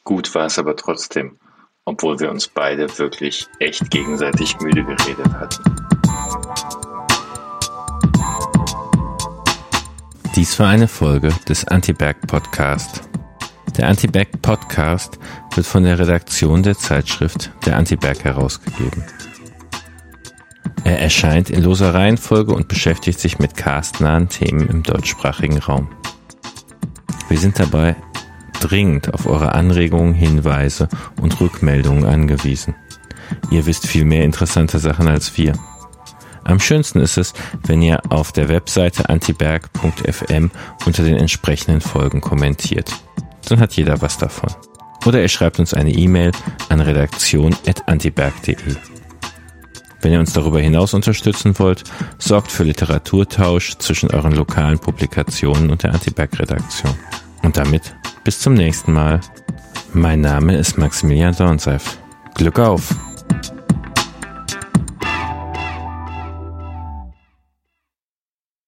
[0.05, 1.39] Gut war es aber trotzdem,
[1.84, 5.65] obwohl wir uns beide wirklich echt gegenseitig müde geredet hatten.
[10.36, 13.09] Dies war eine Folge des Anti-Berg Podcast.
[13.81, 15.18] Der Anti-Berg Podcast
[15.55, 19.02] wird von der Redaktion der Zeitschrift der Anti-Berg herausgegeben.
[20.84, 25.89] Er erscheint in loser Reihenfolge und beschäftigt sich mit castnahen Themen im deutschsprachigen Raum.
[27.31, 27.97] Wir sind dabei
[28.60, 30.86] dringend auf eure Anregungen, Hinweise
[31.18, 32.75] und Rückmeldungen angewiesen.
[33.50, 35.55] Ihr wisst viel mehr interessante Sachen als wir.
[36.44, 37.33] Am schönsten ist es,
[37.67, 40.50] wenn ihr auf der Webseite antiberg.fm
[40.84, 42.92] unter den entsprechenden Folgen kommentiert.
[43.49, 44.51] Dann hat jeder was davon.
[45.07, 46.33] Oder ihr schreibt uns eine E-Mail
[46.69, 48.77] an redaktion.antiberg.de.
[50.02, 51.85] Wenn ihr uns darüber hinaus unterstützen wollt,
[52.19, 56.94] sorgt für Literaturtausch zwischen euren lokalen Publikationen und der Antiberg-Redaktion.
[57.43, 57.94] Und damit
[58.25, 59.20] bis zum nächsten Mal.
[59.93, 61.99] Mein Name ist Maximilian Dornseif.
[62.35, 62.94] Glück auf!